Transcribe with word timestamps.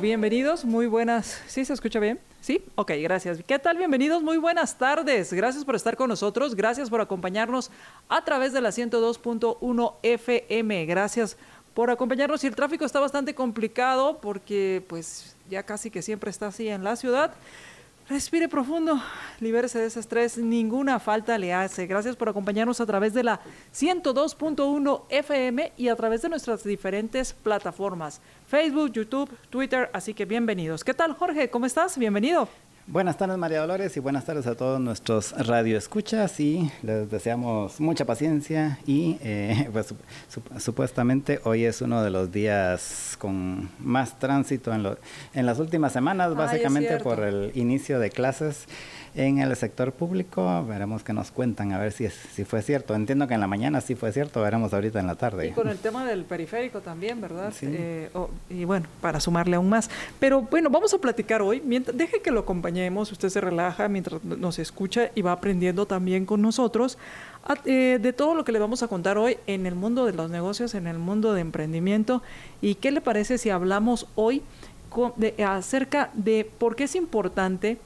Bienvenidos, 0.00 0.64
muy 0.64 0.86
buenas. 0.86 1.42
¿Sí 1.46 1.62
se 1.62 1.74
escucha 1.74 2.00
bien? 2.00 2.18
¿Sí? 2.40 2.64
Ok, 2.74 2.92
gracias. 3.02 3.40
¿Qué 3.46 3.58
tal? 3.58 3.76
Bienvenidos, 3.76 4.22
muy 4.22 4.38
buenas 4.38 4.78
tardes. 4.78 5.30
Gracias 5.30 5.62
por 5.66 5.74
estar 5.74 5.94
con 5.94 6.08
nosotros, 6.08 6.54
gracias 6.54 6.88
por 6.88 7.02
acompañarnos 7.02 7.70
a 8.08 8.24
través 8.24 8.54
de 8.54 8.62
la 8.62 8.70
102.1 8.70 9.94
FM. 10.02 10.86
Gracias 10.86 11.36
por 11.74 11.90
acompañarnos. 11.90 12.42
Y 12.44 12.46
el 12.46 12.56
tráfico 12.56 12.86
está 12.86 12.98
bastante 12.98 13.34
complicado 13.34 14.20
porque 14.22 14.82
pues 14.88 15.36
ya 15.50 15.62
casi 15.64 15.90
que 15.90 16.00
siempre 16.00 16.30
está 16.30 16.46
así 16.46 16.68
en 16.68 16.82
la 16.82 16.96
ciudad. 16.96 17.32
Respire 18.08 18.48
profundo, 18.48 18.98
libérese 19.38 19.78
de 19.80 19.86
ese 19.86 20.00
estrés, 20.00 20.38
ninguna 20.38 20.98
falta 20.98 21.36
le 21.36 21.52
hace. 21.52 21.86
Gracias 21.86 22.16
por 22.16 22.30
acompañarnos 22.30 22.80
a 22.80 22.86
través 22.86 23.12
de 23.12 23.22
la 23.22 23.38
102.1 23.74 25.02
FM 25.10 25.72
y 25.76 25.88
a 25.88 25.96
través 25.96 26.22
de 26.22 26.30
nuestras 26.30 26.64
diferentes 26.64 27.34
plataformas, 27.34 28.22
Facebook, 28.46 28.92
YouTube, 28.92 29.30
Twitter, 29.50 29.90
así 29.92 30.14
que 30.14 30.24
bienvenidos. 30.24 30.84
¿Qué 30.84 30.94
tal 30.94 31.12
Jorge? 31.12 31.50
¿Cómo 31.50 31.66
estás? 31.66 31.98
Bienvenido. 31.98 32.48
Buenas 32.90 33.18
tardes 33.18 33.36
María 33.36 33.60
Dolores 33.60 33.94
y 33.98 34.00
buenas 34.00 34.24
tardes 34.24 34.46
a 34.46 34.54
todos 34.54 34.80
nuestros 34.80 35.32
radioescuchas 35.32 36.40
y 36.40 36.72
les 36.82 37.10
deseamos 37.10 37.80
mucha 37.80 38.06
paciencia 38.06 38.78
y 38.86 39.18
eh, 39.20 39.68
pues 39.74 39.94
supuestamente 40.56 41.38
hoy 41.44 41.66
es 41.66 41.82
uno 41.82 42.02
de 42.02 42.08
los 42.08 42.32
días 42.32 43.14
con 43.18 43.68
más 43.78 44.18
tránsito 44.18 44.72
en, 44.72 44.86
en 45.34 45.44
las 45.44 45.58
últimas 45.58 45.92
semanas, 45.92 46.34
básicamente 46.34 46.96
por 47.00 47.20
el 47.20 47.52
inicio 47.54 47.98
de 47.98 48.08
clases 48.08 48.64
en 49.18 49.38
el 49.38 49.54
sector 49.56 49.92
público. 49.92 50.64
Veremos 50.64 51.02
qué 51.02 51.12
nos 51.12 51.32
cuentan, 51.32 51.72
a 51.72 51.78
ver 51.78 51.92
si, 51.92 52.08
si 52.08 52.44
fue 52.44 52.62
cierto. 52.62 52.94
Entiendo 52.94 53.26
que 53.26 53.34
en 53.34 53.40
la 53.40 53.48
mañana 53.48 53.80
sí 53.80 53.96
fue 53.96 54.12
cierto, 54.12 54.40
veremos 54.40 54.72
ahorita 54.72 55.00
en 55.00 55.08
la 55.08 55.16
tarde. 55.16 55.48
Y 55.48 55.50
con 55.50 55.68
el 55.68 55.78
tema 55.78 56.04
del 56.04 56.24
periférico 56.24 56.80
también, 56.80 57.20
¿verdad? 57.20 57.52
Eh, 57.62 58.10
y 58.48 58.64
bueno, 58.64 58.86
para 59.00 59.18
sumarle 59.18 59.56
aún 59.56 59.68
más. 59.68 59.90
Pero 60.20 60.42
bueno, 60.42 60.70
vamos 60.70 60.94
a 60.94 60.98
platicar 60.98 61.42
hoy. 61.42 61.60
Mientras, 61.64 61.96
deje 61.96 62.22
que 62.22 62.30
lo 62.30 62.40
acompañemos, 62.40 63.10
usted 63.10 63.28
se 63.28 63.40
relaja 63.40 63.88
mientras 63.88 64.22
nos 64.22 64.60
escucha 64.60 65.10
y 65.16 65.22
va 65.22 65.32
aprendiendo 65.32 65.86
también 65.86 66.24
con 66.24 66.40
nosotros 66.40 66.96
eh, 67.64 67.98
de 68.00 68.12
todo 68.12 68.36
lo 68.36 68.44
que 68.44 68.52
le 68.52 68.60
vamos 68.60 68.84
a 68.84 68.88
contar 68.88 69.18
hoy 69.18 69.38
en 69.48 69.66
el 69.66 69.74
mundo 69.74 70.06
de 70.06 70.12
los 70.12 70.30
negocios, 70.30 70.74
en 70.74 70.86
el 70.86 70.98
mundo 70.98 71.34
de 71.34 71.40
emprendimiento. 71.40 72.22
¿Y 72.60 72.76
qué 72.76 72.92
le 72.92 73.00
parece 73.00 73.36
si 73.36 73.50
hablamos 73.50 74.06
hoy 74.14 74.42
de, 75.16 75.34
acerca 75.44 76.10
de 76.14 76.48
por 76.58 76.76
qué 76.76 76.84
es 76.84 76.94
importante 76.94 77.78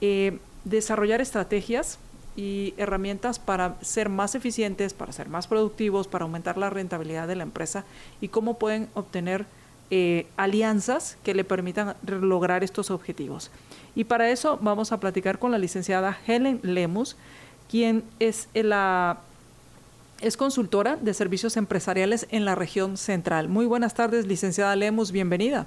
eh, 0.00 0.38
desarrollar 0.64 1.20
estrategias 1.20 1.98
y 2.36 2.74
herramientas 2.76 3.38
para 3.38 3.76
ser 3.82 4.08
más 4.08 4.34
eficientes, 4.34 4.94
para 4.94 5.12
ser 5.12 5.28
más 5.28 5.46
productivos, 5.46 6.06
para 6.08 6.24
aumentar 6.24 6.56
la 6.58 6.70
rentabilidad 6.70 7.28
de 7.28 7.36
la 7.36 7.42
empresa 7.42 7.84
y 8.20 8.28
cómo 8.28 8.58
pueden 8.58 8.88
obtener 8.94 9.46
eh, 9.90 10.26
alianzas 10.36 11.16
que 11.24 11.34
le 11.34 11.44
permitan 11.44 11.96
lograr 12.06 12.62
estos 12.62 12.90
objetivos. 12.90 13.50
Y 13.94 14.04
para 14.04 14.30
eso 14.30 14.58
vamos 14.62 14.92
a 14.92 15.00
platicar 15.00 15.38
con 15.38 15.50
la 15.50 15.58
licenciada 15.58 16.16
Helen 16.26 16.60
Lemus, 16.62 17.16
quien 17.68 18.04
es 18.20 18.48
la 18.54 19.20
es 20.20 20.36
consultora 20.36 20.96
de 20.96 21.14
servicios 21.14 21.56
empresariales 21.56 22.26
en 22.30 22.44
la 22.44 22.54
región 22.54 22.98
central. 22.98 23.48
Muy 23.48 23.66
buenas 23.66 23.94
tardes, 23.94 24.26
licenciada 24.26 24.76
Lemus, 24.76 25.12
bienvenida. 25.12 25.66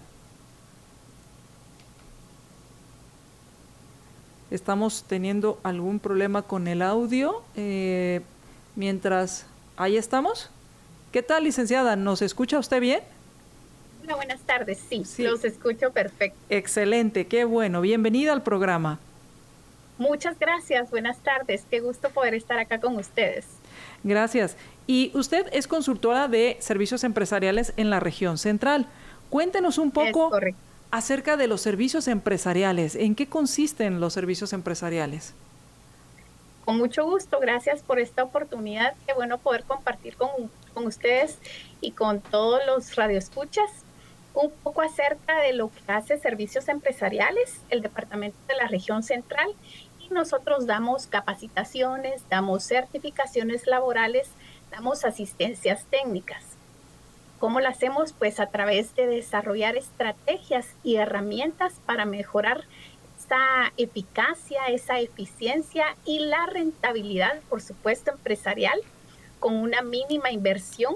Estamos 4.54 5.04
teniendo 5.08 5.60
algún 5.64 6.00
problema 6.00 6.44
con 6.44 6.68
el 6.68 6.82
audio. 6.82 7.42
Eh, 7.56 8.22
mientras, 8.76 9.46
ahí 9.78 9.98
estamos. 9.98 10.50
¿Qué 11.12 11.24
tal, 11.24 11.44
licenciada? 11.44 11.96
¿Nos 11.96 12.22
escucha 12.22 12.60
usted 12.60 12.80
bien? 12.80 13.02
Hola, 14.04 14.16
buenas 14.16 14.42
tardes. 14.42 14.80
Sí, 14.90 15.06
sí, 15.06 15.24
los 15.24 15.44
escucho 15.44 15.92
perfecto. 15.92 16.38
Excelente, 16.50 17.26
qué 17.26 17.46
bueno. 17.46 17.82
Bienvenida 17.82 18.32
al 18.32 18.44
programa. 18.44 19.00
Muchas 19.98 20.38
gracias, 20.38 20.90
buenas 20.92 21.18
tardes. 21.20 21.66
Qué 21.70 21.80
gusto 21.80 22.10
poder 22.10 22.36
estar 22.36 22.60
acá 22.60 22.80
con 22.80 22.96
ustedes. 22.98 23.46
Gracias. 24.04 24.56
Y 24.86 25.12
usted 25.16 25.48
es 25.52 25.68
consultora 25.68 26.28
de 26.28 26.58
servicios 26.60 27.04
empresariales 27.04 27.74
en 27.78 27.90
la 27.90 28.00
región 28.00 28.38
central. 28.38 28.88
Cuéntenos 29.30 29.78
un 29.78 29.92
poco 29.92 30.32
acerca 30.94 31.38
de 31.38 31.48
los 31.48 31.60
servicios 31.60 32.08
empresariales. 32.08 32.94
¿En 32.96 33.16
qué 33.16 33.28
consisten 33.28 34.00
los 34.00 34.14
servicios 34.14 34.54
empresariales? 34.54 35.34
Con 36.66 36.78
mucho 36.78 37.04
gusto, 37.04 37.40
gracias 37.40 37.82
por 37.82 38.00
esta 38.00 38.22
oportunidad. 38.22 38.94
Qué 39.08 39.14
bueno 39.16 39.40
poder 39.40 39.64
compartir 39.64 40.16
con, 40.16 40.30
con 40.76 40.86
ustedes 40.86 41.40
y 41.82 41.94
con 41.94 42.22
todos 42.22 42.62
los 42.68 42.96
radioescuchas 42.96 43.72
un 44.36 44.52
poco 44.62 44.84
acerca 44.84 45.42
de 45.42 45.54
lo 45.54 45.72
que 45.72 45.92
hace 45.92 46.20
servicios 46.20 46.68
empresariales 46.68 47.60
el 47.72 47.82
Departamento 47.82 48.38
de 48.48 48.56
la 48.56 48.68
Región 48.68 49.02
Central 49.02 49.50
y 50.00 50.14
nosotros 50.14 50.68
damos 50.68 51.08
capacitaciones, 51.08 52.22
damos 52.30 52.66
certificaciones 52.66 53.66
laborales, 53.66 54.30
damos 54.70 55.06
asistencias 55.06 55.86
técnicas. 55.90 56.53
¿Cómo 57.44 57.60
lo 57.60 57.68
hacemos? 57.68 58.14
Pues 58.14 58.40
a 58.40 58.46
través 58.52 58.96
de 58.96 59.06
desarrollar 59.06 59.76
estrategias 59.76 60.78
y 60.82 60.96
herramientas 60.96 61.74
para 61.86 62.06
mejorar 62.06 62.64
esa 63.20 63.74
eficacia, 63.76 64.68
esa 64.68 65.02
eficiencia 65.02 65.98
y 66.06 66.20
la 66.20 66.46
rentabilidad, 66.46 67.42
por 67.50 67.62
supuesto, 67.62 68.12
empresarial, 68.12 68.80
con 69.42 69.56
una 69.56 69.82
mínima 69.82 70.32
inversión 70.32 70.96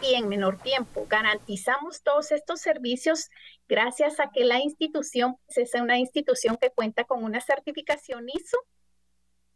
y 0.00 0.14
en 0.14 0.30
menor 0.30 0.56
tiempo. 0.62 1.06
Garantizamos 1.10 2.00
todos 2.00 2.32
estos 2.32 2.62
servicios 2.62 3.28
gracias 3.68 4.20
a 4.20 4.30
que 4.30 4.46
la 4.46 4.60
institución 4.60 5.36
pues, 5.44 5.58
es 5.58 5.74
una 5.78 5.98
institución 5.98 6.56
que 6.58 6.70
cuenta 6.70 7.04
con 7.04 7.22
una 7.22 7.42
certificación 7.42 8.30
ISO. 8.30 8.56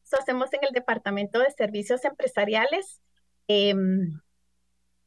Eso 0.04 0.18
hacemos 0.20 0.52
en 0.52 0.64
el 0.64 0.72
Departamento 0.74 1.38
de 1.38 1.50
Servicios 1.50 2.04
Empresariales. 2.04 3.00
Em, 3.46 4.20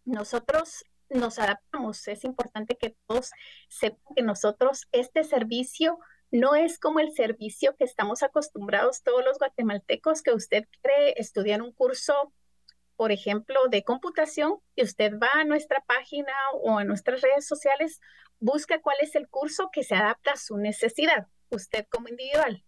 nosotros 0.06 0.86
nos 1.10 1.40
adaptamos. 1.40 2.08
Es 2.08 2.24
importante 2.24 2.78
que 2.78 2.96
todos 3.08 3.32
sepan 3.70 4.16
que 4.16 4.24
nosotros 4.24 4.88
este 4.92 5.24
servicio 5.24 6.00
no 6.32 6.56
es 6.56 6.80
como 6.80 7.00
el 7.00 7.12
servicio 7.12 7.76
que 7.76 7.84
estamos 7.84 8.24
acostumbrados 8.24 9.04
todos 9.04 9.24
los 9.26 9.38
guatemaltecos, 9.38 10.22
que 10.22 10.34
usted 10.34 10.66
quiere 10.82 11.14
estudiar 11.18 11.62
un 11.62 11.74
curso, 11.74 12.34
por 12.96 13.12
ejemplo, 13.12 13.68
de 13.70 13.84
computación, 13.84 14.60
y 14.76 14.84
usted 14.84 15.20
va 15.20 15.30
a 15.34 15.44
nuestra 15.44 15.84
página 15.86 16.32
o 16.54 16.78
a 16.78 16.86
nuestras 16.86 17.22
redes 17.22 17.46
sociales, 17.46 18.00
busca 18.40 18.80
cuál 18.82 18.96
es 19.02 19.16
el 19.16 19.28
curso 19.28 19.70
que 19.74 19.84
se 19.84 19.96
adapta 19.96 20.32
a 20.34 20.38
su 20.38 20.58
necesidad, 20.58 21.28
usted 21.50 21.86
como 21.90 22.08
individual 22.08 22.64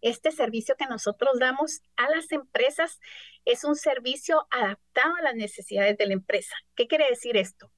este 0.00 0.30
servicio 0.30 0.76
que 0.76 0.86
nosotros 0.86 1.38
damos 1.38 1.82
a 1.96 2.08
las 2.10 2.30
empresas 2.32 3.00
es 3.44 3.64
un 3.64 3.76
servicio 3.76 4.46
adaptado 4.50 5.14
a 5.16 5.22
las 5.22 5.34
necesidades 5.34 5.96
de 5.96 6.06
la 6.06 6.12
empresa. 6.12 6.54
¿Qué 6.74 6.86
quiere 6.86 7.08
decir 7.08 7.36
esto? 7.36 7.70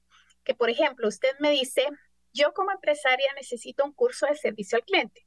Que, 0.43 0.53
por 0.53 0.69
ejemplo, 0.69 1.07
usted 1.07 1.35
me 1.39 1.51
dice, 1.51 1.87
yo 2.33 2.53
como 2.53 2.71
empresaria 2.71 3.33
necesito 3.35 3.83
un 3.83 3.93
curso 3.93 4.25
de 4.27 4.35
servicio 4.35 4.77
al 4.77 4.83
cliente. 4.83 5.25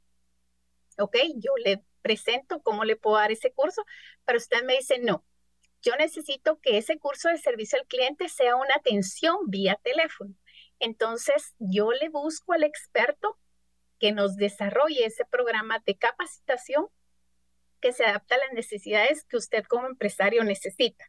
¿Ok? 0.97 1.17
Yo 1.35 1.51
le 1.63 1.83
presento 2.01 2.61
cómo 2.61 2.85
le 2.85 2.95
puedo 2.95 3.17
dar 3.17 3.31
ese 3.31 3.51
curso, 3.51 3.83
pero 4.25 4.37
usted 4.37 4.63
me 4.63 4.77
dice, 4.77 4.99
no, 4.99 5.25
yo 5.81 5.95
necesito 5.97 6.59
que 6.61 6.77
ese 6.77 6.97
curso 6.97 7.29
de 7.29 7.37
servicio 7.37 7.79
al 7.79 7.87
cliente 7.87 8.29
sea 8.29 8.55
una 8.55 8.75
atención 8.75 9.37
vía 9.47 9.79
teléfono. 9.83 10.35
Entonces, 10.79 11.53
yo 11.59 11.91
le 11.91 12.09
busco 12.09 12.53
al 12.53 12.63
experto 12.63 13.37
que 13.99 14.11
nos 14.11 14.35
desarrolle 14.35 15.05
ese 15.05 15.25
programa 15.25 15.81
de 15.85 15.97
capacitación 15.97 16.87
que 17.81 17.93
se 17.93 18.05
adapta 18.05 18.35
a 18.35 18.39
las 18.39 18.53
necesidades 18.53 19.23
que 19.25 19.37
usted 19.37 19.63
como 19.65 19.87
empresario 19.87 20.43
necesita. 20.43 21.05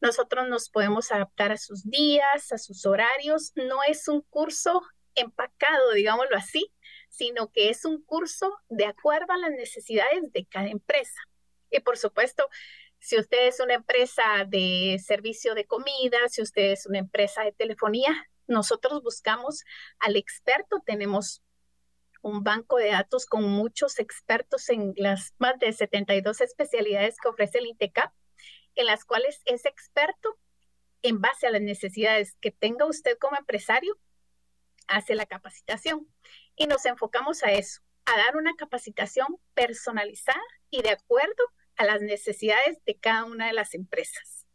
Nosotros 0.00 0.48
nos 0.48 0.68
podemos 0.68 1.12
adaptar 1.12 1.52
a 1.52 1.56
sus 1.56 1.84
días, 1.84 2.50
a 2.50 2.58
sus 2.58 2.84
horarios. 2.86 3.52
No 3.54 3.84
es 3.84 4.08
un 4.08 4.22
curso 4.22 4.82
empacado, 5.14 5.92
digámoslo 5.92 6.36
así, 6.36 6.72
sino 7.08 7.52
que 7.52 7.68
es 7.68 7.84
un 7.84 8.02
curso 8.02 8.52
de 8.68 8.86
acuerdo 8.86 9.32
a 9.32 9.38
las 9.38 9.52
necesidades 9.52 10.32
de 10.32 10.44
cada 10.46 10.68
empresa. 10.68 11.20
Y 11.70 11.80
por 11.80 11.98
supuesto, 11.98 12.48
si 12.98 13.18
usted 13.18 13.46
es 13.46 13.60
una 13.60 13.74
empresa 13.74 14.44
de 14.46 15.00
servicio 15.04 15.54
de 15.54 15.66
comida, 15.66 16.18
si 16.28 16.42
usted 16.42 16.72
es 16.72 16.86
una 16.86 16.98
empresa 16.98 17.42
de 17.42 17.52
telefonía, 17.52 18.28
nosotros 18.46 19.02
buscamos 19.02 19.64
al 19.98 20.16
experto, 20.16 20.82
tenemos 20.84 21.42
un 22.22 22.42
banco 22.42 22.78
de 22.78 22.88
datos 22.88 23.26
con 23.26 23.44
muchos 23.44 23.98
expertos 23.98 24.68
en 24.70 24.94
las 24.96 25.34
más 25.38 25.58
de 25.58 25.72
72 25.72 26.40
especialidades 26.40 27.16
que 27.20 27.28
ofrece 27.28 27.58
el 27.58 27.66
INTECAP 27.66 28.12
en 28.74 28.86
las 28.86 29.04
cuales 29.04 29.42
ese 29.44 29.68
experto, 29.68 30.38
en 31.02 31.20
base 31.20 31.46
a 31.46 31.50
las 31.50 31.60
necesidades 31.60 32.36
que 32.40 32.50
tenga 32.50 32.86
usted 32.86 33.18
como 33.18 33.36
empresario, 33.36 33.98
hace 34.88 35.14
la 35.14 35.26
capacitación. 35.26 36.08
Y 36.56 36.66
nos 36.66 36.86
enfocamos 36.86 37.42
a 37.42 37.52
eso, 37.52 37.82
a 38.04 38.16
dar 38.16 38.36
una 38.36 38.54
capacitación 38.54 39.38
personalizada 39.54 40.40
y 40.70 40.82
de 40.82 40.90
acuerdo 40.90 41.42
a 41.76 41.84
las 41.84 42.00
necesidades 42.00 42.82
de 42.84 42.96
cada 42.96 43.24
una 43.24 43.46
de 43.46 43.52
las 43.52 43.74
empresas. 43.74 44.46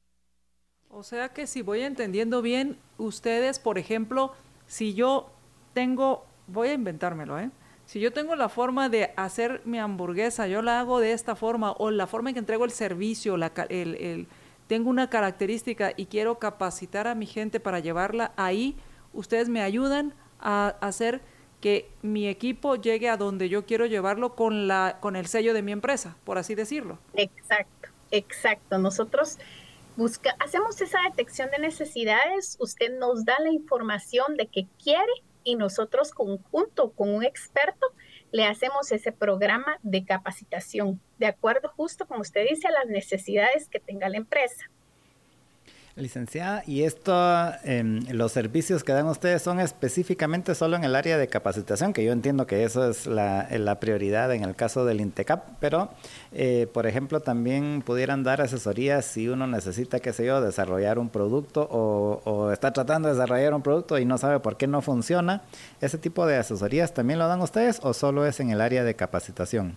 O 0.90 1.04
sea 1.04 1.30
que 1.30 1.48
si 1.48 1.62
voy 1.62 1.82
entendiendo 1.82 2.42
bien, 2.42 2.80
ustedes, 2.98 3.60
por 3.60 3.78
ejemplo, 3.78 4.34
si 4.68 4.94
yo 4.94 5.32
tengo, 5.74 6.26
voy 6.48 6.70
a 6.70 6.74
inventármelo, 6.74 7.40
¿eh? 7.40 7.50
Si 7.86 8.02
yo 8.02 8.12
tengo 8.12 8.36
la 8.36 8.50
forma 8.50 8.90
de 8.90 9.14
hacer 9.16 9.62
mi 9.64 9.80
hamburguesa, 9.80 10.46
yo 10.48 10.62
la 10.62 10.82
hago 10.82 11.00
de 11.00 11.14
esta 11.14 11.38
forma, 11.38 11.72
o 11.72 11.90
la 11.90 12.06
forma 12.06 12.30
en 12.30 12.34
que 12.34 12.40
entrego 12.40 12.66
el 12.66 12.72
servicio, 12.72 13.38
la, 13.38 13.54
el, 13.70 14.28
tengo 14.68 14.90
una 14.90 15.10
característica 15.10 15.94
y 15.96 16.08
quiero 16.08 16.38
capacitar 16.38 17.08
a 17.08 17.16
mi 17.16 17.26
gente 17.26 17.62
para 17.62 17.80
llevarla 17.80 18.34
ahí, 18.36 18.76
ustedes 19.14 19.48
me 19.48 19.62
ayudan 19.62 20.14
a 20.42 20.76
hacer 20.82 21.22
que 21.62 21.90
mi 22.02 22.28
equipo 22.28 22.76
llegue 22.76 23.10
a 23.10 23.16
donde 23.16 23.48
yo 23.48 23.66
quiero 23.66 23.86
llevarlo 23.86 24.36
con, 24.36 24.68
la, 24.68 24.98
con 25.00 25.16
el 25.16 25.28
sello 25.28 25.54
de 25.54 25.62
mi 25.62 25.72
empresa, 25.72 26.18
por 26.26 26.38
así 26.38 26.56
decirlo. 26.56 27.00
Exacto, 27.14 27.90
exacto. 28.12 28.78
Nosotros 28.78 29.38
busca, 29.96 30.36
hacemos 30.40 30.80
esa 30.82 31.00
detección 31.10 31.50
de 31.52 31.60
necesidades, 31.60 32.58
usted 32.60 33.00
nos 33.00 33.24
da 33.24 33.36
la 33.40 33.50
información 33.50 34.36
de 34.36 34.48
qué 34.48 34.68
quiere 34.84 35.12
y 35.48 35.56
nosotros 35.56 36.12
conjunto 36.12 36.92
con 36.92 37.08
un 37.10 37.24
experto 37.24 37.88
le 38.34 38.44
hacemos 38.44 38.92
ese 38.92 39.14
programa 39.14 39.80
de 39.82 40.04
capacitación, 40.04 41.00
de 41.20 41.28
acuerdo 41.28 41.70
justo 41.70 42.06
como 42.06 42.20
usted 42.20 42.46
dice 42.50 42.68
a 42.68 42.72
las 42.72 42.88
necesidades 42.88 43.70
que 43.70 43.80
tenga 43.80 44.10
la 44.10 44.18
empresa. 44.18 44.70
Licenciada, 45.98 46.62
¿y 46.68 46.84
esto, 46.84 47.12
em, 47.64 48.06
los 48.12 48.32
servicios 48.32 48.84
que 48.84 48.94
dan 48.94 49.08
ustedes 49.08 49.42
son 49.42 49.60
específicamente 49.60 50.54
solo 50.54 50.76
en 50.76 50.84
el 50.84 50.96
área 50.96 51.18
de 51.18 51.28
capacitación? 51.28 51.92
Que 51.92 52.04
yo 52.04 52.12
entiendo 52.12 52.46
que 52.46 52.64
eso 52.64 52.88
es 52.88 53.08
la, 53.08 53.80
prioridad 53.80 54.32
en 54.32 54.44
el 54.44 54.56
caso 54.56 54.86
del 54.86 55.02
INTECAP, 55.02 55.58
pero, 55.60 55.90
eh, 56.34 56.68
por 56.72 56.86
ejemplo, 56.86 57.22
también 57.22 57.82
pudieran 57.84 58.22
dar 58.22 58.42
asesorías 58.42 59.06
si 59.06 59.28
uno 59.28 59.48
necesita, 59.48 60.00
qué 60.00 60.14
sé 60.14 60.28
yo, 60.28 60.40
desarrollar 60.40 61.00
un 61.00 61.10
producto 61.10 61.68
o, 61.72 62.22
o 62.26 62.52
está 62.52 62.72
tratando 62.74 63.08
de 63.08 63.16
desarrollar 63.16 63.56
un 63.56 63.64
producto 63.64 63.98
y 63.98 64.06
no 64.06 64.20
sabe 64.20 64.40
por 64.40 64.56
qué 64.56 64.68
no 64.68 64.84
funciona. 64.84 65.42
¿Ese 65.82 65.98
tipo 65.98 66.28
de 66.28 66.38
asesorías 66.38 66.94
también 66.94 67.18
lo 67.18 67.28
dan 67.28 67.42
ustedes 67.42 67.80
o 67.82 67.96
solo 67.96 68.28
es 68.28 68.40
en 68.40 68.52
el 68.52 68.62
área 68.62 68.84
de 68.84 68.96
capacitación? 68.96 69.76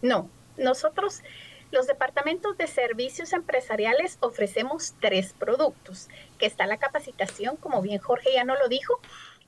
No, 0.00 0.30
nosotros 0.56 1.22
los 1.70 1.86
departamentos 1.86 2.56
de 2.56 2.66
servicios 2.66 3.32
empresariales 3.32 4.18
ofrecemos 4.20 4.94
tres 5.00 5.34
productos, 5.34 6.08
que 6.38 6.46
está 6.46 6.66
la 6.66 6.78
capacitación, 6.78 7.56
como 7.56 7.82
bien 7.82 7.98
Jorge 7.98 8.32
ya 8.32 8.44
no 8.44 8.56
lo 8.56 8.68
dijo, 8.68 9.00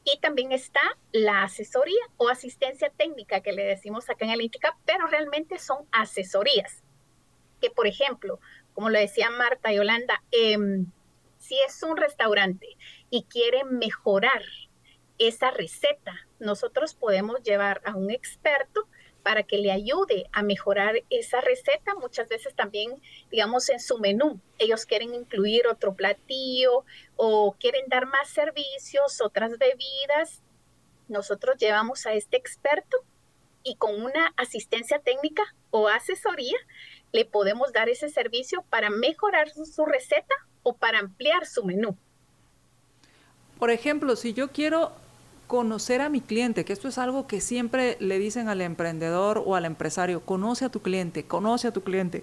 y 0.04 0.18
también 0.20 0.52
está 0.52 0.80
la 1.12 1.42
asesoría 1.42 2.02
o 2.16 2.28
asistencia 2.28 2.90
técnica 2.90 3.40
que 3.40 3.52
le 3.52 3.64
decimos 3.64 4.08
acá 4.08 4.24
en 4.24 4.32
el 4.32 4.42
INTICAP, 4.42 4.74
pero 4.84 5.06
realmente 5.06 5.58
son 5.58 5.86
asesorías. 5.92 6.82
Que 7.60 7.70
por 7.70 7.86
ejemplo, 7.86 8.40
como 8.74 8.90
lo 8.90 8.98
decía 8.98 9.30
Marta 9.30 9.72
y 9.72 9.76
Yolanda, 9.76 10.22
em, 10.30 10.86
si 11.38 11.58
es 11.66 11.82
un 11.82 11.96
restaurante 11.96 12.66
y 13.10 13.24
quiere 13.24 13.64
mejorar 13.64 14.42
esa 15.18 15.50
receta, 15.50 16.14
nosotros 16.38 16.94
podemos 16.94 17.42
llevar 17.42 17.82
a 17.84 17.94
un 17.94 18.10
experto 18.10 18.88
para 19.22 19.42
que 19.42 19.58
le 19.58 19.70
ayude 19.72 20.26
a 20.32 20.42
mejorar 20.42 21.02
esa 21.10 21.40
receta. 21.40 21.94
Muchas 21.94 22.28
veces 22.28 22.54
también, 22.54 23.00
digamos, 23.30 23.68
en 23.68 23.80
su 23.80 23.98
menú, 23.98 24.40
ellos 24.58 24.86
quieren 24.86 25.14
incluir 25.14 25.66
otro 25.66 25.94
platillo 25.94 26.84
o 27.16 27.56
quieren 27.58 27.84
dar 27.88 28.06
más 28.06 28.28
servicios, 28.28 29.20
otras 29.20 29.58
bebidas. 29.58 30.42
Nosotros 31.08 31.56
llevamos 31.58 32.06
a 32.06 32.14
este 32.14 32.36
experto 32.36 32.98
y 33.62 33.76
con 33.76 34.02
una 34.02 34.32
asistencia 34.36 35.00
técnica 35.00 35.42
o 35.70 35.88
asesoría 35.88 36.56
le 37.12 37.24
podemos 37.24 37.72
dar 37.72 37.88
ese 37.88 38.08
servicio 38.08 38.64
para 38.70 38.90
mejorar 38.90 39.50
su 39.50 39.84
receta 39.84 40.34
o 40.62 40.76
para 40.76 40.98
ampliar 40.98 41.46
su 41.46 41.64
menú. 41.64 41.96
Por 43.58 43.70
ejemplo, 43.70 44.16
si 44.16 44.32
yo 44.32 44.52
quiero 44.52 44.92
conocer 45.50 46.00
a 46.00 46.08
mi 46.08 46.20
cliente, 46.20 46.64
que 46.64 46.72
esto 46.72 46.86
es 46.86 46.96
algo 46.96 47.26
que 47.26 47.40
siempre 47.40 47.96
le 47.98 48.20
dicen 48.20 48.48
al 48.48 48.60
emprendedor 48.60 49.42
o 49.44 49.56
al 49.56 49.64
empresario, 49.64 50.20
conoce 50.20 50.64
a 50.64 50.68
tu 50.68 50.80
cliente, 50.80 51.24
conoce 51.24 51.66
a 51.66 51.72
tu 51.72 51.82
cliente. 51.82 52.22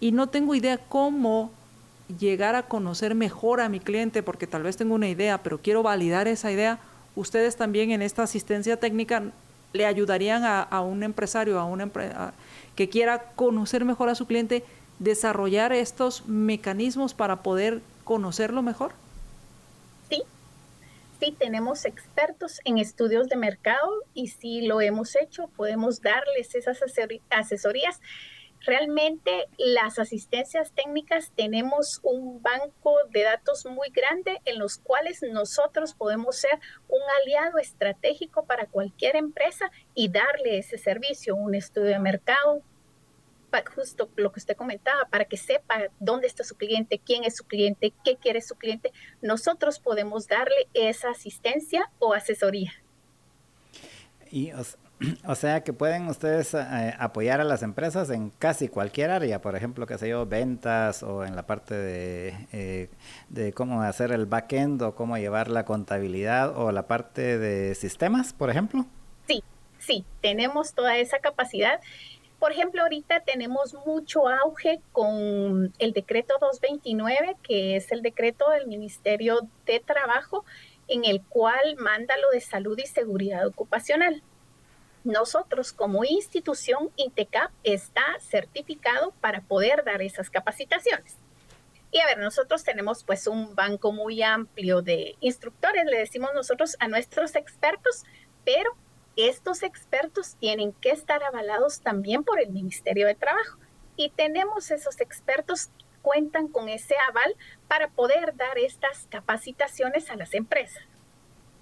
Y 0.00 0.12
no 0.12 0.28
tengo 0.28 0.54
idea 0.54 0.76
cómo 0.76 1.50
llegar 2.20 2.54
a 2.54 2.64
conocer 2.64 3.14
mejor 3.14 3.62
a 3.62 3.70
mi 3.70 3.80
cliente, 3.80 4.22
porque 4.22 4.46
tal 4.46 4.64
vez 4.64 4.76
tengo 4.76 4.94
una 4.94 5.08
idea, 5.08 5.42
pero 5.42 5.62
quiero 5.62 5.82
validar 5.82 6.28
esa 6.28 6.52
idea. 6.52 6.78
Ustedes 7.16 7.56
también 7.56 7.90
en 7.90 8.02
esta 8.02 8.24
asistencia 8.24 8.78
técnica 8.78 9.22
le 9.72 9.86
ayudarían 9.86 10.42
a, 10.44 10.80
un 10.82 11.04
empresario, 11.04 11.58
a 11.58 11.64
un 11.64 11.90
que 12.76 12.90
quiera 12.90 13.30
conocer 13.34 13.86
mejor 13.86 14.10
a 14.10 14.14
su 14.14 14.26
cliente, 14.26 14.62
desarrollar 14.98 15.72
estos 15.72 16.28
mecanismos 16.28 17.14
para 17.14 17.42
poder 17.42 17.80
conocerlo 18.04 18.60
mejor 18.60 18.92
sí 20.10 20.22
tenemos 21.30 21.84
expertos 21.84 22.58
en 22.64 22.78
estudios 22.78 23.28
de 23.28 23.36
mercado 23.36 23.88
y 24.12 24.28
si 24.28 24.62
lo 24.62 24.80
hemos 24.80 25.14
hecho, 25.14 25.46
podemos 25.56 26.02
darles 26.02 26.56
esas 26.56 26.80
asesorías. 27.30 28.00
Realmente 28.64 29.46
las 29.58 29.98
asistencias 29.98 30.72
técnicas 30.72 31.32
tenemos 31.36 32.00
un 32.02 32.42
banco 32.42 32.96
de 33.10 33.22
datos 33.22 33.66
muy 33.66 33.90
grande 33.90 34.40
en 34.44 34.58
los 34.58 34.78
cuales 34.78 35.22
nosotros 35.22 35.94
podemos 35.94 36.36
ser 36.36 36.58
un 36.88 37.00
aliado 37.22 37.58
estratégico 37.58 38.44
para 38.44 38.66
cualquier 38.66 39.16
empresa 39.16 39.70
y 39.94 40.08
darle 40.08 40.58
ese 40.58 40.78
servicio, 40.78 41.36
un 41.36 41.54
estudio 41.54 41.90
de 41.90 41.98
mercado, 41.98 42.62
justo 43.74 44.08
lo 44.16 44.32
que 44.32 44.40
usted 44.40 44.56
comentaba, 44.56 45.04
para 45.10 45.24
que 45.24 45.36
sepa 45.36 45.88
dónde 46.00 46.26
está 46.26 46.44
su 46.44 46.56
cliente, 46.56 47.00
quién 47.04 47.24
es 47.24 47.36
su 47.36 47.44
cliente, 47.44 47.92
qué 48.04 48.16
quiere 48.16 48.40
su 48.40 48.54
cliente, 48.56 48.92
nosotros 49.20 49.78
podemos 49.78 50.26
darle 50.26 50.68
esa 50.74 51.10
asistencia 51.10 51.90
o 51.98 52.14
asesoría. 52.14 52.72
Y 54.30 54.50
o, 55.26 55.34
sea 55.34 55.62
que 55.62 55.72
pueden 55.72 56.08
ustedes 56.08 56.54
eh, 56.54 56.94
apoyar 56.98 57.40
a 57.40 57.44
las 57.44 57.62
empresas 57.62 58.10
en 58.10 58.30
casi 58.30 58.68
cualquier 58.68 59.10
área, 59.10 59.40
por 59.40 59.56
ejemplo, 59.56 59.86
qué 59.86 59.98
sé 59.98 60.08
yo, 60.08 60.26
ventas 60.26 61.02
o 61.02 61.24
en 61.24 61.36
la 61.36 61.46
parte 61.46 61.74
de, 61.74 62.48
eh, 62.52 62.88
de 63.28 63.52
cómo 63.52 63.82
hacer 63.82 64.12
el 64.12 64.26
backend 64.26 64.82
o 64.82 64.94
cómo 64.94 65.18
llevar 65.18 65.50
la 65.50 65.64
contabilidad 65.64 66.56
o 66.56 66.72
la 66.72 66.86
parte 66.86 67.38
de 67.38 67.74
sistemas, 67.74 68.32
por 68.32 68.50
ejemplo. 68.50 68.86
Sí, 69.26 69.42
sí, 69.78 70.04
tenemos 70.20 70.74
toda 70.74 70.96
esa 70.96 71.18
capacidad 71.18 71.80
por 72.42 72.50
ejemplo, 72.50 72.82
ahorita 72.82 73.20
tenemos 73.20 73.72
mucho 73.86 74.28
auge 74.28 74.80
con 74.90 75.72
el 75.78 75.92
decreto 75.92 76.34
229, 76.40 77.36
que 77.40 77.76
es 77.76 77.92
el 77.92 78.02
decreto 78.02 78.50
del 78.50 78.66
Ministerio 78.66 79.46
de 79.64 79.78
Trabajo, 79.78 80.44
en 80.88 81.04
el 81.04 81.22
cual 81.22 81.76
manda 81.78 82.16
lo 82.16 82.30
de 82.30 82.40
salud 82.40 82.76
y 82.78 82.86
seguridad 82.88 83.46
ocupacional. 83.46 84.24
Nosotros 85.04 85.72
como 85.72 86.04
institución, 86.04 86.90
INTECAP 86.96 87.52
está 87.62 88.02
certificado 88.18 89.12
para 89.20 89.42
poder 89.42 89.84
dar 89.84 90.02
esas 90.02 90.28
capacitaciones. 90.28 91.14
Y 91.92 92.00
a 92.00 92.06
ver, 92.06 92.18
nosotros 92.18 92.64
tenemos 92.64 93.04
pues 93.04 93.28
un 93.28 93.54
banco 93.54 93.92
muy 93.92 94.20
amplio 94.20 94.82
de 94.82 95.14
instructores, 95.20 95.84
le 95.84 95.98
decimos 95.98 96.30
nosotros 96.34 96.74
a 96.80 96.88
nuestros 96.88 97.36
expertos, 97.36 98.02
pero 98.44 98.72
estos 99.16 99.62
expertos 99.62 100.36
tienen 100.40 100.72
que 100.72 100.90
estar 100.90 101.22
avalados 101.22 101.80
también 101.80 102.24
por 102.24 102.40
el 102.40 102.50
Ministerio 102.50 103.06
de 103.06 103.14
Trabajo. 103.14 103.58
Y 103.96 104.10
tenemos 104.10 104.70
esos 104.70 105.00
expertos 105.00 105.70
cuentan 106.02 106.48
con 106.48 106.68
ese 106.68 106.94
aval 107.08 107.36
para 107.68 107.88
poder 107.88 108.36
dar 108.36 108.58
estas 108.58 109.06
capacitaciones 109.08 110.10
a 110.10 110.16
las 110.16 110.34
empresas. 110.34 110.82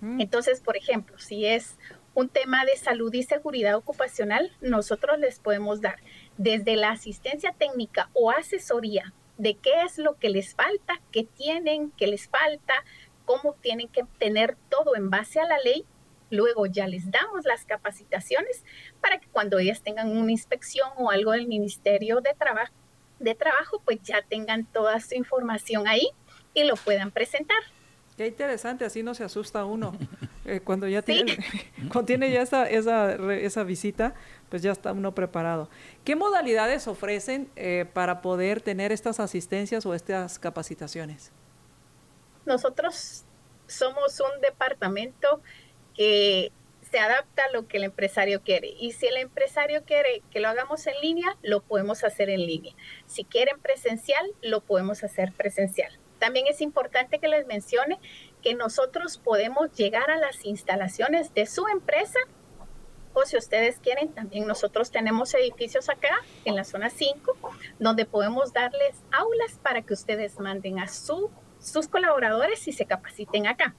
Mm. 0.00 0.20
Entonces, 0.20 0.60
por 0.60 0.76
ejemplo, 0.76 1.18
si 1.18 1.46
es 1.46 1.76
un 2.14 2.28
tema 2.28 2.64
de 2.64 2.76
salud 2.76 3.12
y 3.12 3.22
seguridad 3.22 3.76
ocupacional, 3.76 4.50
nosotros 4.60 5.18
les 5.18 5.38
podemos 5.38 5.80
dar 5.80 5.98
desde 6.38 6.76
la 6.76 6.90
asistencia 6.90 7.52
técnica 7.52 8.10
o 8.14 8.30
asesoría 8.30 9.12
de 9.38 9.54
qué 9.54 9.82
es 9.86 9.98
lo 9.98 10.16
que 10.18 10.30
les 10.30 10.54
falta, 10.54 11.00
qué 11.12 11.24
tienen, 11.24 11.92
qué 11.92 12.06
les 12.06 12.28
falta, 12.28 12.74
cómo 13.24 13.54
tienen 13.60 13.88
que 13.88 14.04
tener 14.18 14.56
todo 14.68 14.96
en 14.96 15.10
base 15.10 15.40
a 15.40 15.46
la 15.46 15.58
ley 15.58 15.86
Luego 16.30 16.66
ya 16.66 16.86
les 16.86 17.10
damos 17.10 17.44
las 17.44 17.64
capacitaciones 17.64 18.64
para 19.00 19.18
que 19.18 19.28
cuando 19.28 19.58
ellas 19.58 19.82
tengan 19.82 20.16
una 20.16 20.30
inspección 20.30 20.88
o 20.96 21.10
algo 21.10 21.32
del 21.32 21.46
Ministerio 21.46 22.20
de 22.20 22.34
Trabajo, 22.38 22.72
de 23.18 23.34
trabajo 23.34 23.82
pues 23.84 24.00
ya 24.02 24.22
tengan 24.22 24.64
toda 24.64 24.98
su 25.00 25.14
información 25.14 25.86
ahí 25.86 26.08
y 26.54 26.64
lo 26.64 26.76
puedan 26.76 27.10
presentar. 27.10 27.58
Qué 28.16 28.26
interesante, 28.26 28.84
así 28.84 29.02
no 29.02 29.14
se 29.14 29.24
asusta 29.24 29.64
uno. 29.64 29.92
Eh, 30.46 30.60
cuando 30.60 30.88
ya 30.88 31.02
tiene, 31.02 31.36
cuando 31.92 32.06
tiene 32.06 32.32
ya 32.32 32.40
esa, 32.40 32.68
esa, 32.68 33.12
esa 33.34 33.62
visita, 33.62 34.14
pues 34.48 34.62
ya 34.62 34.72
está 34.72 34.90
uno 34.90 35.14
preparado. 35.14 35.68
¿Qué 36.02 36.16
modalidades 36.16 36.88
ofrecen 36.88 37.50
eh, 37.56 37.84
para 37.92 38.22
poder 38.22 38.62
tener 38.62 38.90
estas 38.90 39.20
asistencias 39.20 39.84
o 39.84 39.94
estas 39.94 40.38
capacitaciones? 40.38 41.30
Nosotros 42.46 43.24
somos 43.66 44.18
un 44.18 44.40
departamento 44.40 45.42
que 46.00 46.50
se 46.90 46.98
adapta 46.98 47.42
a 47.44 47.52
lo 47.52 47.68
que 47.68 47.76
el 47.76 47.84
empresario 47.84 48.40
quiere. 48.40 48.68
Y 48.80 48.92
si 48.92 49.06
el 49.06 49.18
empresario 49.18 49.84
quiere 49.84 50.22
que 50.30 50.40
lo 50.40 50.48
hagamos 50.48 50.86
en 50.86 50.98
línea, 51.02 51.36
lo 51.42 51.60
podemos 51.60 52.04
hacer 52.04 52.30
en 52.30 52.40
línea. 52.40 52.74
Si 53.04 53.24
quieren 53.24 53.60
presencial, 53.60 54.24
lo 54.40 54.62
podemos 54.62 55.04
hacer 55.04 55.30
presencial. 55.34 55.92
También 56.18 56.46
es 56.46 56.62
importante 56.62 57.18
que 57.18 57.28
les 57.28 57.46
mencione 57.46 57.98
que 58.40 58.54
nosotros 58.54 59.18
podemos 59.18 59.70
llegar 59.72 60.10
a 60.10 60.16
las 60.16 60.46
instalaciones 60.46 61.34
de 61.34 61.44
su 61.44 61.68
empresa 61.68 62.18
o 63.12 63.26
si 63.26 63.36
ustedes 63.36 63.78
quieren, 63.78 64.14
también 64.14 64.46
nosotros 64.46 64.90
tenemos 64.90 65.34
edificios 65.34 65.90
acá 65.90 66.22
en 66.46 66.56
la 66.56 66.64
zona 66.64 66.88
5 66.88 67.36
donde 67.78 68.06
podemos 68.06 68.54
darles 68.54 68.96
aulas 69.12 69.58
para 69.62 69.82
que 69.82 69.92
ustedes 69.92 70.40
manden 70.40 70.78
a 70.78 70.88
su, 70.88 71.30
sus 71.58 71.88
colaboradores 71.88 72.66
y 72.68 72.72
se 72.72 72.86
capaciten 72.86 73.46
acá. 73.46 73.74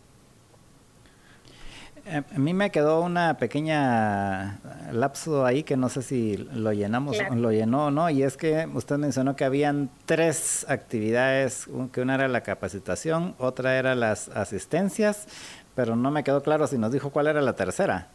Eh, 2.05 2.23
a 2.35 2.39
mí 2.39 2.53
me 2.53 2.71
quedó 2.71 3.01
una 3.01 3.37
pequeña 3.37 4.59
lapso 4.91 5.45
ahí 5.45 5.63
que 5.63 5.77
no 5.77 5.89
sé 5.89 6.01
si 6.01 6.37
lo 6.37 6.73
llenamos, 6.73 7.17
lo 7.35 7.51
llenó 7.51 7.87
o 7.87 7.91
no, 7.91 8.09
y 8.09 8.23
es 8.23 8.37
que 8.37 8.67
usted 8.73 8.97
mencionó 8.97 9.35
que 9.35 9.45
habían 9.45 9.89
tres 10.05 10.65
actividades, 10.67 11.67
que 11.91 12.01
una 12.01 12.15
era 12.15 12.27
la 12.27 12.41
capacitación, 12.41 13.35
otra 13.37 13.77
era 13.77 13.95
las 13.95 14.29
asistencias, 14.29 15.27
pero 15.75 15.95
no 15.95 16.11
me 16.11 16.23
quedó 16.23 16.41
claro 16.41 16.67
si 16.67 16.77
nos 16.77 16.91
dijo 16.91 17.11
cuál 17.11 17.27
era 17.27 17.41
la 17.41 17.53
tercera. 17.53 18.09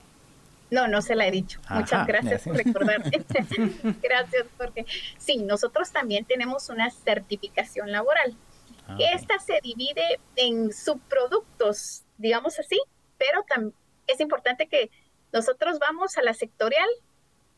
No, 0.71 0.89
no 0.89 1.01
se 1.01 1.15
la 1.15 1.27
he 1.29 1.31
dicho. 1.31 1.61
Muchas 1.71 2.07
gracias 2.07 2.43
por 2.43 2.57
recordarte. 2.57 3.25
gracias 4.03 4.47
porque 4.59 4.85
sí, 5.17 5.39
nosotros 5.39 5.93
también 5.93 6.25
tenemos 6.25 6.69
una 6.71 6.91
certificación 6.91 7.93
laboral. 7.93 8.37
Ah, 8.89 8.97
Esta 8.99 9.39
se 9.39 9.61
divide 9.63 10.21
en 10.35 10.73
subproductos, 10.73 12.03
digamos 12.19 12.59
así, 12.59 12.81
pero 13.19 13.45
es 14.07 14.21
importante 14.21 14.69
que 14.69 14.91
nosotros 15.33 15.79
vamos 15.79 16.17
a 16.17 16.23
la 16.23 16.35
sectorial. 16.35 16.89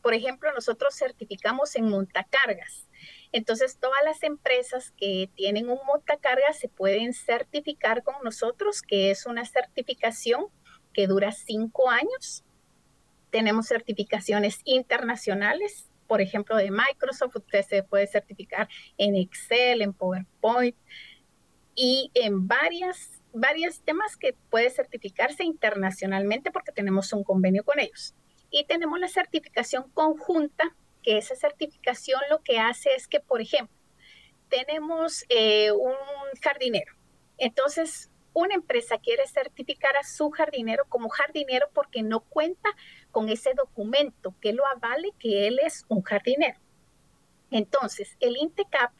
Por 0.01 0.13
ejemplo, 0.13 0.51
nosotros 0.53 0.95
certificamos 0.97 1.75
en 1.75 1.89
montacargas. 1.89 2.87
Entonces, 3.31 3.77
todas 3.79 4.03
las 4.03 4.23
empresas 4.23 4.91
que 4.97 5.29
tienen 5.35 5.69
un 5.69 5.79
montacargas 5.85 6.57
se 6.57 6.69
pueden 6.69 7.13
certificar 7.13 8.03
con 8.03 8.15
nosotros, 8.23 8.81
que 8.81 9.11
es 9.11 9.25
una 9.25 9.45
certificación 9.45 10.47
que 10.93 11.07
dura 11.07 11.31
cinco 11.31 11.89
años. 11.89 12.43
Tenemos 13.29 13.67
certificaciones 13.67 14.61
internacionales, 14.63 15.89
por 16.07 16.21
ejemplo, 16.21 16.55
de 16.55 16.71
Microsoft. 16.71 17.35
Usted 17.35 17.63
se 17.63 17.83
puede 17.83 18.07
certificar 18.07 18.67
en 18.97 19.15
Excel, 19.15 19.81
en 19.81 19.93
PowerPoint 19.93 20.75
y 21.75 22.09
en 22.15 22.47
varias 22.47 23.18
varios 23.33 23.81
temas 23.81 24.17
que 24.17 24.35
puede 24.49 24.69
certificarse 24.69 25.43
internacionalmente 25.43 26.51
porque 26.51 26.71
tenemos 26.71 27.11
un 27.13 27.23
convenio 27.23 27.63
con 27.63 27.79
ellos. 27.79 28.15
Y 28.49 28.65
tenemos 28.65 28.99
la 28.99 29.07
certificación 29.07 29.89
conjunta, 29.93 30.75
que 31.03 31.17
esa 31.17 31.35
certificación 31.35 32.19
lo 32.29 32.41
que 32.43 32.59
hace 32.59 32.93
es 32.95 33.07
que, 33.07 33.19
por 33.19 33.41
ejemplo, 33.41 33.75
tenemos 34.49 35.23
eh, 35.29 35.71
un 35.71 35.93
jardinero. 36.41 36.93
Entonces, 37.37 38.09
una 38.33 38.55
empresa 38.55 38.97
quiere 38.97 39.25
certificar 39.27 39.95
a 39.95 40.03
su 40.03 40.29
jardinero 40.29 40.85
como 40.89 41.09
jardinero 41.09 41.67
porque 41.73 42.03
no 42.03 42.21
cuenta 42.21 42.69
con 43.11 43.29
ese 43.29 43.53
documento 43.53 44.35
que 44.41 44.53
lo 44.53 44.65
avale 44.65 45.13
que 45.19 45.47
él 45.47 45.59
es 45.63 45.85
un 45.87 46.01
jardinero. 46.01 46.59
Entonces, 47.51 48.17
el 48.19 48.37
INTECAP 48.37 48.91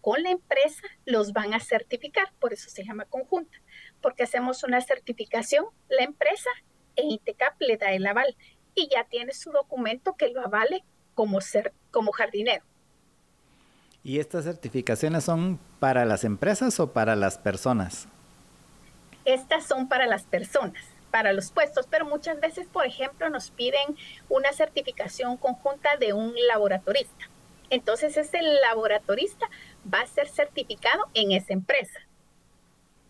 con 0.00 0.22
la 0.22 0.30
empresa 0.30 0.82
los 1.04 1.32
van 1.32 1.54
a 1.54 1.60
certificar, 1.60 2.32
por 2.38 2.52
eso 2.52 2.70
se 2.70 2.84
llama 2.84 3.06
conjunta 3.06 3.58
porque 4.06 4.22
hacemos 4.22 4.62
una 4.62 4.80
certificación, 4.80 5.64
la 5.88 6.04
empresa 6.04 6.48
e 6.94 7.02
INTECAP 7.02 7.60
le 7.60 7.76
da 7.76 7.90
el 7.90 8.06
aval 8.06 8.36
y 8.72 8.88
ya 8.88 9.02
tiene 9.02 9.32
su 9.32 9.50
documento 9.50 10.14
que 10.14 10.28
lo 10.28 10.42
avale 10.42 10.84
como, 11.16 11.40
ser, 11.40 11.72
como 11.90 12.12
jardinero. 12.12 12.62
¿Y 14.04 14.20
estas 14.20 14.44
certificaciones 14.44 15.24
son 15.24 15.58
para 15.80 16.04
las 16.04 16.22
empresas 16.22 16.78
o 16.78 16.92
para 16.92 17.16
las 17.16 17.36
personas? 17.36 18.06
Estas 19.24 19.66
son 19.66 19.88
para 19.88 20.06
las 20.06 20.22
personas, 20.22 20.84
para 21.10 21.32
los 21.32 21.50
puestos, 21.50 21.88
pero 21.90 22.04
muchas 22.04 22.38
veces, 22.38 22.68
por 22.68 22.86
ejemplo, 22.86 23.28
nos 23.28 23.50
piden 23.50 23.96
una 24.28 24.52
certificación 24.52 25.36
conjunta 25.36 25.96
de 25.96 26.12
un 26.12 26.32
laboratorista. 26.46 27.28
Entonces, 27.70 28.16
ese 28.16 28.40
laboratorista 28.40 29.48
va 29.92 30.02
a 30.02 30.06
ser 30.06 30.28
certificado 30.28 31.08
en 31.12 31.32
esa 31.32 31.54
empresa 31.54 32.05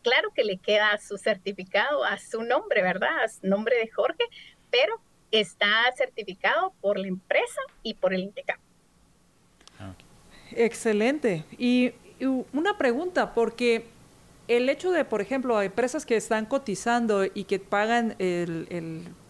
claro 0.07 0.31
que 0.33 0.45
le 0.45 0.59
queda 0.59 0.97
su 0.99 1.19
certificado 1.19 2.05
a 2.05 2.17
su 2.19 2.45
nombre, 2.45 2.81
¿verdad? 2.81 3.25
A 3.25 3.29
su 3.29 3.45
nombre 3.45 3.77
de 3.77 3.89
Jorge, 3.89 4.23
pero 4.71 5.01
está 5.33 5.69
certificado 5.97 6.73
por 6.81 6.97
la 6.97 7.09
empresa 7.09 7.61
y 7.83 7.95
por 7.95 8.15
el 8.15 8.21
INTECAP. 8.21 8.59
Excelente. 10.53 11.45
Y, 11.59 11.93
una 12.53 12.79
pregunta, 12.79 13.35
porque 13.35 13.85
el 14.47 14.69
hecho 14.69 14.93
de, 14.93 15.05
por 15.05 15.21
ejemplo, 15.21 15.59
hay 15.59 15.67
empresas 15.67 16.07
que 16.07 16.17
están 16.17 16.47
cotizando 16.47 17.25
y 17.25 17.45
que 17.45 17.59
pagan 17.59 18.15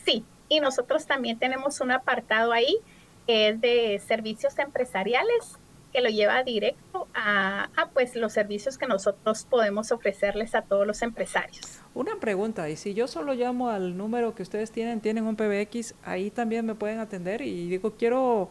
Sí, 0.05 0.25
y 0.49 0.61
nosotros 0.61 1.07
también 1.07 1.37
tenemos 1.39 1.81
un 1.81 1.91
apartado 1.91 2.53
ahí 2.53 2.79
que 3.27 3.49
es 3.49 3.61
de 3.61 4.01
servicios 4.07 4.57
empresariales 4.59 5.59
que 5.93 6.01
lo 6.01 6.09
lleva 6.09 6.43
directo 6.43 7.09
a, 7.15 7.69
pues 7.95 8.15
los 8.15 8.33
servicios 8.33 8.79
que 8.79 8.87
nosotros 8.87 9.47
podemos 9.49 9.91
ofrecerles 9.91 10.55
a 10.55 10.63
todos 10.63 10.87
los 10.87 11.03
empresarios. 11.03 11.81
Una 11.95 12.17
pregunta, 12.17 12.69
y 12.69 12.77
si 12.77 12.95
yo 12.95 13.09
solo 13.09 13.35
llamo 13.35 13.71
al 13.71 13.97
número 13.97 14.35
que 14.35 14.43
ustedes 14.43 14.71
tienen, 14.71 15.01
tienen 15.01 15.27
un 15.27 15.37
PBX, 15.37 15.95
ahí 16.05 16.31
también 16.31 16.67
me 16.67 16.75
pueden 16.75 16.99
atender 16.99 17.41
y 17.41 17.69
digo, 17.69 17.95
quiero 17.95 18.51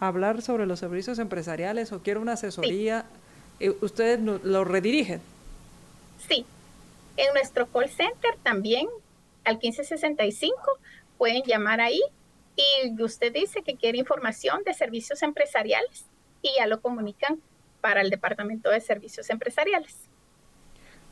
hablar 0.00 0.42
sobre 0.42 0.66
los 0.66 0.78
servicios 0.78 1.18
empresariales 1.18 1.92
o 1.92 2.02
quiero 2.02 2.20
una 2.20 2.32
asesoría, 2.32 3.04
eh, 3.60 3.74
¿ustedes 3.80 4.20
lo 4.20 4.64
redirigen? 4.64 5.20
Sí, 6.26 6.44
en 7.16 7.32
nuestro 7.34 7.66
call 7.66 7.88
center 7.88 8.36
también, 8.42 8.88
al 9.44 9.54
1565, 9.54 10.56
pueden 11.18 11.42
llamar 11.42 11.80
ahí 11.80 12.00
y 12.56 13.02
usted 13.02 13.32
dice 13.32 13.62
que 13.62 13.76
quiere 13.76 13.98
información 13.98 14.62
de 14.64 14.74
servicios 14.74 15.22
empresariales 15.22 16.06
y 16.42 16.50
ya 16.56 16.66
lo 16.66 16.80
comunican 16.80 17.40
para 17.80 18.00
el 18.00 18.10
Departamento 18.10 18.70
de 18.70 18.80
Servicios 18.80 19.30
Empresariales. 19.30 19.96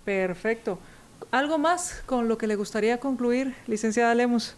Perfecto. 0.04 0.78
¿Algo 1.30 1.58
más 1.58 2.02
con 2.06 2.28
lo 2.28 2.38
que 2.38 2.46
le 2.46 2.56
gustaría 2.56 2.98
concluir, 2.98 3.54
licenciada 3.66 4.14
Lemus? 4.14 4.54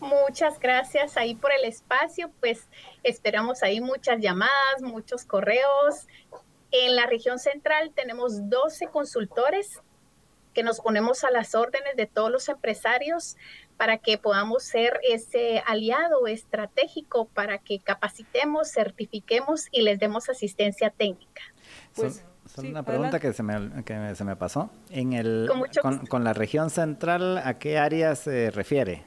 Muchas 0.00 0.58
gracias 0.58 1.16
ahí 1.16 1.34
por 1.34 1.52
el 1.52 1.64
espacio, 1.64 2.30
pues 2.40 2.66
esperamos 3.02 3.62
ahí 3.62 3.80
muchas 3.80 4.20
llamadas, 4.20 4.82
muchos 4.82 5.24
correos. 5.24 6.06
En 6.70 6.96
la 6.96 7.06
región 7.06 7.38
central 7.38 7.92
tenemos 7.94 8.50
12 8.50 8.88
consultores 8.88 9.80
que 10.52 10.62
nos 10.62 10.80
ponemos 10.80 11.22
a 11.24 11.30
las 11.30 11.54
órdenes 11.54 11.96
de 11.96 12.06
todos 12.06 12.30
los 12.30 12.48
empresarios 12.48 13.36
para 13.76 13.98
que 13.98 14.18
podamos 14.18 14.64
ser 14.64 14.98
ese 15.02 15.62
aliado 15.66 16.26
estratégico 16.26 17.26
para 17.26 17.58
que 17.58 17.78
capacitemos, 17.80 18.70
certifiquemos 18.70 19.66
y 19.70 19.82
les 19.82 19.98
demos 19.98 20.28
asistencia 20.28 20.90
técnica. 20.90 21.42
Pues, 21.94 22.24
Solo 22.46 22.68
una 22.70 22.84
pregunta 22.84 23.18
que 23.18 23.32
se, 23.32 23.42
me, 23.42 23.84
que 23.84 24.14
se 24.14 24.24
me 24.24 24.36
pasó. 24.36 24.70
En 24.90 25.12
el, 25.12 25.50
con, 25.82 26.06
con, 26.06 26.22
la 26.22 26.32
región 26.32 26.70
central, 26.70 27.38
¿a 27.38 27.58
qué 27.58 27.76
área 27.76 28.14
se 28.14 28.50
refiere? 28.50 29.02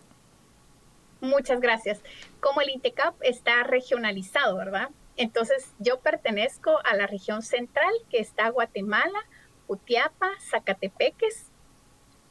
Muchas 1.21 1.61
gracias. 1.61 2.01
Como 2.41 2.61
el 2.61 2.69
INTECAP 2.69 3.15
está 3.21 3.63
regionalizado, 3.63 4.57
¿verdad? 4.57 4.89
Entonces 5.15 5.73
yo 5.79 5.99
pertenezco 5.99 6.79
a 6.85 6.95
la 6.95 7.07
región 7.07 7.41
central 7.41 7.91
que 8.09 8.19
está 8.19 8.49
Guatemala, 8.49 9.19
Utiapa, 9.67 10.29
Zacatepeques, 10.39 11.48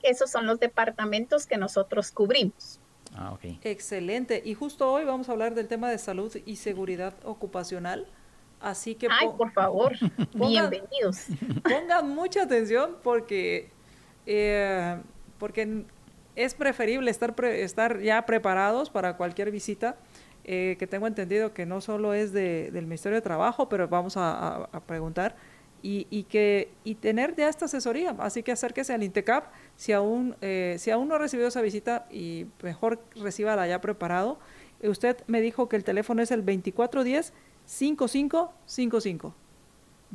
esos 0.02 0.31
son 0.31 0.47
los 0.47 0.61
departamentos 0.61 1.47
que 1.47 1.57
nosotros 1.57 2.11
cubrimos. 2.11 2.81
Ah, 3.14 3.37
Excelente. 3.62 4.43
Y 4.45 4.55
justo 4.55 4.93
hoy 4.93 5.05
vamos 5.05 5.28
a 5.28 5.33
hablar 5.33 5.55
del 5.55 5.67
tema 5.67 5.90
de 5.90 5.99
salud 5.99 6.35
y 6.45 6.57
seguridad 6.57 7.14
ocupacional. 7.25 8.07
Así 8.61 8.95
que... 8.95 9.09
Ay, 9.11 9.28
por 9.37 9.52
favor, 9.52 9.95
bienvenidos. 10.35 11.26
Pongan 11.62 12.09
mucha 12.09 12.43
atención 12.43 12.97
porque, 13.02 13.71
eh, 14.26 15.00
porque 15.38 15.85
es 16.37 16.55
preferible 16.55 17.11
estar, 17.11 17.35
estar 17.45 18.00
ya 18.00 18.25
preparados 18.26 18.90
para 18.90 19.17
cualquier 19.17 19.50
visita. 19.50 19.97
Eh, 20.50 20.76
que 20.78 20.87
tengo 20.87 21.07
entendido 21.07 21.52
que 21.52 21.67
no 21.67 21.83
solo 21.83 22.14
es 22.14 22.33
de, 22.33 22.71
del 22.71 22.87
Ministerio 22.87 23.17
de 23.17 23.23
Trabajo, 23.23 23.69
pero 23.69 23.87
vamos 23.87 24.17
a, 24.17 24.64
a 24.73 24.81
preguntar 24.81 25.37
y, 25.83 26.07
y, 26.11 26.25
que, 26.25 26.71
y 26.85 26.97
tener 26.97 27.35
ya 27.37 27.49
esta 27.49 27.67
asesoría. 27.67 28.14
Así 28.19 28.43
que 28.43 28.52
acérquese 28.52 28.93
al 28.93 29.02
INTECAP 29.02 29.45
si 29.78 29.92
aún, 29.92 30.37
eh, 30.40 30.76
si 30.78 30.90
aún 30.90 31.08
no 31.08 31.14
ha 31.14 31.18
recibido 31.18 31.49
esa 31.49 31.62
visita 31.62 32.06
y 32.11 32.47
mejor 32.62 33.00
la 33.14 33.66
ya 33.68 33.80
preparado. 33.80 34.40
Eh, 34.82 34.88
usted 34.88 35.18
me 35.28 35.40
dijo 35.40 35.68
que 35.68 35.76
el 35.76 35.85
teléfono 35.85 36.20
es 36.20 36.32
el 36.32 36.44
2410-5555. 36.44 39.35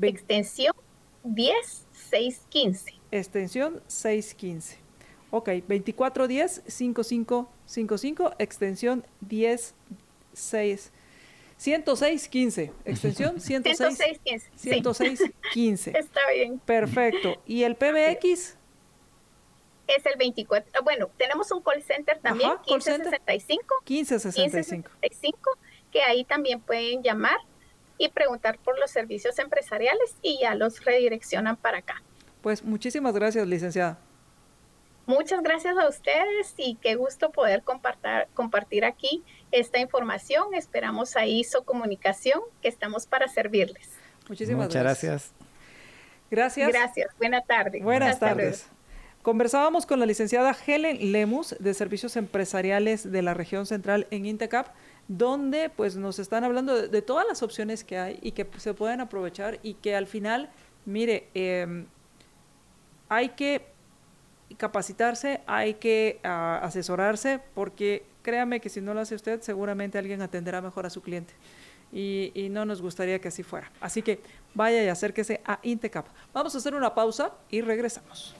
Extensión 0.02 0.76
10615. 1.24 2.94
Extensión 3.10 3.82
615. 3.88 4.80
Ok, 5.32 5.48
2410-5555, 5.48 8.36
extensión 8.38 9.06
106. 9.30 10.92
106.15, 11.58 12.72
extensión 12.84 13.36
106.15. 13.38 14.42
106.15. 14.62 15.96
Está 15.98 16.20
bien. 16.36 16.60
Perfecto. 16.60 17.42
¿Y 17.46 17.64
el 17.64 17.78
PBX? 17.78 18.58
Es 19.88 20.06
el 20.06 20.18
24. 20.18 20.84
Bueno, 20.84 21.10
tenemos 21.18 21.52
un 21.52 21.62
call 21.62 21.84
center 21.84 22.20
también, 22.20 22.52
1565. 22.68 23.76
1565. 23.88 24.90
1565, 25.02 25.52
que 25.92 26.02
ahí 26.02 26.24
también 26.24 26.62
pueden 26.62 27.04
llamar 27.04 27.38
y 27.98 28.10
preguntar 28.10 28.58
por 28.60 28.80
los 28.80 28.92
servicios 28.92 29.40
empresariales 29.40 30.16
y 30.22 30.40
ya 30.42 30.56
los 30.56 30.84
redireccionan 30.84 31.58
para 31.58 31.80
acá. 31.80 32.02
Pues 32.42 32.64
muchísimas 32.64 33.14
gracias, 33.14 33.48
licenciada. 33.48 34.00
Muchas 35.06 35.42
gracias 35.44 35.78
a 35.78 35.88
ustedes 35.88 36.54
y 36.56 36.76
qué 36.76 36.96
gusto 36.96 37.32
poder 37.32 37.64
compartir, 37.64 38.28
compartir 38.34 38.86
aquí 38.86 39.22
esta 39.52 39.80
información. 39.80 40.54
Esperamos 40.54 41.18
ahí 41.18 41.44
su 41.44 41.64
comunicación, 41.64 42.42
que 42.62 42.70
estamos 42.70 43.06
para 43.06 43.28
servirles. 43.28 43.90
Muchísimas 44.30 44.68
Muchas 44.68 44.82
gracias. 44.82 45.32
Gracias. 46.32 46.70
Gracias. 46.70 47.12
Buenas 47.18 47.46
tardes. 47.46 47.84
Buenas, 47.84 48.20
tardes. 48.20 48.68
Conversábamos 49.24 49.86
con 49.86 50.02
la 50.02 50.06
licenciada 50.06 50.54
Helen 50.68 51.14
Lemus 51.14 51.56
de 51.58 51.74
Servicios 51.74 52.18
Empresariales 52.18 53.10
de 53.10 53.22
la 53.22 53.34
región 53.34 53.66
central 53.66 54.06
en 54.12 54.26
Intecap, 54.26 54.68
donde 55.08 55.70
pues 55.70 55.96
nos 55.96 56.20
están 56.20 56.44
hablando 56.44 56.90
de, 56.90 57.02
todas 57.02 57.26
las 57.26 57.42
opciones 57.42 57.86
que 57.86 57.98
hay 57.98 58.20
y 58.22 58.34
que 58.34 58.46
se 58.58 58.74
pueden 58.74 59.00
aprovechar 59.00 59.60
y 59.64 59.76
que 59.76 59.96
al 59.96 60.08
final, 60.08 60.52
mire, 60.84 61.30
em, 61.36 61.86
hay 63.08 63.30
que 63.30 63.66
capacitarse, 64.58 65.40
hay 65.48 65.76
que 65.76 66.20
ah, 66.26 66.60
asesorarse, 66.62 67.40
porque 67.56 68.06
créame 68.24 68.60
que 68.60 68.68
si 68.68 68.82
no 68.82 68.94
lo 68.94 69.00
hace 69.00 69.16
usted, 69.16 69.42
seguramente 69.42 69.98
alguien 69.98 70.22
atenderá 70.22 70.62
mejor 70.62 70.86
a 70.86 70.90
su 70.90 71.02
cliente. 71.02 71.34
Y, 71.94 72.34
y, 72.34 72.50
no 72.50 72.66
nos 72.66 72.82
gustaría 72.82 73.20
que 73.20 73.30
así 73.30 73.44
fuera. 73.44 73.72
Así 73.80 74.02
que 74.02 74.20
vaya 74.54 74.84
y 74.84 74.90
acérquese 74.90 75.40
a 75.46 75.60
Intecap. 75.62 76.08
Vamos 76.34 76.56
a 76.56 76.58
hacer 76.58 76.76
una 76.76 76.94
pausa 76.94 77.32
y 77.50 77.62
regresamos. 77.62 78.36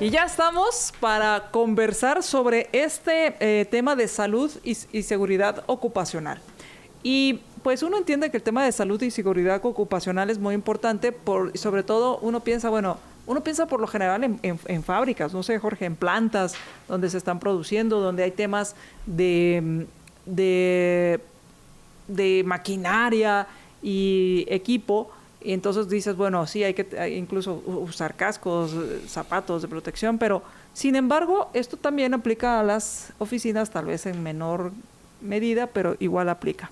Y 0.00 0.10
ya 0.10 0.24
estamos 0.24 0.92
para 0.98 1.50
conversar 1.52 2.24
sobre 2.24 2.68
este 2.72 3.36
eh, 3.38 3.64
tema 3.64 3.94
de 3.94 4.08
salud 4.08 4.50
y, 4.64 4.74
seguridad 4.74 5.62
ocupacional. 5.66 6.40
Y 7.04 7.42
pues 7.62 7.84
uno 7.84 7.96
entiende 7.96 8.30
que 8.30 8.38
el 8.38 8.42
tema 8.42 8.64
de 8.64 8.72
salud 8.72 9.00
y 9.02 9.12
seguridad 9.12 9.64
ocupacional 9.64 10.30
es 10.30 10.38
muy 10.38 10.54
importante, 10.54 11.12
por, 11.12 11.56
sobre 11.56 11.84
todo 11.84 12.18
uno 12.22 12.40
piensa, 12.40 12.70
bueno, 12.70 12.98
uno 13.26 13.40
piensa 13.42 13.66
por 13.66 13.80
lo 13.80 13.86
general 13.86 14.40
en, 14.42 14.82
fábricas, 14.82 15.32
no 15.32 15.44
sé, 15.44 15.60
Jorge, 15.60 15.84
en 15.84 15.94
plantas 15.94 16.54
donde 16.88 17.08
se 17.08 17.18
están 17.18 17.38
produciendo, 17.38 18.00
donde 18.00 18.24
hay 18.24 18.32
temas 18.32 18.74
de, 19.06 19.86
de 20.26 21.20
maquinaria 22.44 23.46
y 23.80 24.44
equipo. 24.48 25.12
Y 25.42 25.52
entonces 25.52 25.88
dices, 25.88 26.16
bueno, 26.16 26.46
sí, 26.46 26.62
hay 26.64 26.74
que 26.74 27.08
incluso 27.16 27.62
usar 27.66 28.14
cascos, 28.14 28.74
zapatos 29.06 29.62
de 29.62 29.68
protección, 29.68 30.18
pero 30.18 30.42
sin 30.74 30.96
embargo, 30.96 31.50
esto 31.54 31.76
también 31.76 32.14
aplica 32.14 32.60
a 32.60 32.62
las 32.62 33.12
oficinas, 33.18 33.70
tal 33.70 33.86
vez 33.86 34.06
en 34.06 34.22
menor 34.22 34.72
medida, 35.20 35.66
pero 35.66 35.96
igual 35.98 36.28
aplica. 36.28 36.70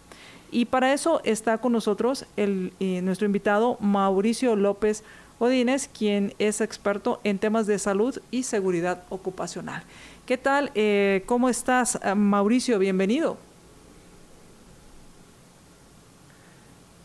Y 0.50 0.66
para 0.66 0.92
eso 0.92 1.20
está 1.24 1.58
con 1.58 1.72
nosotros 1.72 2.24
el, 2.36 2.72
nuestro 3.02 3.26
invitado 3.26 3.76
Mauricio 3.80 4.56
López 4.56 5.02
Odínez, 5.38 5.88
quien 5.88 6.34
es 6.38 6.60
experto 6.60 7.20
en 7.24 7.38
temas 7.38 7.66
de 7.66 7.78
salud 7.78 8.18
y 8.30 8.44
seguridad 8.44 9.02
ocupacional. 9.08 9.82
¿Qué 10.26 10.36
tal? 10.36 10.70
Eh, 10.74 11.22
¿Cómo 11.26 11.48
estás, 11.48 11.98
eh, 12.02 12.14
Mauricio? 12.14 12.78
Bienvenido. 12.78 13.36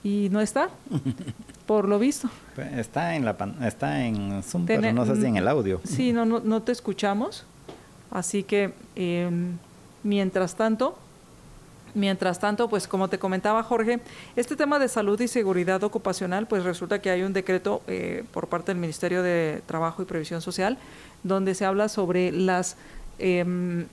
¿Y 0.04 0.30
no 0.32 0.42
está? 0.42 0.70
Por 1.66 1.88
lo 1.88 2.00
visto. 2.00 2.30
Pues, 2.56 2.74
está 2.74 3.16
en, 3.16 3.26
la, 3.26 3.36
está 3.64 4.06
en 4.06 4.44
Zoom, 4.44 4.66
pero 4.66 4.92
no 4.92 5.06
sé 5.06 5.16
si 5.16 5.26
en 5.26 5.38
el 5.38 5.48
audio. 5.48 5.80
Sí, 5.84 6.12
no, 6.12 6.26
no, 6.26 6.40
no 6.40 6.62
te 6.62 6.72
escuchamos. 6.72 7.46
Así 8.12 8.44
que, 8.44 8.74
em, 8.96 9.58
mientras 10.04 10.56
tanto, 10.56 10.98
Mientras 11.96 12.40
tanto, 12.40 12.70
pues 12.72 12.88
como 12.88 13.08
te 13.08 13.20
comentaba 13.20 13.62
Jorge, 13.62 14.00
este 14.36 14.56
tema 14.56 14.80
de 14.80 14.88
salud 14.88 15.22
y 15.22 15.28
seguridad 15.28 15.84
ocupacional, 15.84 16.48
pues 16.48 16.64
resulta 16.64 17.00
que 17.00 17.12
hay 17.12 17.22
un 17.22 17.34
decreto 17.34 17.84
eh, 17.86 18.24
por 18.32 18.48
parte 18.48 18.72
del 18.72 18.82
Ministerio 18.82 19.22
de 19.22 19.62
Trabajo 19.68 20.02
y 20.02 20.06
Previsión 20.06 20.42
Social 20.42 20.80
donde 21.24 21.56
se 21.56 21.66
habla 21.66 21.90
sobre 21.90 22.32
los 22.32 22.76
em, 23.20 23.88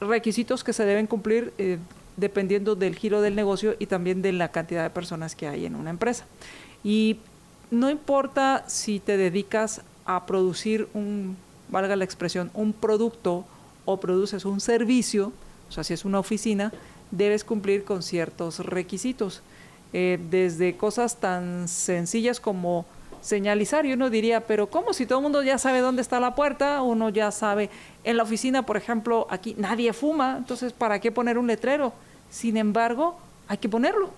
requisitos 0.00 0.62
que 0.62 0.72
se 0.72 0.84
deben 0.84 1.06
cumplir 1.06 1.52
eh, 1.58 1.78
dependiendo 2.16 2.76
del 2.76 2.94
giro 2.94 3.20
del 3.20 3.34
negocio 3.34 3.76
y 3.78 3.86
también 3.86 4.22
de 4.22 4.32
la 4.32 4.48
cantidad 4.50 4.82
de 4.82 4.90
personas 4.90 5.34
que 5.34 5.48
hay 5.48 5.66
en 5.66 5.74
una 5.74 5.90
empresa. 5.90 6.24
Y 6.86 7.16
no 7.72 7.90
importa 7.90 8.62
si 8.68 9.00
te 9.00 9.16
dedicas 9.16 9.82
a 10.04 10.24
producir 10.24 10.88
un, 10.94 11.36
valga 11.68 11.96
la 11.96 12.04
expresión, 12.04 12.48
un 12.54 12.72
producto 12.72 13.44
o 13.84 13.96
produces 13.96 14.44
un 14.44 14.60
servicio, 14.60 15.32
o 15.68 15.72
sea, 15.72 15.82
si 15.82 15.94
es 15.94 16.04
una 16.04 16.20
oficina, 16.20 16.72
debes 17.10 17.42
cumplir 17.42 17.82
con 17.82 18.04
ciertos 18.04 18.60
requisitos. 18.60 19.42
Eh, 19.92 20.20
desde 20.30 20.76
cosas 20.76 21.16
tan 21.16 21.66
sencillas 21.66 22.38
como 22.38 22.86
señalizar 23.20 23.84
y 23.84 23.92
uno 23.92 24.08
diría, 24.08 24.46
pero 24.46 24.68
¿cómo 24.68 24.92
si 24.92 25.06
todo 25.06 25.18
el 25.18 25.24
mundo 25.24 25.42
ya 25.42 25.58
sabe 25.58 25.80
dónde 25.80 26.02
está 26.02 26.20
la 26.20 26.36
puerta? 26.36 26.82
Uno 26.82 27.08
ya 27.08 27.32
sabe, 27.32 27.68
en 28.04 28.16
la 28.16 28.22
oficina, 28.22 28.64
por 28.64 28.76
ejemplo, 28.76 29.26
aquí 29.28 29.56
nadie 29.58 29.92
fuma, 29.92 30.36
entonces 30.38 30.72
¿para 30.72 31.00
qué 31.00 31.10
poner 31.10 31.36
un 31.36 31.48
letrero? 31.48 31.92
Sin 32.30 32.56
embargo, 32.56 33.18
hay 33.48 33.58
que 33.58 33.68
ponerlo. 33.68 34.12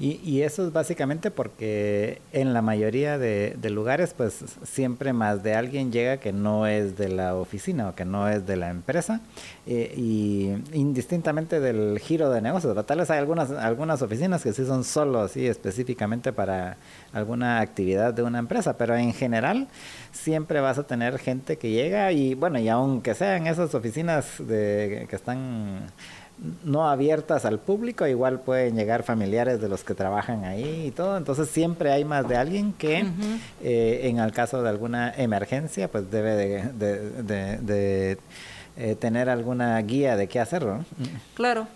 Y, 0.00 0.42
eso 0.42 0.64
es 0.64 0.72
básicamente 0.72 1.32
porque 1.32 2.22
en 2.32 2.54
la 2.54 2.62
mayoría 2.62 3.18
de, 3.18 3.56
lugares, 3.68 4.14
pues 4.16 4.44
siempre 4.62 5.12
más 5.12 5.42
de 5.42 5.54
alguien 5.54 5.90
llega 5.90 6.18
que 6.18 6.32
no 6.32 6.68
es 6.68 6.96
de 6.96 7.08
la 7.08 7.34
oficina 7.34 7.88
o 7.88 7.94
que 7.96 8.04
no 8.04 8.28
es 8.28 8.46
de 8.46 8.54
la 8.54 8.70
empresa, 8.70 9.20
eh, 9.66 9.92
y 9.96 10.54
indistintamente 10.72 11.58
del 11.58 11.98
giro 11.98 12.30
de 12.30 12.40
negocios. 12.40 12.86
Tal 12.86 12.98
vez 12.98 13.10
hay 13.10 13.18
algunas, 13.18 13.50
algunas 13.50 14.00
oficinas 14.00 14.44
que 14.44 14.52
sí 14.52 14.64
son 14.64 14.84
solo 14.84 15.20
así 15.20 15.48
específicamente 15.48 16.32
para 16.32 16.76
alguna 17.12 17.58
actividad 17.58 18.14
de 18.14 18.22
una 18.22 18.38
empresa, 18.38 18.76
pero 18.78 18.96
en 18.96 19.12
general 19.12 19.66
siempre 20.12 20.60
vas 20.60 20.78
a 20.78 20.86
tener 20.86 21.18
gente 21.18 21.58
que 21.58 21.70
llega 21.70 22.12
y 22.12 22.34
bueno, 22.34 22.60
y 22.60 22.68
aunque 22.68 23.14
sean 23.14 23.48
esas 23.48 23.74
oficinas 23.74 24.36
de, 24.38 25.06
que 25.10 25.16
están 25.16 25.86
no 26.64 26.88
abiertas 26.88 27.44
al 27.44 27.58
público, 27.58 28.06
igual 28.06 28.40
pueden 28.40 28.76
llegar 28.76 29.02
familiares 29.02 29.60
de 29.60 29.68
los 29.68 29.82
que 29.82 29.94
trabajan 29.94 30.44
ahí 30.44 30.86
y 30.86 30.90
todo, 30.92 31.16
entonces 31.16 31.48
siempre 31.48 31.90
hay 31.90 32.04
más 32.04 32.28
de 32.28 32.36
alguien 32.36 32.72
que 32.72 33.04
eh, 33.62 34.00
en 34.04 34.18
el 34.18 34.32
caso 34.32 34.62
de 34.62 34.68
alguna 34.68 35.12
emergencia 35.16 35.88
pues 35.88 36.10
debe 36.10 36.36
de, 36.36 38.18
eh, 38.76 38.96
tener 39.00 39.28
alguna 39.28 39.80
guía 39.82 40.16
de 40.16 40.28
qué 40.28 40.38
hacer, 40.38 40.64
Claro, 41.34 41.66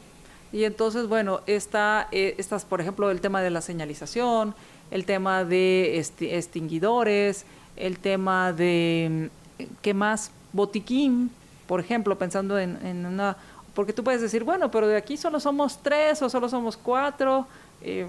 y 0.53 0.65
entonces 0.65 1.09
bueno, 1.09 1.41
está, 1.47 2.09
eh, 2.13 2.37
estas 2.39 2.65
por 2.65 2.81
ejemplo 2.81 3.11
el 3.11 3.21
tema 3.21 3.43
de 3.43 3.51
la 3.51 3.63
señalización, 3.63 4.55
el 4.93 5.05
tema 5.05 5.45
de 5.45 5.99
extinguidores, 5.99 7.47
el 7.77 7.99
tema 7.99 8.53
de, 8.53 9.31
¿qué 9.81 9.95
más? 9.95 10.31
Botiquín, 10.53 11.31
por 11.67 11.81
ejemplo, 11.81 12.19
pensando 12.19 12.59
en, 12.59 12.79
en 12.85 13.07
una 13.07 13.37
porque 13.75 13.93
tú 13.93 14.05
puedes 14.05 14.21
decir, 14.21 14.45
bueno, 14.45 14.71
pero 14.71 14.87
de 14.87 14.97
aquí 14.97 15.17
solo 15.17 15.41
somos 15.41 15.79
tres 15.83 16.21
o 16.23 16.29
solo 16.29 16.49
somos 16.49 16.77
cuatro. 16.77 17.47
Eh, 17.83 18.07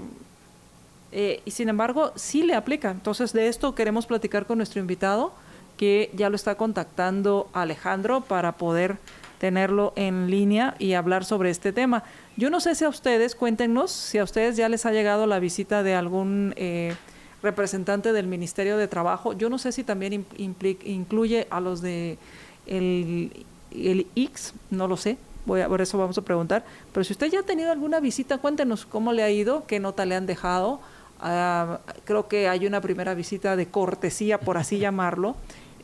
eh, 1.11 1.41
y 1.45 1.51
sin 1.51 1.69
embargo, 1.69 2.11
sí 2.15 2.43
le 2.43 2.55
aplica. 2.55 2.91
Entonces, 2.91 3.33
de 3.33 3.47
esto 3.47 3.75
queremos 3.75 4.05
platicar 4.05 4.45
con 4.45 4.57
nuestro 4.57 4.81
invitado, 4.81 5.31
que 5.77 6.11
ya 6.13 6.29
lo 6.29 6.35
está 6.35 6.55
contactando 6.55 7.49
Alejandro 7.53 8.21
para 8.21 8.53
poder 8.53 8.97
tenerlo 9.39 9.93
en 9.95 10.29
línea 10.29 10.75
y 10.79 10.93
hablar 10.93 11.23
sobre 11.23 11.49
este 11.49 11.71
tema. 11.71 12.03
Yo 12.35 12.49
no 12.49 12.59
sé 12.59 12.75
si 12.75 12.85
a 12.85 12.89
ustedes, 12.89 13.35
cuéntenos, 13.35 13.91
si 13.91 14.17
a 14.17 14.23
ustedes 14.23 14.57
ya 14.57 14.69
les 14.69 14.85
ha 14.85 14.91
llegado 14.91 15.27
la 15.27 15.39
visita 15.39 15.83
de 15.83 15.95
algún 15.95 16.53
eh, 16.57 16.95
representante 17.43 18.13
del 18.13 18.27
Ministerio 18.27 18.77
de 18.77 18.87
Trabajo. 18.87 19.33
Yo 19.33 19.49
no 19.49 19.57
sé 19.57 19.71
si 19.71 19.83
también 19.83 20.25
incluye 20.37 21.47
a 21.49 21.59
los 21.59 21.81
de 21.81 22.17
el, 22.65 23.45
el 23.71 24.07
X, 24.15 24.53
no 24.71 24.87
lo 24.87 24.97
sé, 24.97 25.17
por 25.45 25.81
eso 25.81 25.97
vamos 25.97 26.17
a 26.17 26.21
preguntar. 26.21 26.63
Pero 26.91 27.03
si 27.03 27.13
usted 27.13 27.27
ya 27.27 27.39
ha 27.41 27.43
tenido 27.43 27.71
alguna 27.71 27.99
visita, 27.99 28.37
cuéntenos 28.37 28.85
cómo 28.85 29.13
le 29.13 29.23
ha 29.23 29.29
ido, 29.29 29.65
qué 29.67 29.79
nota 29.79 30.05
le 30.05 30.15
han 30.15 30.25
dejado. 30.25 30.79
Ah, 31.19 31.79
creo 32.03 32.27
que 32.27 32.49
hay 32.49 32.67
una 32.67 32.81
primera 32.81 33.13
visita 33.13 33.55
de 33.55 33.67
cortesía, 33.67 34.39
por 34.39 34.57
así 34.57 34.77
llamarlo. 34.79 35.35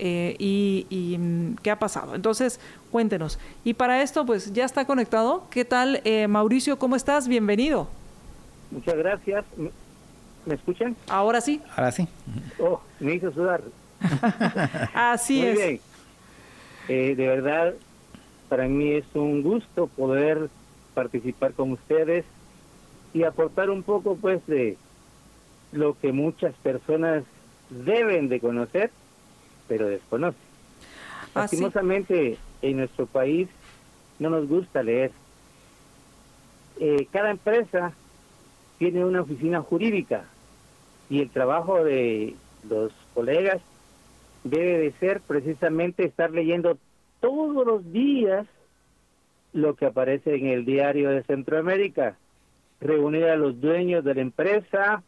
Eh, 0.02 0.36
y, 0.40 1.18
mm, 1.20 1.56
qué 1.62 1.72
ha 1.72 1.80
pasado. 1.80 2.16
Entonces, 2.16 2.60
cuéntenos. 2.90 3.38
Y 3.66 3.74
para 3.74 4.02
esto, 4.02 4.26
pues 4.26 4.54
ya 4.54 4.64
está 4.64 4.86
conectado. 4.86 5.44
¿Qué 5.50 5.66
tal, 5.66 6.02
eh, 6.06 6.28
Mauricio? 6.28 6.80
¿Cómo 6.80 6.96
estás? 6.96 7.28
Bienvenido. 7.28 7.90
Muchas 8.72 8.96
gracias. 8.96 9.46
¿Me 10.46 10.56
escuchan? 10.56 10.96
Ahora 11.10 11.42
sí. 11.42 11.62
Ahora 11.76 11.92
sí. 11.92 12.08
Oh, 12.60 12.80
me 13.00 13.16
hizo 13.16 13.32
sudar. 13.34 13.62
Así 14.94 15.40
Muy 15.40 15.48
es. 15.48 15.58
Bien. 15.58 15.80
Eh, 16.88 17.16
de 17.16 17.28
verdad, 17.28 17.74
para 18.50 18.68
mí 18.68 18.94
es 18.94 19.06
un 19.14 19.44
gusto 19.44 19.88
poder 19.88 20.50
participar 20.96 21.54
con 21.54 21.72
ustedes 21.72 22.26
y 23.14 23.24
aportar 23.24 23.70
un 23.70 23.84
poco 23.84 24.16
pues 24.16 24.46
de 24.48 24.76
lo 25.72 25.98
que 25.98 26.12
muchas 26.12 26.54
personas 26.56 27.24
deben 27.70 28.28
de 28.28 28.40
conocer, 28.40 28.90
pero 29.68 29.88
desconocen. 29.88 30.42
Ah, 31.36 31.42
Lastimosamente 31.42 32.38
en 32.64 32.78
nuestro 32.78 33.06
país 33.06 33.48
no 34.18 34.32
nos 34.32 34.48
gusta 34.48 34.82
leer. 34.82 35.12
Eh, 36.80 37.08
cada 37.12 37.30
empresa 37.30 37.94
tiene 38.80 39.06
una 39.06 39.22
oficina 39.22 39.62
jurídica 39.62 40.24
y 41.10 41.22
el 41.22 41.30
trabajo 41.30 41.84
de 41.84 42.36
los 42.68 42.92
colegas 43.14 43.62
debe 44.44 44.80
de 44.80 44.92
ser 44.94 45.22
precisamente 45.22 46.06
estar 46.06 46.32
leyendo 46.32 46.78
todos 47.20 47.66
los 47.66 47.92
días 47.92 48.48
lo 49.54 49.76
que 49.76 49.86
aparece 49.86 50.36
en 50.36 50.48
el 50.48 50.66
diario 50.66 51.10
de 51.10 51.24
Centroamérica, 51.24 52.18
reunir 52.80 53.26
a 53.26 53.36
los 53.36 53.60
dueños 53.60 54.04
de 54.04 54.16
la 54.16 54.22
empresa, 54.22 55.04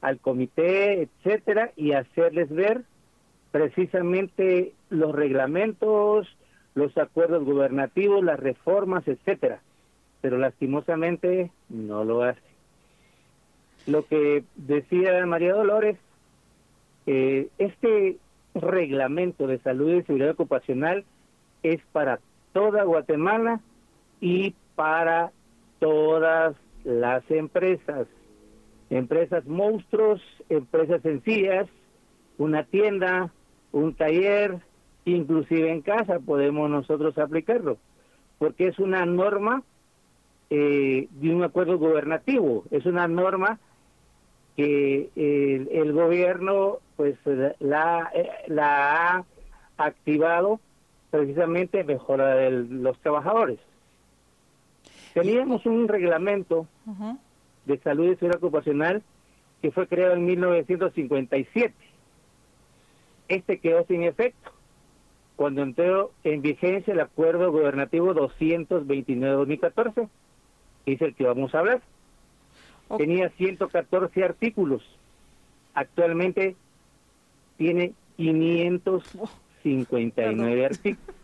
al 0.00 0.18
comité, 0.18 1.02
etcétera, 1.02 1.72
y 1.76 1.92
hacerles 1.92 2.50
ver 2.50 2.82
precisamente 3.50 4.72
los 4.90 5.14
reglamentos, 5.14 6.26
los 6.74 6.96
acuerdos 6.98 7.44
gubernativos, 7.44 8.22
las 8.24 8.38
reformas, 8.38 9.06
etcétera. 9.06 9.60
Pero 10.20 10.38
lastimosamente 10.38 11.50
no 11.68 12.04
lo 12.04 12.22
hace. 12.22 12.40
Lo 13.86 14.04
que 14.06 14.44
decía 14.56 15.24
María 15.26 15.54
Dolores, 15.54 15.98
eh, 17.06 17.48
este 17.58 18.16
reglamento 18.54 19.46
de 19.46 19.58
salud 19.58 19.92
y 19.94 20.02
seguridad 20.02 20.30
ocupacional 20.30 21.04
es 21.64 21.80
para 21.92 22.20
toda 22.52 22.84
Guatemala 22.84 23.60
y 24.20 24.54
para 24.76 25.32
todas 25.80 26.54
las 26.84 27.28
empresas. 27.30 28.06
Empresas 28.90 29.44
monstruos, 29.46 30.20
empresas 30.48 31.02
sencillas, 31.02 31.66
una 32.38 32.64
tienda, 32.64 33.32
un 33.72 33.94
taller, 33.94 34.58
inclusive 35.06 35.72
en 35.72 35.80
casa 35.80 36.20
podemos 36.20 36.70
nosotros 36.70 37.16
aplicarlo, 37.18 37.78
porque 38.38 38.68
es 38.68 38.78
una 38.78 39.06
norma 39.06 39.62
eh, 40.50 41.08
de 41.10 41.34
un 41.34 41.42
acuerdo 41.42 41.78
gubernativo, 41.78 42.64
es 42.70 42.84
una 42.84 43.08
norma 43.08 43.58
que 44.56 45.10
el, 45.16 45.68
el 45.72 45.92
gobierno 45.92 46.78
pues 46.96 47.16
la, 47.58 48.10
eh, 48.14 48.28
la 48.48 49.16
ha 49.16 49.24
activado 49.78 50.60
precisamente 51.14 51.84
mejora 51.84 52.34
de 52.34 52.50
los 52.50 52.98
trabajadores. 52.98 53.60
Teníamos 55.12 55.64
un 55.64 55.86
reglamento 55.86 56.66
de 57.66 57.78
salud 57.78 58.06
y 58.06 58.16
seguridad 58.16 58.42
ocupacional 58.42 59.00
que 59.62 59.70
fue 59.70 59.86
creado 59.86 60.14
en 60.14 60.24
1957. 60.24 61.72
Este 63.28 63.58
quedó 63.60 63.86
sin 63.86 64.02
efecto 64.02 64.50
cuando 65.36 65.62
entró 65.62 66.10
en 66.24 66.42
vigencia 66.42 66.92
el 66.92 66.98
acuerdo 66.98 67.52
gubernativo 67.52 68.12
229-2014, 68.12 70.08
que 70.84 70.92
es 70.94 71.00
el 71.00 71.14
que 71.14 71.26
vamos 71.26 71.54
a 71.54 71.60
hablar. 71.60 71.80
Tenía 72.98 73.28
114 73.28 74.24
artículos. 74.24 74.82
Actualmente 75.74 76.56
tiene 77.56 77.92
500 78.16 79.04
59 79.64 80.66
artículos. 80.66 81.14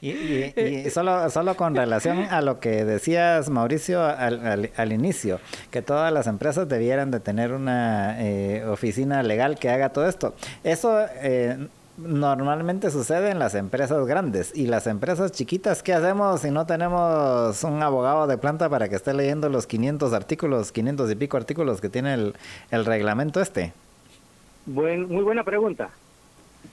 Y, 0.00 0.12
y, 0.58 0.90
solo, 0.90 1.28
solo 1.28 1.56
con 1.56 1.74
relación 1.74 2.20
a 2.30 2.40
lo 2.40 2.58
que 2.58 2.86
decías, 2.86 3.50
Mauricio, 3.50 4.02
al, 4.02 4.70
al, 4.74 4.92
inicio, 4.92 5.40
que 5.70 5.82
todas 5.82 6.10
las 6.10 6.26
empresas 6.26 6.68
debieran 6.68 7.10
de 7.10 7.20
tener 7.20 7.52
una 7.52 8.16
eh, 8.18 8.64
oficina 8.64 9.22
legal 9.22 9.58
que 9.58 9.68
haga 9.68 9.90
todo 9.90 10.08
esto. 10.08 10.34
Eso 10.64 11.04
eh, 11.16 11.68
normalmente 11.98 12.90
sucede 12.90 13.30
en 13.30 13.38
las 13.38 13.54
empresas 13.54 14.06
grandes. 14.06 14.56
Y 14.56 14.68
las 14.68 14.86
empresas 14.86 15.32
chiquitas, 15.32 15.82
¿qué 15.82 15.92
hacemos 15.92 16.40
si 16.40 16.50
no 16.50 16.64
tenemos 16.64 17.62
un 17.62 17.82
abogado 17.82 18.26
de 18.26 18.38
planta 18.38 18.70
para 18.70 18.88
que 18.88 18.96
esté 18.96 19.12
leyendo 19.12 19.50
los 19.50 19.66
500 19.66 20.14
artículos, 20.14 20.72
500 20.72 21.10
y 21.10 21.14
pico 21.14 21.36
artículos 21.36 21.82
que 21.82 21.90
tiene 21.90 22.14
el, 22.14 22.34
el 22.70 22.86
reglamento 22.86 23.42
este? 23.42 23.74
Buen, 24.64 25.08
muy 25.08 25.24
buena 25.24 25.44
pregunta. 25.44 25.90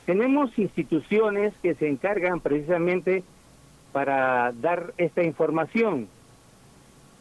Tenemos 0.06 0.58
instituciones 0.58 1.54
que 1.62 1.76
se 1.76 1.88
encargan 1.88 2.40
precisamente 2.40 3.24
para 3.92 4.52
dar 4.54 4.94
esta 4.98 5.24
información, 5.24 6.08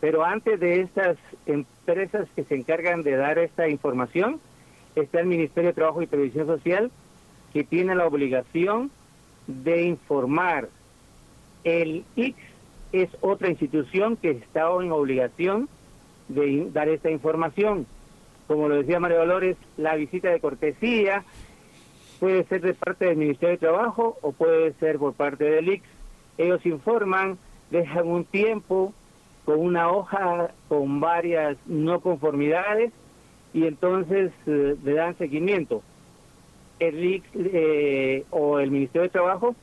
pero 0.01 0.25
antes 0.25 0.61
de 0.61 0.81
estas 0.81 1.17
empresas 1.47 2.29
que 2.37 2.45
se 2.45 2.55
encargan 2.55 3.03
de 3.03 3.17
dar 3.17 3.39
esta 3.39 3.69
información, 3.69 4.41
está 4.95 5.21
el 5.21 5.27
Ministerio 5.27 5.71
de 5.71 5.75
Trabajo 5.75 6.03
y 6.03 6.07
Previsión 6.07 6.47
Social, 6.47 6.91
que 7.53 7.65
tiene 7.65 7.95
la 7.95 8.07
obligación 8.07 8.91
de 9.47 9.85
informar 9.85 10.69
El 11.65 12.05
IX 12.15 12.37
es 12.93 13.11
otra 13.21 13.49
institución 13.49 14.17
que 14.17 14.31
está 14.31 14.69
en 14.81 14.93
obligación 14.93 15.69
de 16.29 16.71
dar 16.73 16.89
esta 16.89 17.11
información. 17.11 17.87
Como 18.47 18.69
lo 18.69 18.77
decía 18.77 19.01
María 19.01 19.19
Dolores, 19.19 19.57
la 19.77 19.97
visita 19.97 20.31
de 20.31 20.41
cortesía 20.41 21.25
puede 22.19 22.45
ser 22.45 22.61
de 22.63 22.75
parte 22.75 23.07
del 23.07 23.17
Ministerio 23.17 23.53
de 23.53 23.59
Trabajo 23.59 24.19
o 24.23 24.33
puede 24.33 24.73
ser 24.75 24.99
por 24.99 25.15
parte 25.15 25.45
del 25.45 25.69
IX. 25.69 25.85
Ellos 26.39 26.65
informan, 26.67 27.39
dejan 27.71 28.07
un 28.07 28.25
tiempo 28.25 28.93
con 29.45 29.61
una 29.61 29.91
hoja 29.91 30.51
con 30.69 31.01
varias 31.01 31.57
no 31.67 32.01
conformidades 32.01 32.93
y 33.53 33.67
entonces 33.67 34.33
eh, 34.47 34.77
le 34.83 34.93
dan 34.95 35.17
seguimiento. 35.19 35.83
El 36.79 37.05
IX 37.05 37.27
eh, 37.35 38.25
o 38.31 38.59
el 38.59 38.71
Ministerio 38.71 39.03
de 39.03 39.09
Trabajo 39.09 39.55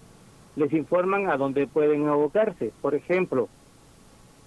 les 0.55 0.71
informan 0.73 1.29
a 1.29 1.37
dónde 1.37 1.67
pueden 1.67 2.07
abocarse. 2.07 2.71
Por 2.81 2.95
ejemplo, 2.95 3.49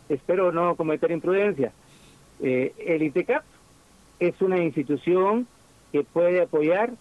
espero 0.08 0.52
no 0.52 0.74
cometer 0.76 1.10
imprudencia, 1.10 1.72
eh, 2.40 2.72
el 2.78 3.02
ITECAP 3.02 3.44
es 4.18 4.40
una 4.40 4.58
institución 4.58 5.46
que 5.92 6.04
puede 6.04 6.42
apoyar, 6.42 6.92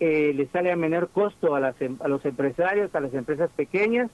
eh, 0.00 0.32
le 0.34 0.46
sale 0.48 0.72
a 0.72 0.76
menor 0.76 1.10
costo 1.10 1.54
a, 1.54 1.60
las, 1.60 1.80
em, 1.80 1.98
a 2.00 2.08
los 2.08 2.24
empresarios, 2.24 2.94
a 2.94 3.00
las 3.00 3.12
empresas 3.12 3.50
pequeñas. 3.54 4.10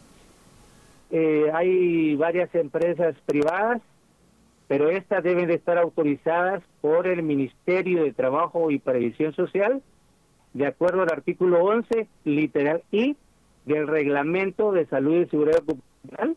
Eh, 1.11 1.49
hay 1.55 2.17
varias 2.17 2.53
empresas 2.57 3.15
privadas, 3.25 3.81
pero 4.67 4.91
estas 4.91 5.23
deben 5.23 5.47
de 5.47 5.55
estar 5.55 5.79
autorizadas 5.79 6.65
por 6.81 7.07
el 7.07 7.23
Ministerio 7.23 8.03
de 8.03 8.13
Trabajo 8.13 8.73
y 8.73 8.81
Previsión 8.81 9.33
Social, 9.35 9.81
de 10.55 10.67
acuerdo 10.67 11.03
al 11.03 11.13
artículo 11.13 11.63
11, 11.63 12.09
literal 12.25 12.83
I, 12.91 13.17
del 13.65 13.87
Reglamento 13.87 14.73
de 14.73 14.87
Salud 14.87 15.23
y 15.23 15.27
Seguridad 15.27 15.63
Ocupacional, 15.63 16.37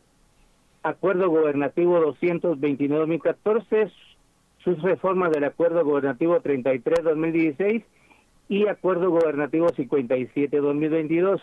Acuerdo 0.84 1.30
Gobernativo 1.30 2.00
229-2014, 2.14 3.92
sus 4.64 4.82
reformas 4.84 5.32
del 5.32 5.44
Acuerdo 5.46 5.84
Gobernativo 5.84 6.40
33-2016 6.40 7.84
y 8.50 8.68
Acuerdo 8.68 9.12
Gobernativo 9.12 9.68
57-2022. 9.68 11.40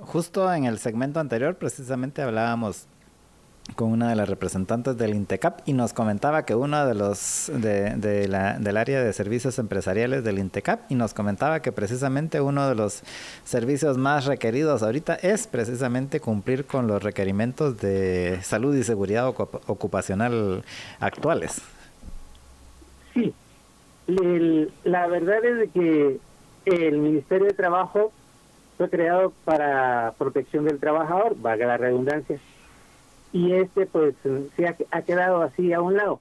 Justo 0.00 0.52
en 0.52 0.64
el 0.64 0.78
segmento 0.78 1.20
anterior 1.20 1.54
precisamente 1.56 2.22
hablábamos 2.22 2.88
con 3.76 3.92
una 3.92 4.10
de 4.10 4.16
las 4.16 4.28
representantes 4.28 4.98
del 4.98 5.14
INTECAP 5.14 5.60
y 5.66 5.72
nos 5.74 5.92
comentaba 5.92 6.44
que 6.44 6.56
uno 6.56 6.84
de 6.84 6.94
los 6.94 7.50
de, 7.54 8.26
la, 8.26 8.58
del 8.58 8.76
área 8.76 9.00
de 9.00 9.12
servicios 9.12 9.60
empresariales 9.60 10.24
del 10.24 10.40
INTECAP 10.40 10.90
y 10.90 10.96
nos 10.96 11.14
comentaba 11.14 11.62
que 11.62 11.70
precisamente 11.70 12.40
uno 12.40 12.68
de 12.68 12.74
los 12.74 13.02
servicios 13.44 13.98
más 13.98 14.24
requeridos 14.24 14.82
ahorita 14.82 15.14
es 15.14 15.46
precisamente 15.46 16.18
cumplir 16.18 16.64
con 16.64 16.88
los 16.88 17.00
requerimientos 17.00 17.80
de 17.80 18.40
salud 18.42 18.74
y 18.74 18.82
seguridad 18.82 19.28
ocupacional 19.28 20.64
actuales. 20.98 21.62
Sí, 23.14 23.32
la 24.84 25.06
verdad 25.06 25.44
es 25.44 25.70
que 25.72 26.18
el 26.64 26.98
Ministerio 26.98 27.46
de 27.46 27.54
Trabajo 27.54 28.12
fue 28.76 28.88
creado 28.88 29.32
para 29.44 30.14
protección 30.18 30.64
del 30.64 30.78
trabajador, 30.78 31.36
valga 31.40 31.66
la 31.66 31.76
redundancia 31.76 32.38
y 33.32 33.52
este 33.52 33.86
pues 33.86 34.14
se 34.56 34.66
ha, 34.66 35.02
quedado 35.02 35.42
así 35.42 35.72
a 35.72 35.80
un 35.80 35.96
lado. 35.96 36.20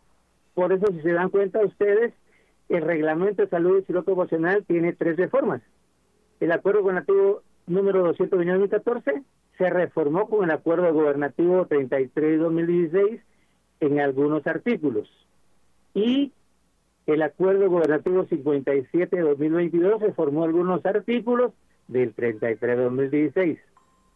Por 0.54 0.72
eso 0.74 0.88
si 0.88 1.02
se 1.02 1.12
dan 1.12 1.30
cuenta 1.30 1.64
ustedes, 1.64 2.14
el 2.70 2.82
reglamento 2.82 3.42
de 3.42 3.50
salud 3.50 3.80
y 3.82 3.86
salud 3.86 4.06
proporcional 4.06 4.64
tiene 4.66 4.94
tres 4.94 5.18
reformas. 5.18 5.62
El 6.40 6.52
acuerdo 6.52 6.82
gobernativo 6.82 7.44
número 7.68 8.04
229 8.04 9.24
se 9.58 9.70
reformó 9.70 10.28
con 10.28 10.46
el 10.46 10.52
acuerdo 10.52 10.94
gobernativo 10.94 11.66
33 11.66 12.40
2016 12.40 13.22
en 13.82 14.00
algunos 14.00 14.48
artículos. 14.48 15.10
Y 15.94 16.32
el 17.08 17.22
acuerdo 17.22 17.70
gobernativo 17.70 18.26
57 18.26 19.20
2022 19.20 20.02
reformó 20.02 20.44
algunos 20.44 20.86
artículos 20.86 21.52
del 21.88 22.14
33 22.14 22.78
2016. 22.78 23.60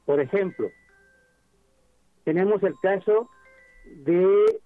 Por 0.06 0.19
ejemplo, 0.19 0.69
tenemos 2.24 2.62
el 2.63 2.76
caso 2.82 3.30
de 4.04 4.60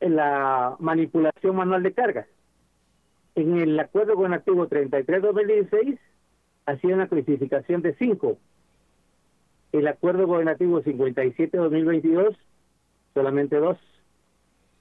la 0.00 0.76
manipulación 0.78 1.56
manual 1.56 1.82
de 1.82 1.92
cargas. 1.92 2.26
En 3.34 3.58
el 3.58 3.78
acuerdo 3.80 4.14
gobernativo 4.14 4.68
33-2016 4.68 5.98
hacía 6.66 6.94
una 6.94 7.08
clasificación 7.08 7.82
de 7.82 7.94
5. 7.94 8.38
El 9.72 9.88
acuerdo 9.88 10.26
gobernativo 10.26 10.80
57-2022 10.82 12.36
solamente 13.12 13.56
2. 13.56 13.76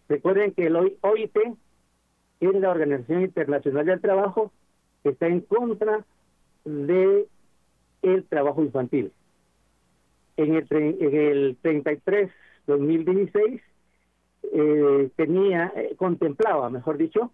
Recuerden 0.10 0.54
que 0.54 0.68
el 0.68 0.76
OIT 0.76 1.38
es 2.48 2.56
la 2.56 2.70
Organización 2.70 3.24
Internacional 3.24 3.86
del 3.86 4.02
Trabajo 4.02 4.52
que 5.04 5.10
está 5.10 5.28
en 5.28 5.42
contra 5.42 6.06
de 6.66 7.28
el 8.02 8.24
trabajo 8.26 8.64
infantil. 8.64 9.12
En 10.38 10.56
el, 10.56 10.68
en 10.72 11.16
el 11.16 11.58
33 11.62 12.32
2016 12.68 13.62
eh, 14.52 15.10
tenía 15.16 15.72
eh, 15.76 15.96
contemplaba 15.98 16.70
mejor 16.70 16.98
dicho 16.98 17.32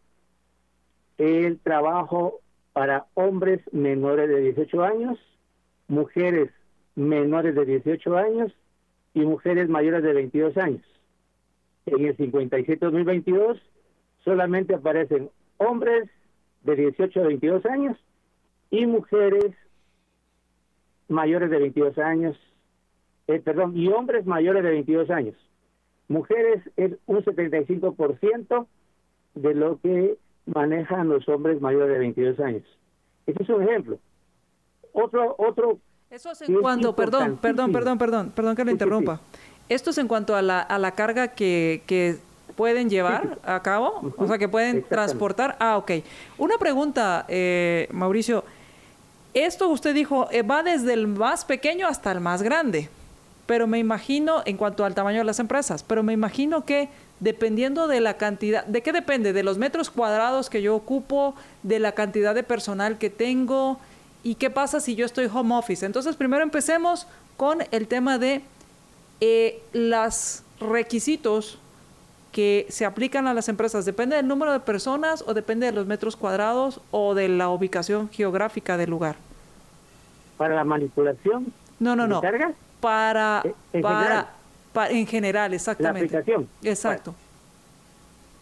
el 1.17 1.59
trabajo 1.59 2.39
para 2.73 3.05
hombres 3.13 3.61
menores 3.71 4.29
de 4.29 4.41
18 4.41 4.83
años 4.83 5.19
mujeres 5.89 6.51
menores 6.95 7.55
de 7.55 7.65
18 7.65 8.17
años 8.17 8.53
y 9.13 9.21
mujeres 9.21 9.67
mayores 9.69 10.03
de 10.03 10.13
22 10.13 10.57
años. 10.57 10.85
En 11.85 12.05
el 12.05 12.15
57 12.15 12.85
2022 12.85 13.59
solamente 14.23 14.75
aparecen 14.75 15.29
hombres 15.57 16.09
de 16.63 16.75
18 16.75 17.19
a 17.19 17.27
22 17.27 17.65
años 17.65 17.97
y 18.69 18.85
mujeres 18.85 19.55
mayores 21.07 21.49
de 21.49 21.59
22 21.59 21.97
años 21.97 22.37
eh, 23.29 23.39
perdón, 23.39 23.77
y 23.77 23.87
hombres 23.89 24.25
mayores 24.25 24.63
de 24.63 24.71
22 24.71 25.11
años. 25.11 25.35
Mujeres 26.07 26.63
es 26.77 26.93
un 27.05 27.23
75% 27.23 28.65
de 29.35 29.53
lo 29.53 29.79
que 29.81 30.17
manejan 30.47 31.09
los 31.09 31.29
hombres 31.29 31.61
mayores 31.61 31.89
de 31.89 31.99
22 31.99 32.39
años. 32.39 32.63
Ese 33.27 33.43
es 33.43 33.49
un 33.49 33.61
ejemplo. 33.61 33.99
Otro, 34.93 35.35
otro. 35.37 35.77
Eso 36.09 36.31
es 36.31 36.41
en 36.41 36.59
cuanto, 36.59 36.95
perdón, 36.95 37.37
perdón, 37.39 37.71
perdón, 37.71 37.99
perdón, 37.99 38.31
perdón 38.31 38.55
que 38.55 38.65
lo 38.65 38.71
interrumpa. 38.71 39.21
Esto 39.69 39.91
es 39.91 39.99
en 39.99 40.07
cuanto 40.07 40.35
a 40.35 40.41
la, 40.41 40.61
a 40.61 40.79
la 40.79 40.95
carga 40.95 41.35
que, 41.35 41.83
que 41.85 42.17
pueden 42.59 42.89
llevar 42.89 43.39
a 43.45 43.61
cabo, 43.63 44.13
o 44.17 44.27
sea, 44.27 44.37
que 44.37 44.49
pueden 44.49 44.83
transportar. 44.83 45.55
Ah, 45.61 45.77
ok. 45.77 45.91
Una 46.37 46.57
pregunta, 46.57 47.23
eh, 47.29 47.87
Mauricio. 47.89 48.43
Esto 49.33 49.69
usted 49.69 49.93
dijo, 49.93 50.27
eh, 50.29 50.41
va 50.41 50.61
desde 50.61 50.91
el 50.91 51.07
más 51.07 51.45
pequeño 51.45 51.87
hasta 51.87 52.11
el 52.11 52.19
más 52.19 52.41
grande 52.41 52.89
pero 53.45 53.65
me 53.65 53.79
imagino, 53.79 54.43
en 54.45 54.57
cuanto 54.57 54.85
al 54.85 54.93
tamaño 54.93 55.17
de 55.19 55.23
las 55.23 55.39
empresas, 55.39 55.81
pero 55.81 56.03
me 56.03 56.13
imagino 56.13 56.65
que 56.65 56.87
dependiendo 57.19 57.87
de 57.87 57.99
la 57.99 58.15
cantidad, 58.15 58.63
¿de 58.63 58.83
qué 58.83 58.91
depende? 58.91 59.33
De 59.33 59.41
los 59.41 59.57
metros 59.57 59.89
cuadrados 59.89 60.51
que 60.51 60.61
yo 60.61 60.75
ocupo, 60.75 61.33
de 61.63 61.79
la 61.79 61.93
cantidad 61.93 62.35
de 62.35 62.43
personal 62.43 62.99
que 62.99 63.09
tengo 63.09 63.79
y 64.21 64.35
qué 64.35 64.51
pasa 64.51 64.79
si 64.79 64.93
yo 64.93 65.03
estoy 65.03 65.27
home 65.33 65.55
office. 65.55 65.83
Entonces, 65.83 66.15
primero 66.15 66.43
empecemos 66.43 67.07
con 67.37 67.63
el 67.71 67.87
tema 67.87 68.19
de 68.19 68.43
eh, 69.19 69.63
los 69.73 70.43
requisitos 70.59 71.57
que 72.31 72.65
se 72.69 72.85
aplican 72.85 73.27
a 73.27 73.33
las 73.33 73.49
empresas. 73.49 73.85
¿Depende 73.85 74.15
del 74.15 74.27
número 74.27 74.51
de 74.51 74.59
personas 74.59 75.23
o 75.27 75.33
depende 75.33 75.65
de 75.65 75.71
los 75.71 75.87
metros 75.87 76.15
cuadrados 76.15 76.81
o 76.91 77.15
de 77.15 77.27
la 77.29 77.49
ubicación 77.49 78.09
geográfica 78.09 78.77
del 78.77 78.89
lugar? 78.89 79.15
Para 80.37 80.55
la 80.55 80.63
manipulación. 80.63 81.51
No, 81.79 81.95
no, 81.95 82.07
no 82.07 82.21
para, 82.79 83.43
en, 83.73 83.81
para, 83.81 84.33
general. 84.73 84.91
en 84.91 85.07
general, 85.07 85.53
exactamente. 85.53 86.13
La 86.13 86.19
aplicación. 86.19 86.49
Exacto. 86.63 87.13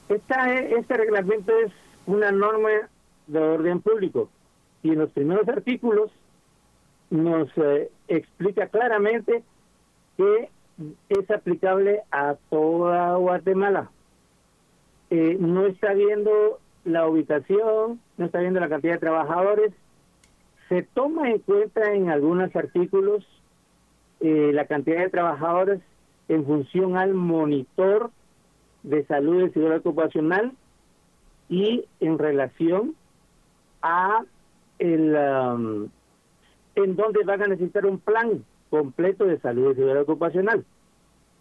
Esta, 0.10 0.54
este 0.54 0.96
reglamento 0.96 1.52
es 1.66 1.72
una 2.06 2.32
norma 2.32 2.70
de 3.28 3.40
orden 3.40 3.82
público 3.82 4.30
y 4.84 4.90
en 4.90 5.00
los 5.00 5.10
primeros 5.12 5.48
artículos 5.50 6.12
nos 7.10 7.50
eh, 7.58 7.90
explica 8.08 8.68
claramente 8.68 9.44
que 10.18 10.50
es 11.10 11.32
aplicable 11.32 12.02
a 12.12 12.36
toda 12.50 13.16
Guatemala. 13.16 13.90
Eh, 15.10 15.38
no 15.40 15.66
está 15.66 15.94
viendo 15.94 16.60
la 16.84 17.08
ubicación, 17.08 18.00
no 18.18 18.26
está 18.26 18.40
viendo 18.40 18.60
la 18.60 18.70
cantidad 18.70 18.94
de 18.94 19.00
trabajadores. 19.00 19.74
Se 20.70 20.84
toma 20.84 21.30
en 21.30 21.40
cuenta 21.40 21.94
en 21.94 22.10
algunos 22.10 22.56
artículos 22.56 23.26
eh, 24.20 24.52
la 24.54 24.66
cantidad 24.66 25.00
de 25.00 25.10
trabajadores 25.10 25.82
en 26.28 26.46
función 26.46 26.98
al 26.98 27.14
monitor 27.14 28.12
de 28.84 29.06
salud 29.06 29.48
y 29.48 29.52
seguridad 29.52 29.80
ocupacional 29.80 30.54
y 31.50 31.86
en 32.00 32.18
relación 32.18 32.96
a 33.82 34.24
el 34.80 35.16
um, 35.16 35.90
en 36.76 36.96
donde 36.96 37.24
van 37.24 37.42
a 37.44 37.48
necesitar 37.48 37.86
un 37.86 38.00
plan 38.00 38.44
completo 38.70 39.26
de 39.26 39.40
salud 39.40 39.72
y 39.72 39.76
seguridad 39.76 40.02
ocupacional. 40.02 40.66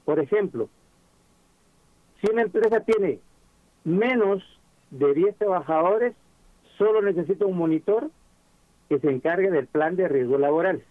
Por 0.04 0.20
ejemplo, 0.20 0.68
si 2.20 2.30
una 2.30 2.42
empresa 2.42 2.80
tiene 2.80 3.20
menos 3.84 4.42
de 4.90 5.14
10 5.14 5.36
trabajadores, 5.36 6.14
solo 6.78 7.02
necesita 7.02 7.46
un 7.46 7.56
monitor 7.56 8.10
que 8.88 8.98
se 9.00 9.10
encargue 9.10 9.50
del 9.50 9.66
plan 9.66 9.96
de 9.96 10.08
riesgos 10.08 10.40
laborales. 10.40 10.84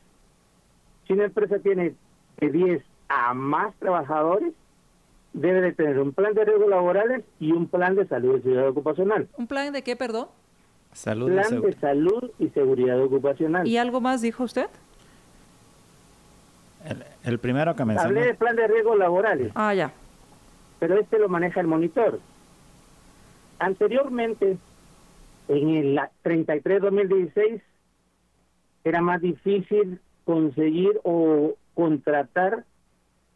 Si 1.08 1.14
una 1.14 1.26
empresa 1.26 1.60
tiene 1.60 1.96
de 2.38 2.50
10 2.50 2.84
a 3.08 3.34
más 3.34 3.74
trabajadores, 3.76 4.54
debe 5.34 5.62
de 5.62 5.74
tener 5.74 6.00
un 6.00 6.14
plan 6.14 6.34
de 6.34 6.46
riesgos 6.46 6.70
laborales 6.70 7.24
y 7.40 7.52
un 7.52 7.68
plan 7.68 7.96
de 7.96 8.08
salud 8.08 8.38
y 8.38 8.42
seguridad 8.42 8.70
ocupacional. 8.70 9.28
¿Un 9.38 9.48
plan 9.48 9.72
de 9.74 9.82
qué, 9.84 9.96
perdón? 9.96 10.28
Salud 10.92 11.30
plan 11.30 11.62
de 11.62 11.74
salud 11.74 12.32
y 12.40 12.50
seguridad 12.50 13.02
ocupacional. 13.02 13.68
¿Y 13.68 13.78
algo 13.78 14.00
más 14.00 14.22
dijo 14.22 14.44
usted? 14.44 14.68
El, 17.24 17.40
primero 17.40 17.76
que 17.76 17.86
mencionó. 17.86 18.10
Hablé 18.10 18.26
del 18.28 18.36
plan 18.36 18.56
de 18.56 18.68
riesgos 18.68 18.98
laborales. 18.98 19.52
Ah, 19.56 19.74
ya. 19.74 19.92
Pero 20.80 21.00
este 21.00 21.20
lo 21.20 21.30
maneja 21.30 21.60
el 21.62 21.68
monitor. 21.68 22.20
Anteriormente, 23.60 24.58
en 25.48 25.70
el 25.70 26.00
33-2016, 26.24 27.62
era 28.84 29.02
más 29.02 29.22
difícil 29.22 30.00
conseguir 30.26 31.00
o 31.04 31.56
contratar 31.74 32.66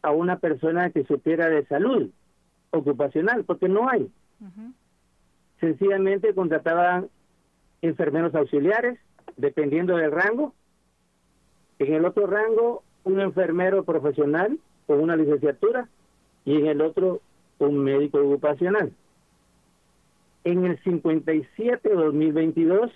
a 0.01 0.11
una 0.11 0.37
persona 0.37 0.89
que 0.91 1.03
supiera 1.05 1.49
de 1.49 1.65
salud 1.65 2.09
ocupacional, 2.71 3.43
porque 3.43 3.67
no 3.67 3.89
hay. 3.89 4.11
Sencillamente 5.59 6.33
contrataban 6.33 7.09
enfermeros 7.81 8.33
auxiliares, 8.35 8.99
dependiendo 9.37 9.97
del 9.97 10.11
rango. 10.11 10.53
En 11.79 11.93
el 11.93 12.05
otro 12.05 12.27
rango, 12.27 12.83
un 13.03 13.19
enfermero 13.19 13.83
profesional 13.83 14.59
con 14.87 14.99
una 14.99 15.15
licenciatura 15.15 15.87
y 16.45 16.57
en 16.57 16.67
el 16.67 16.81
otro, 16.81 17.21
un 17.59 17.77
médico 17.79 18.19
ocupacional. 18.19 18.93
En 20.43 20.65
el 20.65 20.81
57-2022 20.83 22.91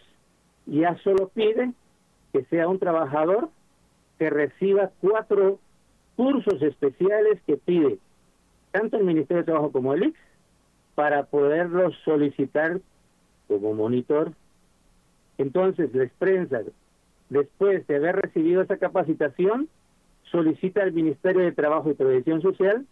ya 0.65 0.97
solo 1.03 1.29
pide 1.29 1.71
que 2.31 2.43
sea 2.45 2.67
un 2.67 2.79
trabajador 2.79 3.49
que 4.17 4.29
reciba 4.29 4.91
cuatro 5.01 5.59
cursos 6.15 6.61
especiales 6.61 7.41
que 7.45 7.57
pide 7.57 7.99
tanto 8.71 8.97
el 8.97 9.03
Ministerio 9.03 9.43
de 9.43 9.45
Trabajo 9.45 9.71
como 9.71 9.93
el 9.93 10.05
IX 10.05 10.17
para 10.95 11.25
poderlos 11.25 11.93
solicitar 12.03 12.79
como 13.47 13.73
monitor. 13.73 14.31
Entonces, 15.37 15.93
la 15.93 16.09
prensa, 16.17 16.61
después 17.29 17.85
de 17.87 17.95
haber 17.95 18.15
recibido 18.15 18.61
esa 18.61 18.77
capacitación, 18.77 19.67
solicita 20.33 20.81
al 20.81 20.91
Ministerio 20.91 21.41
de 21.41 21.51
Trabajo 21.51 21.91
y 21.91 21.93
Previsión 21.93 22.41
Social 22.41 22.87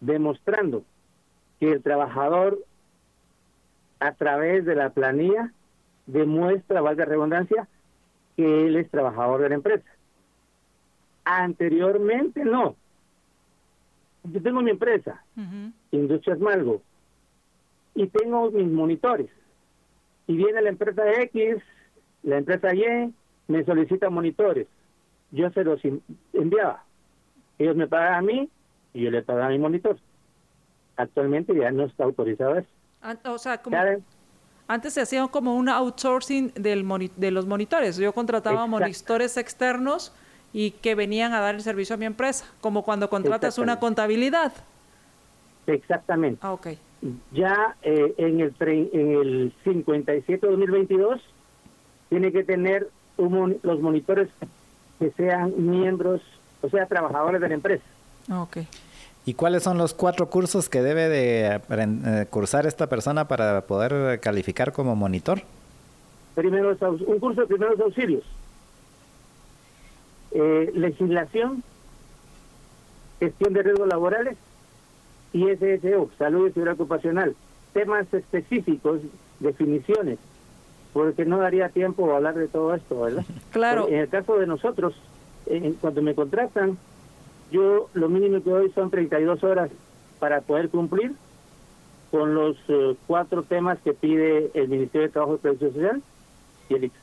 demostrando 0.00 0.84
que 1.58 1.72
el 1.72 1.82
trabajador 1.82 2.64
a 3.98 4.12
través 4.12 4.64
de 4.64 4.76
la 4.76 4.90
planilla 4.90 5.52
demuestra, 6.06 6.80
valga 6.80 7.04
redundancia, 7.04 7.66
que 8.36 8.66
él 8.66 8.76
es 8.76 8.88
trabajador 8.90 9.42
de 9.42 9.48
la 9.48 9.56
empresa. 9.56 9.90
Anteriormente 11.24 12.44
no. 12.44 12.76
Yo 14.22 14.40
tengo 14.40 14.62
mi 14.62 14.70
empresa, 14.70 15.24
Industrias 15.90 16.38
Malgo, 16.38 16.80
y 17.96 18.06
tengo 18.06 18.52
mis 18.52 18.68
monitores. 18.68 19.30
Y 20.28 20.36
viene 20.36 20.62
la 20.62 20.68
empresa 20.68 21.02
X, 21.22 21.56
la 22.22 22.38
empresa 22.38 22.72
Y, 22.72 23.12
me 23.48 23.64
solicita 23.64 24.10
monitores. 24.10 24.68
Yo 25.30 25.50
se 25.50 25.64
los 25.64 25.80
enviaba. 26.32 26.84
Ellos 27.58 27.76
me 27.76 27.86
pagan 27.86 28.14
a 28.14 28.22
mí 28.22 28.48
y 28.94 29.02
yo 29.02 29.10
le 29.10 29.22
pagaba 29.22 29.46
a 29.46 29.50
mi 29.50 29.58
monitor. 29.58 29.98
Actualmente 30.96 31.54
ya 31.54 31.70
no 31.70 31.84
está 31.84 32.04
autorizado 32.04 32.56
eso. 32.56 32.68
o 33.24 33.38
sea, 33.38 33.58
como... 33.58 33.76
Antes 34.70 34.92
se 34.92 35.00
hacía 35.00 35.26
como 35.28 35.56
un 35.56 35.70
outsourcing 35.70 36.52
del 36.54 36.86
de 37.16 37.30
los 37.30 37.46
monitores. 37.46 37.96
Yo 37.96 38.12
contrataba 38.12 38.66
monitores 38.66 39.38
externos 39.38 40.12
y 40.52 40.72
que 40.72 40.94
venían 40.94 41.32
a 41.32 41.40
dar 41.40 41.54
el 41.54 41.62
servicio 41.62 41.94
a 41.94 41.98
mi 41.98 42.04
empresa, 42.04 42.44
como 42.60 42.84
cuando 42.84 43.08
contratas 43.08 43.56
una 43.58 43.80
contabilidad. 43.80 44.52
Exactamente. 45.66 46.40
Ah. 46.42 46.58
Ya 47.32 47.76
eh, 47.82 48.14
en 48.18 48.40
el 48.40 48.54
en 48.60 49.12
el 49.12 49.54
57-2022 49.64 51.20
tiene 52.08 52.32
que 52.32 52.44
tener 52.44 52.90
los 53.16 53.80
monitores 53.80 54.28
que 54.98 55.10
sean 55.12 55.52
miembros, 55.56 56.20
o 56.62 56.68
sea, 56.68 56.86
trabajadores 56.86 57.40
de 57.40 57.48
la 57.48 57.54
empresa. 57.54 57.84
Ok. 58.30 58.58
¿Y 59.24 59.34
cuáles 59.34 59.62
son 59.62 59.76
los 59.76 59.94
cuatro 59.94 60.30
cursos 60.30 60.68
que 60.68 60.80
debe 60.82 61.08
de 61.08 61.60
eh, 61.68 62.26
cursar 62.30 62.66
esta 62.66 62.86
persona 62.86 63.28
para 63.28 63.62
poder 63.66 64.20
calificar 64.20 64.72
como 64.72 64.96
monitor? 64.96 65.42
Primero, 66.34 66.76
un 67.06 67.18
curso 67.18 67.42
de 67.42 67.46
primeros 67.46 67.78
auxilios. 67.80 68.24
Eh, 70.30 70.70
legislación, 70.74 71.62
gestión 73.18 73.52
de 73.52 73.62
riesgos 73.62 73.88
laborales 73.88 74.36
y 75.32 75.44
SSO, 75.44 76.10
salud 76.18 76.48
y 76.48 76.52
seguridad 76.52 76.74
ocupacional. 76.74 77.34
Temas 77.72 78.12
específicos, 78.12 79.00
definiciones, 79.40 80.18
porque 80.92 81.24
no 81.24 81.38
daría 81.38 81.68
tiempo 81.68 82.10
a 82.10 82.16
hablar 82.16 82.34
de 82.34 82.48
todo 82.48 82.74
esto, 82.74 83.00
¿verdad? 83.00 83.24
Claro. 83.50 83.88
En 83.88 83.96
el 83.96 84.08
caso 84.08 84.38
de 84.38 84.46
nosotros, 84.46 84.94
en, 85.46 85.74
cuando 85.74 86.02
me 86.02 86.14
contratan, 86.14 86.78
yo 87.50 87.88
lo 87.94 88.08
mínimo 88.08 88.42
que 88.42 88.50
doy 88.50 88.70
son 88.72 88.90
32 88.90 89.42
horas 89.44 89.70
para 90.18 90.40
poder 90.40 90.68
cumplir 90.68 91.14
con 92.10 92.34
los 92.34 92.56
eh, 92.68 92.96
cuatro 93.06 93.42
temas 93.42 93.78
que 93.84 93.92
pide 93.92 94.50
el 94.54 94.68
Ministerio 94.68 95.06
de 95.06 95.12
Trabajo 95.12 95.34
y 95.34 95.38
Previsión 95.38 95.72
Social 95.72 96.02
y 96.68 96.74
el 96.74 96.84
IX. 96.84 96.94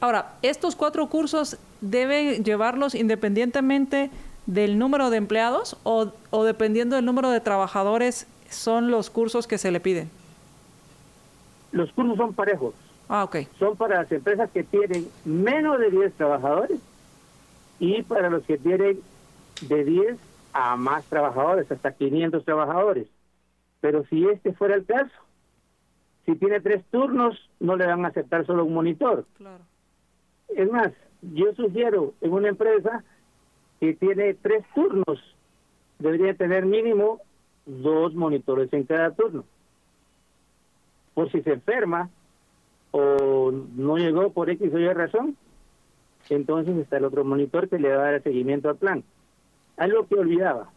Ahora, 0.00 0.34
estos 0.42 0.76
cuatro 0.76 1.08
cursos 1.08 1.58
deben 1.80 2.44
llevarlos 2.44 2.94
independientemente 2.94 4.10
del 4.46 4.78
número 4.78 5.10
de 5.10 5.16
empleados 5.16 5.78
o, 5.82 6.12
o 6.30 6.44
dependiendo 6.44 6.96
del 6.96 7.04
número 7.04 7.30
de 7.30 7.40
trabajadores 7.40 8.26
son 8.50 8.90
los 8.90 9.10
cursos 9.10 9.46
que 9.46 9.56
se 9.58 9.70
le 9.70 9.80
piden. 9.80 10.10
Los 11.74 11.92
cursos 11.92 12.16
son 12.16 12.32
parejos. 12.34 12.72
Ah, 13.08 13.24
ok. 13.24 13.36
Son 13.58 13.76
para 13.76 14.02
las 14.02 14.12
empresas 14.12 14.48
que 14.52 14.62
tienen 14.62 15.08
menos 15.24 15.80
de 15.80 15.90
10 15.90 16.14
trabajadores 16.14 16.78
y 17.80 18.02
para 18.02 18.30
los 18.30 18.44
que 18.44 18.58
tienen 18.58 19.00
de 19.60 19.84
10 19.84 20.16
a 20.52 20.76
más 20.76 21.04
trabajadores, 21.06 21.70
hasta 21.70 21.92
500 21.92 22.44
trabajadores. 22.44 23.08
Pero 23.80 24.04
si 24.06 24.24
este 24.28 24.52
fuera 24.52 24.76
el 24.76 24.86
caso, 24.86 25.10
si 26.24 26.36
tiene 26.36 26.60
tres 26.60 26.84
turnos, 26.92 27.50
no 27.58 27.74
le 27.76 27.86
van 27.86 28.04
a 28.04 28.08
aceptar 28.08 28.46
solo 28.46 28.64
un 28.64 28.74
monitor. 28.74 29.26
Claro. 29.36 29.64
Es 30.48 30.70
más, 30.70 30.92
yo 31.22 31.52
sugiero 31.54 32.14
en 32.20 32.32
una 32.32 32.50
empresa 32.50 33.02
que 33.80 33.94
tiene 33.94 34.34
tres 34.34 34.64
turnos, 34.76 35.18
debería 35.98 36.34
tener 36.34 36.66
mínimo 36.66 37.20
dos 37.66 38.14
monitores 38.14 38.72
en 38.72 38.84
cada 38.84 39.10
turno. 39.10 39.44
Por 41.14 41.30
si 41.30 41.42
se 41.42 41.52
enferma 41.52 42.10
o 42.90 43.52
no 43.52 43.96
llegó 43.96 44.30
por 44.30 44.50
X 44.50 44.72
o 44.72 44.78
Y 44.78 44.92
razón, 44.92 45.36
entonces 46.28 46.76
está 46.76 46.96
el 46.96 47.04
otro 47.04 47.24
monitor 47.24 47.68
que 47.68 47.78
le 47.78 47.94
va 47.94 48.02
a 48.02 48.12
dar 48.12 48.22
seguimiento 48.22 48.68
al 48.68 48.76
plan. 48.76 49.04
Algo 49.76 50.06
que 50.06 50.16
olvidaba. 50.16 50.70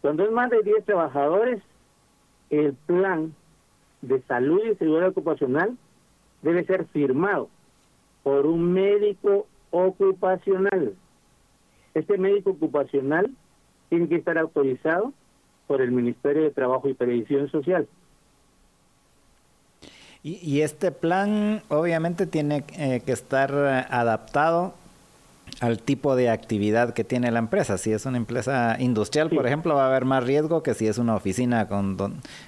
Cuando 0.00 0.24
es 0.24 0.30
más 0.30 0.50
de 0.50 0.62
10 0.62 0.84
trabajadores, 0.84 1.62
el 2.50 2.74
plan 2.74 3.34
de 4.02 4.20
salud 4.22 4.60
y 4.64 4.76
seguridad 4.76 5.08
ocupacional 5.08 5.76
debe 6.42 6.64
ser 6.64 6.86
firmado 6.86 7.48
por 8.22 8.46
un 8.46 8.72
médico 8.72 9.46
ocupacional. 9.70 10.94
Este 11.94 12.18
médico 12.18 12.50
ocupacional 12.50 13.30
tiene 13.88 14.08
que 14.08 14.16
estar 14.16 14.38
autorizado 14.38 15.12
por 15.66 15.80
el 15.80 15.90
Ministerio 15.90 16.42
de 16.42 16.50
Trabajo 16.50 16.88
y 16.88 16.94
Previsión 16.94 17.50
Social. 17.50 17.88
Y, 20.28 20.62
este 20.62 20.90
plan 20.90 21.62
obviamente 21.68 22.26
tiene 22.26 22.64
eh, 22.76 23.00
que 23.06 23.12
estar 23.12 23.48
eh, 23.54 23.86
adaptado 23.88 24.74
al 25.60 25.80
tipo 25.80 26.16
de 26.16 26.30
actividad 26.30 26.94
que 26.94 27.04
tiene 27.04 27.30
la 27.30 27.38
empresa. 27.38 27.78
Si 27.78 27.92
es 27.92 28.06
una 28.06 28.16
empresa 28.16 28.76
industrial, 28.80 29.30
por 29.30 29.46
ejemplo, 29.46 29.76
va 29.76 29.84
a 29.84 29.86
haber 29.86 30.04
más 30.04 30.24
riesgo 30.24 30.64
que 30.64 30.74
si 30.74 30.88
es 30.88 30.98
una 30.98 31.14
oficina 31.14 31.68
con 31.68 31.96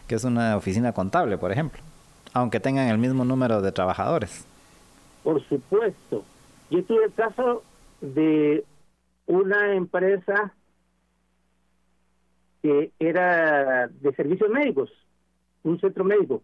que 0.09 0.17
es 0.17 0.25
una 0.25 0.57
oficina 0.57 0.93
contable, 0.93 1.39
por 1.39 1.53
ejemplo, 1.53 1.81
aunque 2.33 2.59
tengan 2.59 2.89
el 2.89 2.99
mismo 2.99 3.25
número 3.25 3.63
de 3.63 3.71
trabajadores. 3.71 4.45
Por 5.23 5.41
supuesto. 5.49 6.25
Yo 6.71 6.83
tuve 6.83 7.05
el 7.05 7.15
caso 7.15 7.63
de 8.01 8.65
una 9.29 9.77
empresa 9.77 10.53
que 12.61 12.91
era 12.99 13.87
de 13.87 14.13
servicios 14.17 14.51
médicos, 14.51 14.91
un 15.63 15.79
centro 15.79 16.03
médico 16.03 16.43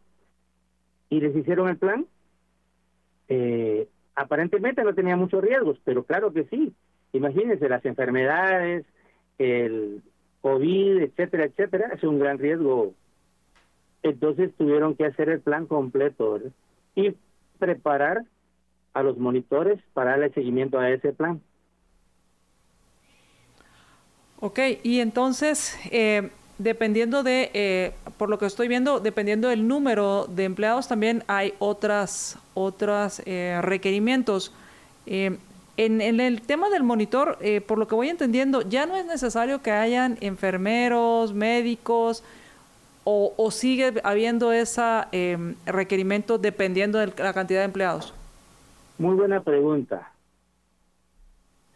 y 1.17 1.21
les 1.21 1.37
hicieron 1.37 1.69
el 1.69 1.77
plan, 1.77 2.07
eh, 3.29 3.89
aparentemente 4.15 4.83
no 4.83 4.95
tenía 4.95 5.17
muchos 5.17 5.43
riesgos, 5.43 5.79
pero 5.85 6.05
claro 6.05 6.33
que 6.33 6.45
sí, 6.45 6.75
Imagínense 7.15 7.69
las 7.69 7.85
enfermedades, 7.87 8.85
el 9.39 10.03
COVID, 10.43 11.01
etcétera, 11.01 11.45
etcétera, 11.45 11.93
es 11.95 12.03
un 12.03 12.19
gran 12.19 12.39
riesgo. 12.39 12.93
Entonces 14.03 14.53
tuvieron 14.59 14.97
que 14.97 15.07
hacer 15.07 15.29
el 15.29 15.41
plan 15.41 15.67
completo 15.67 16.41
y 16.97 17.15
preparar 17.61 18.25
a 18.95 19.05
los 19.05 19.17
monitores 19.17 19.81
para 19.93 20.11
darle 20.11 20.31
seguimiento 20.31 20.81
a 20.81 20.91
ese 20.91 21.12
plan. 21.12 21.41
Ok, 24.41 24.59
y 24.83 24.99
entonces, 24.99 25.79
eh, 25.93 26.31
dependiendo 26.59 27.23
de, 27.23 27.51
eh, 27.55 27.95
por 28.17 28.29
lo 28.31 28.39
que 28.39 28.47
estoy 28.47 28.69
viendo, 28.69 29.01
dependiendo 29.01 29.49
del 29.49 29.67
número 29.67 30.27
de 30.27 30.45
empleados, 30.45 30.89
también 30.89 31.25
hay 31.27 31.55
otras, 31.59 32.39
otras 32.55 33.23
eh, 33.27 33.61
requerimientos. 33.63 34.53
En, 35.07 35.39
en, 35.77 36.21
el 36.21 36.41
tema 36.43 36.71
del 36.71 36.83
monitor, 36.83 37.39
por 37.67 37.79
lo 37.79 37.89
que 37.89 37.95
voy 37.95 38.09
entendiendo, 38.09 38.63
ya 38.63 38.87
no 38.87 38.97
es 38.97 39.05
necesario 39.05 39.61
que 39.61 39.73
hayan 39.73 40.17
enfermeros, 40.21 41.35
médicos, 41.35 42.23
o, 43.03 43.35
o 43.37 43.51
sigue 43.51 43.93
habiendo 44.05 44.53
ese 44.53 45.03
requerimiento 45.67 46.39
dependiendo 46.39 46.99
de 46.99 47.13
la 47.19 47.35
cantidad 47.35 47.61
de 47.61 47.67
empleados. 47.67 48.15
Muy 48.99 49.15
buena 49.17 49.43
pregunta. 49.43 50.13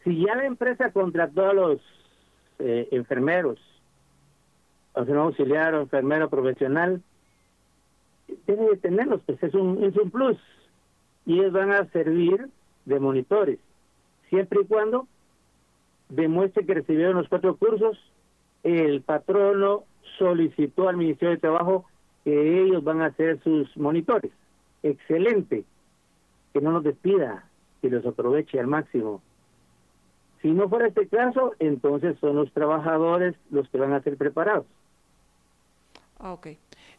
Si 0.04 0.24
ya 0.24 0.36
la 0.36 0.46
empresa 0.46 0.92
contrató 0.92 1.50
a 1.50 1.52
los 1.52 1.80
enfermeros, 5.02 5.06
enfermero 5.06 5.22
auxiliar 5.22 5.74
o 5.74 5.80
enfermero 5.80 6.30
profesional, 6.30 7.02
tiene 8.46 8.68
que 8.70 8.76
tenerlos, 8.76 9.20
pues 9.26 9.42
es 9.42 9.54
un, 9.54 9.82
es 9.84 9.96
un 9.96 10.10
plus. 10.10 10.38
Y 11.26 11.40
ellos 11.40 11.52
van 11.52 11.72
a 11.72 11.84
servir 11.90 12.48
de 12.84 13.00
monitores, 13.00 13.58
siempre 14.28 14.60
y 14.62 14.66
cuando 14.66 15.06
demuestre 16.08 16.64
que 16.64 16.74
recibieron 16.74 17.16
los 17.16 17.28
cuatro 17.28 17.56
cursos, 17.56 17.98
el 18.62 19.02
patrono 19.02 19.84
solicitó 20.18 20.88
al 20.88 20.96
Ministerio 20.96 21.34
de 21.34 21.40
Trabajo 21.40 21.84
que 22.24 22.62
ellos 22.62 22.82
van 22.82 23.02
a 23.02 23.12
ser 23.12 23.42
sus 23.42 23.74
monitores. 23.76 24.32
Excelente 24.82 25.64
que 26.52 26.60
no 26.60 26.72
nos 26.72 26.84
despida, 26.84 27.44
que 27.80 27.90
los 27.90 28.04
aproveche 28.06 28.58
al 28.58 28.66
máximo. 28.66 29.22
Si 30.42 30.50
no 30.50 30.68
fuera 30.68 30.88
este 30.88 31.06
caso, 31.08 31.52
entonces 31.58 32.16
son 32.20 32.36
los 32.36 32.52
trabajadores 32.52 33.34
los 33.50 33.68
que 33.68 33.78
van 33.78 33.92
a 33.92 34.02
ser 34.02 34.16
preparados. 34.16 34.66
Ah, 36.18 36.32
ok. 36.32 36.48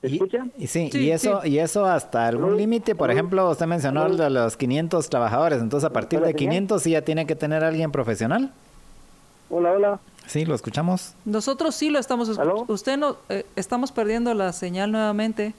¿Escuchan? 0.01 0.51
Y, 0.57 0.67
sí, 0.67 0.89
y 0.93 1.09
eso 1.11 1.41
y 1.43 1.59
eso 1.59 1.86
hasta 1.86 2.28
algún 2.28 2.55
límite, 2.55 2.95
por 2.95 3.11
ejemplo, 3.11 3.49
usted 3.49 3.65
mencionó 3.65 4.07
de 4.07 4.30
los 4.30 4.55
500 4.55 5.09
trabajadores, 5.09 5.61
entonces 5.61 5.89
a 5.89 5.91
partir 5.91 6.22
de 6.22 6.34
500 6.34 6.82
sí 6.82 6.91
ya 6.91 7.01
tiene 7.01 7.26
que 7.26 7.36
tener 7.36 7.65
alguien 7.65 7.91
profesional. 7.91 8.53
Hola, 9.49 9.72
hola. 9.74 9.99
Sí, 10.28 10.45
lo 10.45 10.55
escuchamos. 10.55 11.15
Nosotros 11.26 11.76
sí 11.76 11.89
lo 11.89 11.99
estamos 11.99 12.30
escuchando. 12.30 12.65
Usted 12.67 12.97
no, 12.97 13.17
eh, 13.28 13.45
estamos 13.55 13.91
perdiendo 13.91 14.34
la 14.34 14.53
señal 14.53 14.91
nuevamente. 14.91 15.53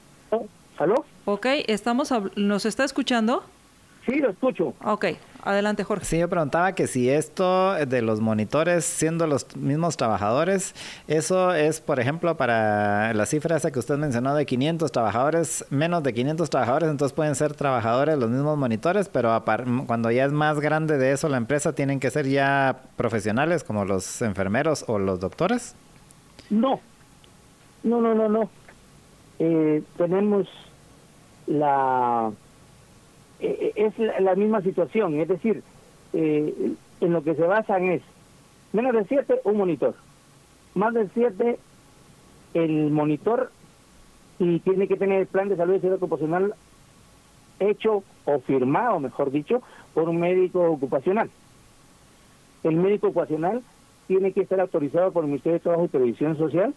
¿Aló? 0.79 1.05
Ok, 1.27 1.47
estamos, 1.67 2.11
¿nos 2.37 2.65
está 2.65 2.85
escuchando? 2.85 3.43
Sí, 4.07 4.17
lo 4.17 4.31
escucho. 4.31 4.73
Ok, 4.83 5.07
adelante 5.45 5.85
Jorge. 5.85 6.05
Sí, 6.05 6.19
yo 6.19 6.29
preguntaba 6.29 6.73
que 6.73 6.87
si 6.87 7.09
esto 7.09 7.75
de 7.75 8.03
los 8.03 8.21
monitores 8.21 8.85
siendo 8.85 9.27
los 9.27 9.57
mismos 9.57 9.97
trabajadores, 9.97 10.75
eso 11.09 11.55
es, 11.55 11.81
por 11.81 12.01
ejemplo, 12.01 12.37
para 12.37 13.15
la 13.15 13.27
cifra 13.27 13.57
esa 13.57 13.71
que 13.71 13.79
usted 13.79 13.97
mencionó 13.97 14.35
de 14.35 14.47
500 14.47 14.91
trabajadores, 14.93 15.65
menos 15.71 16.03
de 16.03 16.13
500 16.15 16.51
trabajadores, 16.51 16.91
entonces 16.91 17.15
pueden 17.15 17.35
ser 17.35 17.55
trabajadores 17.55 18.19
los 18.19 18.31
mismos 18.31 18.59
monitores, 18.59 19.09
pero 19.09 19.43
cuando 19.87 20.11
ya 20.11 20.25
es 20.25 20.33
más 20.33 20.61
grande 20.61 20.99
de 20.99 21.13
eso 21.13 21.29
la 21.29 21.37
empresa, 21.37 21.75
¿tienen 21.75 22.01
que 22.01 22.11
ser 22.11 22.27
ya 22.27 22.83
profesionales 22.97 23.65
como 23.65 23.85
los 23.85 24.23
enfermeros 24.23 24.85
o 24.87 24.99
los 24.99 25.21
doctores? 25.21 25.75
No, 26.51 26.81
no, 27.83 28.01
no, 28.01 28.15
no, 28.15 28.29
no. 28.29 28.51
Eh, 29.39 29.83
tenemos 29.97 30.47
la 31.47 32.31
eh, 33.41 33.73
es 33.77 33.99
la, 34.21 34.35
misma 34.35 34.61
situación, 34.63 35.19
es 35.21 35.29
decir, 35.29 35.63
eh, 36.13 36.75
en 37.01 37.13
lo 37.13 37.23
que 37.23 37.35
se 37.35 37.43
basan 37.43 37.91
es 37.91 38.03
menos 38.73 38.93
de 38.93 39.05
7, 39.05 39.41
un 39.45 39.57
monitor, 39.57 39.95
más 40.75 40.95
de 40.95 41.09
7, 41.15 41.59
el 42.55 42.91
monitor 42.91 43.51
y 44.39 44.59
tiene 44.61 44.89
que 44.89 44.97
tener 44.97 45.21
el 45.21 45.27
plan 45.27 45.49
de 45.49 45.57
salud 45.57 45.75
y 45.75 45.81
seguridad 45.81 46.03
ocupacional 46.03 46.55
hecho 47.59 48.03
o 48.25 48.41
firmado, 48.41 48.99
mejor 48.99 49.31
dicho, 49.31 49.63
por 49.93 50.09
un 50.09 50.19
médico 50.19 50.63
ocupacional. 50.71 51.31
El 52.63 52.77
médico 52.77 53.09
ocupacional 53.09 53.63
tiene 54.07 54.33
que 54.33 54.41
estar 54.41 54.61
autorizado 54.61 55.13
por 55.13 55.25
el 55.25 55.31
Ministerio 55.31 55.59
de 55.59 55.63
Trabajo 55.63 55.85
y 55.85 55.89
Previsión 55.89 56.37
Social 56.37 56.75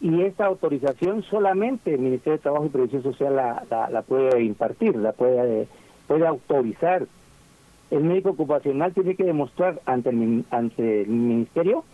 y 0.00 0.22
esta 0.22 0.46
autorización 0.46 1.22
solamente 1.24 1.92
el 1.92 2.00
Ministerio 2.00 2.38
de 2.38 2.42
Trabajo 2.42 2.66
y 2.66 2.70
Previsión 2.70 3.02
Social 3.02 3.36
la, 3.36 3.88
la, 3.90 4.02
puede 4.02 4.42
impartir, 4.42 4.96
la 4.96 5.12
puede, 5.12 5.68
puede 6.08 6.26
autorizar. 6.26 7.06
El 7.90 8.04
médico 8.04 8.30
ocupacional 8.30 8.94
tiene 8.94 9.14
que 9.14 9.24
demostrar 9.24 9.80
ante 9.84 10.10
el, 10.10 10.44
ante 10.50 11.02
el 11.02 11.08
Ministerio 11.08 11.84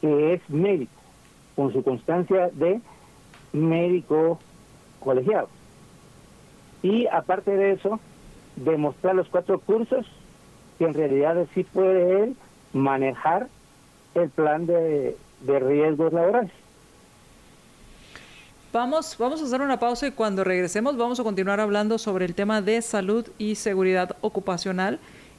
que 0.00 0.34
es 0.34 0.50
médico, 0.50 0.92
con 1.56 1.72
su 1.72 1.82
constancia 1.82 2.50
de 2.52 2.80
médico 3.52 4.38
colegiado. 5.00 5.48
Y 6.82 7.06
aparte 7.06 7.56
de 7.56 7.72
eso, 7.72 7.98
demostrar 8.56 9.14
los 9.14 9.28
cuatro 9.28 9.58
cursos 9.58 10.06
que 10.78 10.84
en 10.84 10.94
realidad 10.94 11.46
sí 11.54 11.64
puede 11.64 12.24
él 12.24 12.36
manejar 12.72 13.48
el 14.14 14.28
plan 14.28 14.66
de, 14.66 15.16
de 15.40 15.58
riesgos 15.58 16.12
laborales. 16.12 16.52
Vamos, 18.74 19.14
vamos 19.20 19.40
a 19.40 19.44
hacer 19.44 19.60
una 19.60 19.78
pausa 19.78 20.08
y 20.08 20.10
cuando 20.10 20.42
regresemos 20.42 20.96
vamos 20.96 21.20
a 21.20 21.22
continuar 21.22 21.60
hablando 21.60 21.96
sobre 21.96 22.24
el 22.24 22.34
tema 22.34 22.60
de 22.60 22.82
salud 22.82 23.24
y 23.38 23.54
seguridad 23.54 24.16
ocupacional. 24.20 24.98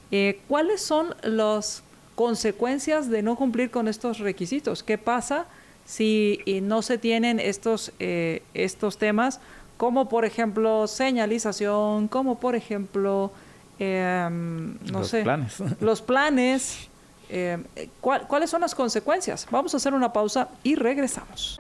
Eh, 0.10 0.40
¿Cuáles 0.48 0.82
son 0.82 1.14
las 1.22 1.84
consecuencias 2.16 3.10
de 3.10 3.22
no 3.24 3.36
cumplir 3.36 3.72
con 3.72 3.90
estos 3.90 4.20
requisitos? 4.20 4.84
¿Qué 4.84 4.98
pasa 4.98 5.48
si 5.84 6.40
no 6.64 6.82
se 6.82 6.98
tienen 6.98 7.42
estos, 7.42 7.92
eh, 8.00 8.42
estos 8.54 8.98
temas, 8.98 9.42
como 9.76 10.08
por 10.08 10.24
ejemplo 10.24 10.88
señalización, 10.88 12.08
como 12.08 12.40
por 12.40 12.56
ejemplo, 12.56 13.34
em, 13.80 14.78
no 14.90 15.00
los 15.00 15.10
sé, 15.10 15.24
planes. 15.24 15.58
los 15.82 16.02
planes? 16.02 16.88
Eh, 17.30 17.58
¿Cuáles 18.00 18.50
son 18.50 18.62
las 18.62 18.74
consecuencias? 18.74 19.46
Vamos 19.52 19.74
a 19.74 19.78
hacer 19.78 19.94
una 19.94 20.14
pausa 20.14 20.48
y 20.64 20.76
regresamos 20.76 21.60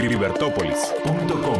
libertópolis.com. 0.00 1.58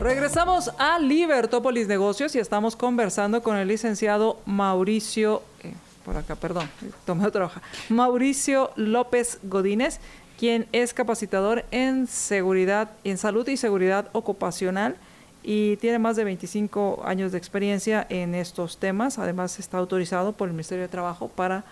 Regresamos 0.00 0.70
a 0.78 0.98
Libertópolis 0.98 1.86
Negocios 1.86 2.34
y 2.34 2.38
estamos 2.38 2.76
conversando 2.76 3.42
con 3.42 3.56
el 3.56 3.68
licenciado 3.68 4.40
Mauricio, 4.46 5.42
eh, 5.62 5.72
por 6.04 6.16
acá, 6.16 6.34
perdón, 6.34 6.68
tomé 7.06 7.26
otra 7.26 7.46
hoja, 7.46 7.62
Mauricio 7.88 8.70
López 8.76 9.38
Godínez, 9.42 10.00
quien 10.38 10.66
es 10.72 10.94
capacitador 10.94 11.64
en 11.70 12.06
seguridad, 12.06 12.90
en 13.04 13.18
salud 13.18 13.46
y 13.48 13.56
seguridad 13.56 14.08
ocupacional 14.12 14.96
y 15.42 15.76
tiene 15.76 15.98
más 15.98 16.16
de 16.16 16.24
25 16.24 17.02
años 17.04 17.32
de 17.32 17.38
experiencia 17.38 18.06
en 18.08 18.34
estos 18.34 18.78
temas. 18.78 19.18
Además, 19.18 19.58
está 19.58 19.76
autorizado 19.76 20.32
por 20.32 20.48
el 20.48 20.54
Ministerio 20.54 20.82
de 20.82 20.88
Trabajo 20.88 21.28
para 21.28 21.64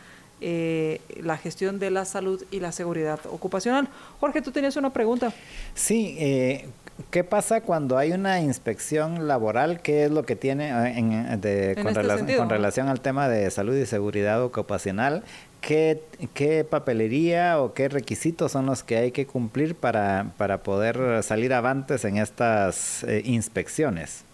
eh, 0.44 1.00
la 1.22 1.36
gestión 1.36 1.78
de 1.78 1.90
la 1.92 2.04
salud 2.04 2.42
y 2.50 2.58
la 2.58 2.72
seguridad 2.72 3.20
ocupacional. 3.30 3.88
Jorge, 4.18 4.42
tú 4.42 4.50
tenías 4.50 4.76
una 4.76 4.92
pregunta. 4.92 5.32
Sí, 5.74 6.16
eh, 6.18 6.68
¿qué 7.12 7.22
pasa 7.22 7.60
cuando 7.60 7.96
hay 7.96 8.10
una 8.10 8.40
inspección 8.40 9.28
laboral? 9.28 9.80
¿Qué 9.82 10.04
es 10.04 10.10
lo 10.10 10.24
que 10.24 10.34
tiene 10.34 10.70
eh, 10.70 10.98
en, 10.98 11.40
de, 11.40 11.76
con, 11.80 11.96
este 11.96 12.36
con, 12.36 12.50
relación 12.50 12.88
al 12.88 13.00
tema 13.00 13.28
de 13.28 13.48
salud 13.52 13.76
y 13.76 13.86
seguridad 13.86 14.42
ocupacional? 14.42 15.22
¿Qué, 15.60 16.02
¿Qué, 16.34 16.64
papelería 16.64 17.60
o 17.60 17.72
qué 17.72 17.88
requisitos 17.88 18.50
son 18.50 18.66
los 18.66 18.82
que 18.82 18.96
hay 18.96 19.12
que 19.12 19.26
cumplir 19.26 19.76
para, 19.76 20.32
para 20.38 20.64
poder 20.64 21.22
salir 21.22 21.54
avantes 21.54 22.04
en 22.04 22.16
estas 22.16 23.06
inspecciones? 23.22 24.24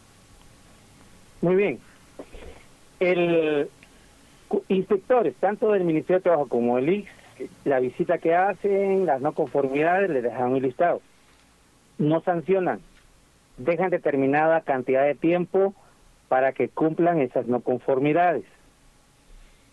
Muy 1.43 1.55
bien. 1.55 1.79
El, 2.99 3.69
inspectores, 4.69 5.35
tanto 5.37 5.73
del 5.73 5.85
Ministerio 5.85 6.19
de 6.19 6.25
Trabajo 6.25 6.49
como 6.49 6.79
el 6.79 6.89
IX, 6.89 7.11
la 7.65 7.81
visita 7.81 8.19
que 8.19 8.35
hacen, 8.35 9.07
las 9.07 9.21
no 9.21 9.33
conformidades, 9.33 10.11
les 10.11 10.23
dejan 10.23 10.53
un 10.53 10.63
listado. 10.63 11.01
No 11.99 12.21
sancionan, 12.21 12.81
dejan 13.57 13.91
determinada 13.91 14.61
cantidad 14.63 15.05
de 15.05 15.15
tiempo 15.15 15.75
para 16.29 16.53
que 16.53 16.69
cumplan 16.69 17.21
esas 17.21 17.47
no 17.47 17.61
conformidades. 17.61 18.45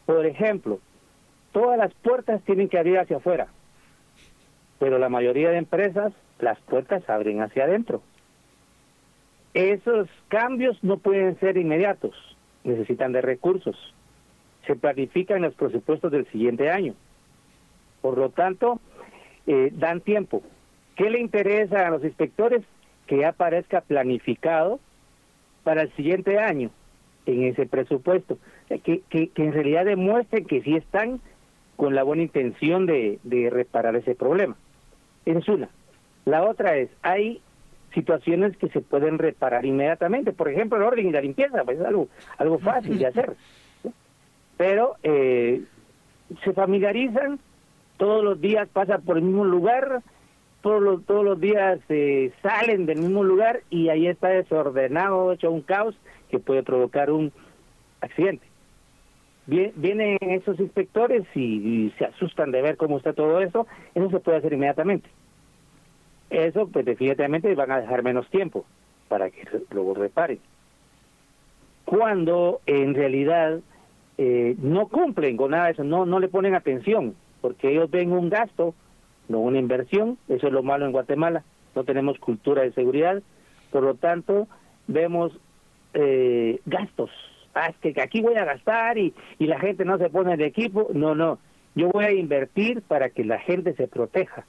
Por 0.06 0.26
ejemplo, 0.26 0.80
todas 1.52 1.78
las 1.78 1.94
puertas 1.94 2.42
tienen 2.44 2.70
que 2.70 2.78
abrir 2.78 3.00
hacia 3.00 3.18
afuera, 3.18 3.48
pero 4.80 5.00
la 5.00 5.10
mayoría 5.10 5.50
de 5.50 5.58
empresas 5.58 6.14
las 6.40 6.60
puertas 6.62 7.08
abren 7.10 7.42
hacia 7.42 7.64
adentro. 7.64 8.02
Esos 9.54 10.10
cambios 10.28 10.84
no 10.84 10.98
pueden 10.98 11.40
ser 11.40 11.58
inmediatos, 11.58 12.14
necesitan 12.64 13.14
de 13.14 13.22
recursos 13.22 13.95
se 14.66 14.76
planifican 14.76 15.42
los 15.42 15.54
presupuestos 15.54 16.12
del 16.12 16.26
siguiente 16.32 16.70
año. 16.70 16.94
Por 18.02 18.18
lo 18.18 18.30
tanto, 18.30 18.80
eh, 19.48 19.72
dan 19.74 20.02
tiempo. 20.02 20.44
¿Qué 20.96 21.10
le 21.10 21.20
interesa 21.20 21.88
a 21.88 21.92
los 21.92 22.04
inspectores? 22.04 22.64
Que 23.08 23.20
ya 23.20 23.30
aparezca 23.30 23.82
planificado 23.82 24.80
para 25.64 25.84
el 25.84 25.92
siguiente 25.96 26.40
año 26.40 26.72
en 27.26 27.44
ese 27.44 27.66
presupuesto. 27.66 28.38
Que, 28.70 29.02
que, 29.10 29.32
en 29.36 29.54
realidad 29.54 29.86
demuestren 29.86 30.46
que 30.46 30.62
sí 30.62 30.76
están 30.76 31.20
con 31.76 31.94
la 31.94 32.04
buena 32.04 32.24
intención 32.24 32.86
de, 32.86 33.20
de 33.24 33.50
reparar 33.50 33.96
ese 33.96 34.16
problema. 34.16 34.56
Esa 35.26 35.40
es 35.40 35.48
una. 35.48 35.70
La 36.26 36.44
otra 36.44 36.78
es, 36.78 36.90
hay 37.02 37.42
situaciones 37.94 38.56
que 38.58 38.70
se 38.70 38.82
pueden 38.82 39.18
reparar 39.18 39.66
inmediatamente. 39.66 40.34
Por 40.34 40.50
ejemplo, 40.50 40.78
el 40.78 40.84
orden 40.84 41.08
y 41.08 41.12
la 41.12 41.22
limpieza, 41.22 41.64
pues 41.64 41.80
es 41.80 41.86
algo, 41.86 42.08
algo 42.38 42.60
fácil 42.60 42.98
de 42.98 43.06
hacer. 43.08 43.36
Pero 44.58 44.96
eh, 45.04 45.64
se 46.44 46.54
familiarizan, 46.54 47.40
todos 47.98 48.24
los 48.24 48.40
días 48.40 48.68
pasan 48.70 49.02
por 49.02 49.18
el 49.18 49.24
mismo 49.24 49.46
lugar, 49.46 50.02
todos 50.62 50.82
los, 50.82 51.06
todos 51.06 51.24
los 51.24 51.40
días 51.40 51.80
eh, 51.90 52.32
salen 52.42 52.86
del 52.86 53.00
mismo 53.00 53.24
lugar 53.24 53.62
y 53.70 53.90
ahí 53.90 54.08
está 54.08 54.30
desordenado, 54.30 55.32
hecho 55.32 55.52
un 55.52 55.62
caos 55.62 55.96
que 56.30 56.40
puede 56.40 56.64
provocar 56.64 57.12
un 57.12 57.32
accidente. 58.02 58.46
Vienen 59.48 60.18
esos 60.22 60.60
inspectores 60.60 61.24
y, 61.36 61.94
se 62.00 62.06
asustan 62.06 62.50
de 62.50 62.64
ver 62.64 62.78
cómo 62.78 62.98
está 62.98 63.14
todo 63.14 63.42
eso, 63.42 63.68
eso 63.94 64.10
se 64.10 64.20
puede 64.20 64.40
hacer 64.40 64.54
inmediatamente. 64.54 65.08
Eso, 66.32 66.68
pues 66.68 66.84
definitivamente 66.84 67.54
van 67.54 67.72
a 67.72 67.82
dejar 67.82 68.02
menos 68.02 68.28
tiempo 68.32 68.66
para 69.08 69.30
que 69.30 69.48
luego 69.70 69.94
reparen. 69.94 70.40
Cuando 71.86 72.62
en 72.66 72.96
realidad 72.96 73.60
eh, 74.18 74.56
no 74.60 74.88
cumplen 74.88 75.36
con 75.36 75.52
nada 75.52 75.66
de 75.66 75.72
eso, 75.74 75.84
no, 75.84 76.06
no 76.06 76.20
le 76.20 76.30
ponen 76.30 76.56
atención, 76.56 77.16
porque 77.42 77.72
ellos 77.72 77.90
ven 77.92 78.12
un 78.12 78.30
gasto, 78.30 78.74
no 79.28 79.40
una 79.40 79.60
inversión, 79.60 80.18
eso 80.30 80.48
es 80.48 80.54
lo 80.54 80.64
malo 80.64 80.86
en 80.86 80.94
Guatemala, 80.94 81.44
no 81.76 81.84
tenemos 81.84 82.18
cultura 82.20 82.62
de 82.62 82.72
seguridad, 82.72 83.22
por 83.72 83.84
lo 83.84 83.96
tanto 83.96 84.48
vemos 84.88 85.38
eh, 85.94 86.62
gastos, 86.66 87.12
ah, 87.56 87.68
es 87.68 87.94
que 87.94 88.02
aquí 88.02 88.22
voy 88.22 88.36
a 88.36 88.46
gastar 88.46 88.98
y, 88.98 89.14
y 89.38 89.48
la 89.48 89.60
gente 89.60 89.84
no 89.84 89.98
se 89.98 90.10
pone 90.10 90.38
de 90.38 90.46
equipo, 90.46 90.88
no, 90.94 91.14
no, 91.14 91.40
yo 91.76 91.90
voy 91.90 92.06
a 92.06 92.12
invertir 92.14 92.82
para 92.84 93.10
que 93.10 93.26
la 93.26 93.40
gente 93.40 93.74
se 93.74 93.88
proteja, 93.88 94.46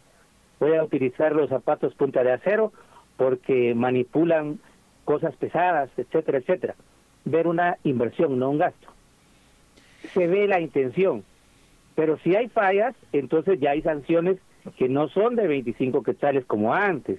voy 0.60 0.76
a 0.76 0.84
utilizar 0.84 1.34
los 1.34 1.48
zapatos 1.48 1.94
punta 1.94 2.22
de 2.22 2.32
acero 2.32 2.72
porque 3.16 3.74
manipulan 3.74 4.60
cosas 5.04 5.34
pesadas, 5.36 5.90
etcétera, 5.96 6.38
etcétera. 6.38 6.74
Ver 7.24 7.46
una 7.46 7.78
inversión, 7.82 8.38
no 8.38 8.50
un 8.50 8.58
gasto 8.58 8.95
se 10.06 10.26
ve 10.26 10.46
la 10.46 10.60
intención. 10.60 11.24
Pero 11.94 12.18
si 12.18 12.36
hay 12.36 12.48
fallas, 12.48 12.94
entonces 13.12 13.58
ya 13.58 13.70
hay 13.70 13.82
sanciones 13.82 14.38
que 14.78 14.88
no 14.88 15.08
son 15.08 15.36
de 15.36 15.46
25 15.46 16.02
quetzales 16.02 16.44
como 16.44 16.74
antes. 16.74 17.18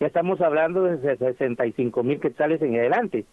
Ya 0.00 0.06
estamos 0.06 0.40
hablando 0.40 0.82
de 0.82 1.16
65 1.16 2.02
mil 2.02 2.20
quetzales 2.20 2.60
en 2.62 2.74
adelante. 2.74 3.24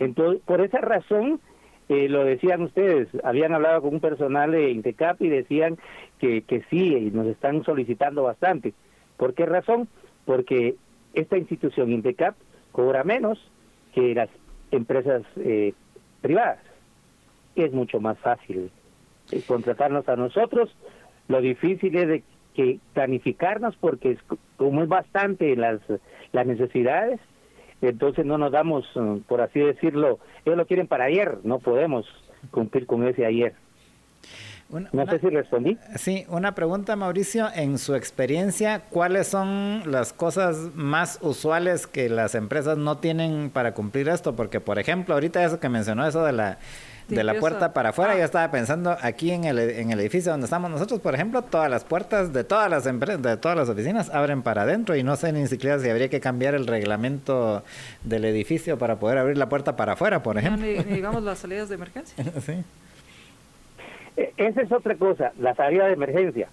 Entonces, 0.00 0.42
por 0.44 0.60
esa 0.60 0.78
razón, 0.78 1.40
eh, 1.88 2.08
lo 2.08 2.24
decían 2.24 2.62
ustedes, 2.62 3.08
habían 3.22 3.52
hablado 3.52 3.82
con 3.82 3.94
un 3.94 4.00
personal 4.00 4.50
de 4.52 4.70
Intecap 4.70 5.20
y 5.20 5.28
decían 5.28 5.78
que, 6.18 6.42
que 6.42 6.62
sí, 6.70 6.96
y 6.96 7.10
nos 7.10 7.26
están 7.26 7.62
solicitando 7.64 8.22
bastante. 8.22 8.72
¿Por 9.16 9.34
qué 9.34 9.46
razón? 9.46 9.88
Porque 10.24 10.76
esta 11.14 11.36
institución 11.36 11.92
Intecap 11.92 12.34
cobra 12.72 13.04
menos 13.04 13.38
que 13.94 14.14
las 14.14 14.30
empresas 14.70 15.22
eh, 15.36 15.74
privadas 16.22 16.58
es 17.56 17.72
mucho 17.72 18.00
más 18.00 18.18
fácil 18.18 18.70
eh, 19.30 19.42
contratarnos 19.46 20.08
a 20.08 20.16
nosotros. 20.16 20.74
Lo 21.28 21.40
difícil 21.40 21.96
es 21.96 22.08
de 22.08 22.22
que 22.54 22.78
planificarnos 22.92 23.76
porque 23.76 24.12
es, 24.12 24.18
como 24.56 24.82
es 24.82 24.88
bastante 24.88 25.56
las, 25.56 25.80
las 26.32 26.46
necesidades, 26.46 27.20
entonces 27.80 28.24
no 28.24 28.38
nos 28.38 28.52
damos, 28.52 28.84
eh, 28.94 29.20
por 29.26 29.40
así 29.40 29.60
decirlo, 29.60 30.18
ellos 30.44 30.56
lo 30.56 30.66
quieren 30.66 30.86
para 30.86 31.04
ayer, 31.04 31.38
no 31.44 31.58
podemos 31.58 32.06
cumplir 32.50 32.86
con 32.86 33.06
ese 33.06 33.26
ayer. 33.26 33.54
no 34.70 35.06
sé 35.06 35.18
si 35.18 35.28
respondí. 35.30 35.78
Sí, 35.96 36.24
una 36.28 36.54
pregunta, 36.54 36.96
Mauricio. 36.96 37.48
En 37.54 37.78
su 37.78 37.94
experiencia, 37.94 38.82
¿cuáles 38.90 39.28
son 39.28 39.82
las 39.90 40.12
cosas 40.12 40.70
más 40.74 41.18
usuales 41.22 41.86
que 41.86 42.08
las 42.08 42.34
empresas 42.34 42.78
no 42.78 42.98
tienen 42.98 43.50
para 43.50 43.74
cumplir 43.74 44.08
esto? 44.08 44.34
Porque, 44.36 44.60
por 44.60 44.78
ejemplo, 44.78 45.14
ahorita 45.14 45.44
eso 45.44 45.60
que 45.60 45.68
mencionó, 45.68 46.06
eso 46.06 46.24
de 46.24 46.32
la 46.32 46.58
de 47.08 47.24
la 47.24 47.34
puerta 47.34 47.72
para 47.72 47.90
afuera. 47.90 48.16
Yo 48.16 48.24
estaba 48.24 48.50
pensando 48.50 48.96
aquí 49.00 49.30
en 49.30 49.44
el, 49.44 49.58
en 49.58 49.90
el 49.90 50.00
edificio 50.00 50.32
donde 50.32 50.44
estamos 50.44 50.70
nosotros, 50.70 51.00
por 51.00 51.14
ejemplo, 51.14 51.42
todas 51.42 51.70
las 51.70 51.84
puertas 51.84 52.32
de 52.32 52.44
todas 52.44 52.70
las 52.70 52.86
empresas, 52.86 53.22
de 53.22 53.36
todas 53.36 53.56
las 53.56 53.68
oficinas 53.68 54.10
abren 54.10 54.42
para 54.42 54.62
adentro 54.62 54.96
y 54.96 55.02
no 55.02 55.16
sé 55.16 55.32
ni 55.32 55.46
siquiera 55.46 55.78
si 55.78 55.88
habría 55.88 56.08
que 56.08 56.20
cambiar 56.20 56.54
el 56.54 56.66
reglamento 56.66 57.62
del 58.04 58.24
edificio 58.24 58.78
para 58.78 58.96
poder 58.96 59.18
abrir 59.18 59.36
la 59.36 59.48
puerta 59.48 59.76
para 59.76 59.92
afuera, 59.92 60.22
por 60.22 60.38
ejemplo. 60.38 60.66
digamos 60.66 61.22
las 61.22 61.38
salidas 61.38 61.68
de 61.68 61.74
emergencia. 61.74 62.24
sí. 62.40 62.64
E, 64.16 64.32
esa 64.36 64.62
es 64.62 64.72
otra 64.72 64.94
cosa, 64.96 65.32
la 65.38 65.54
salida 65.54 65.86
de 65.86 65.92
emergencia. 65.92 66.48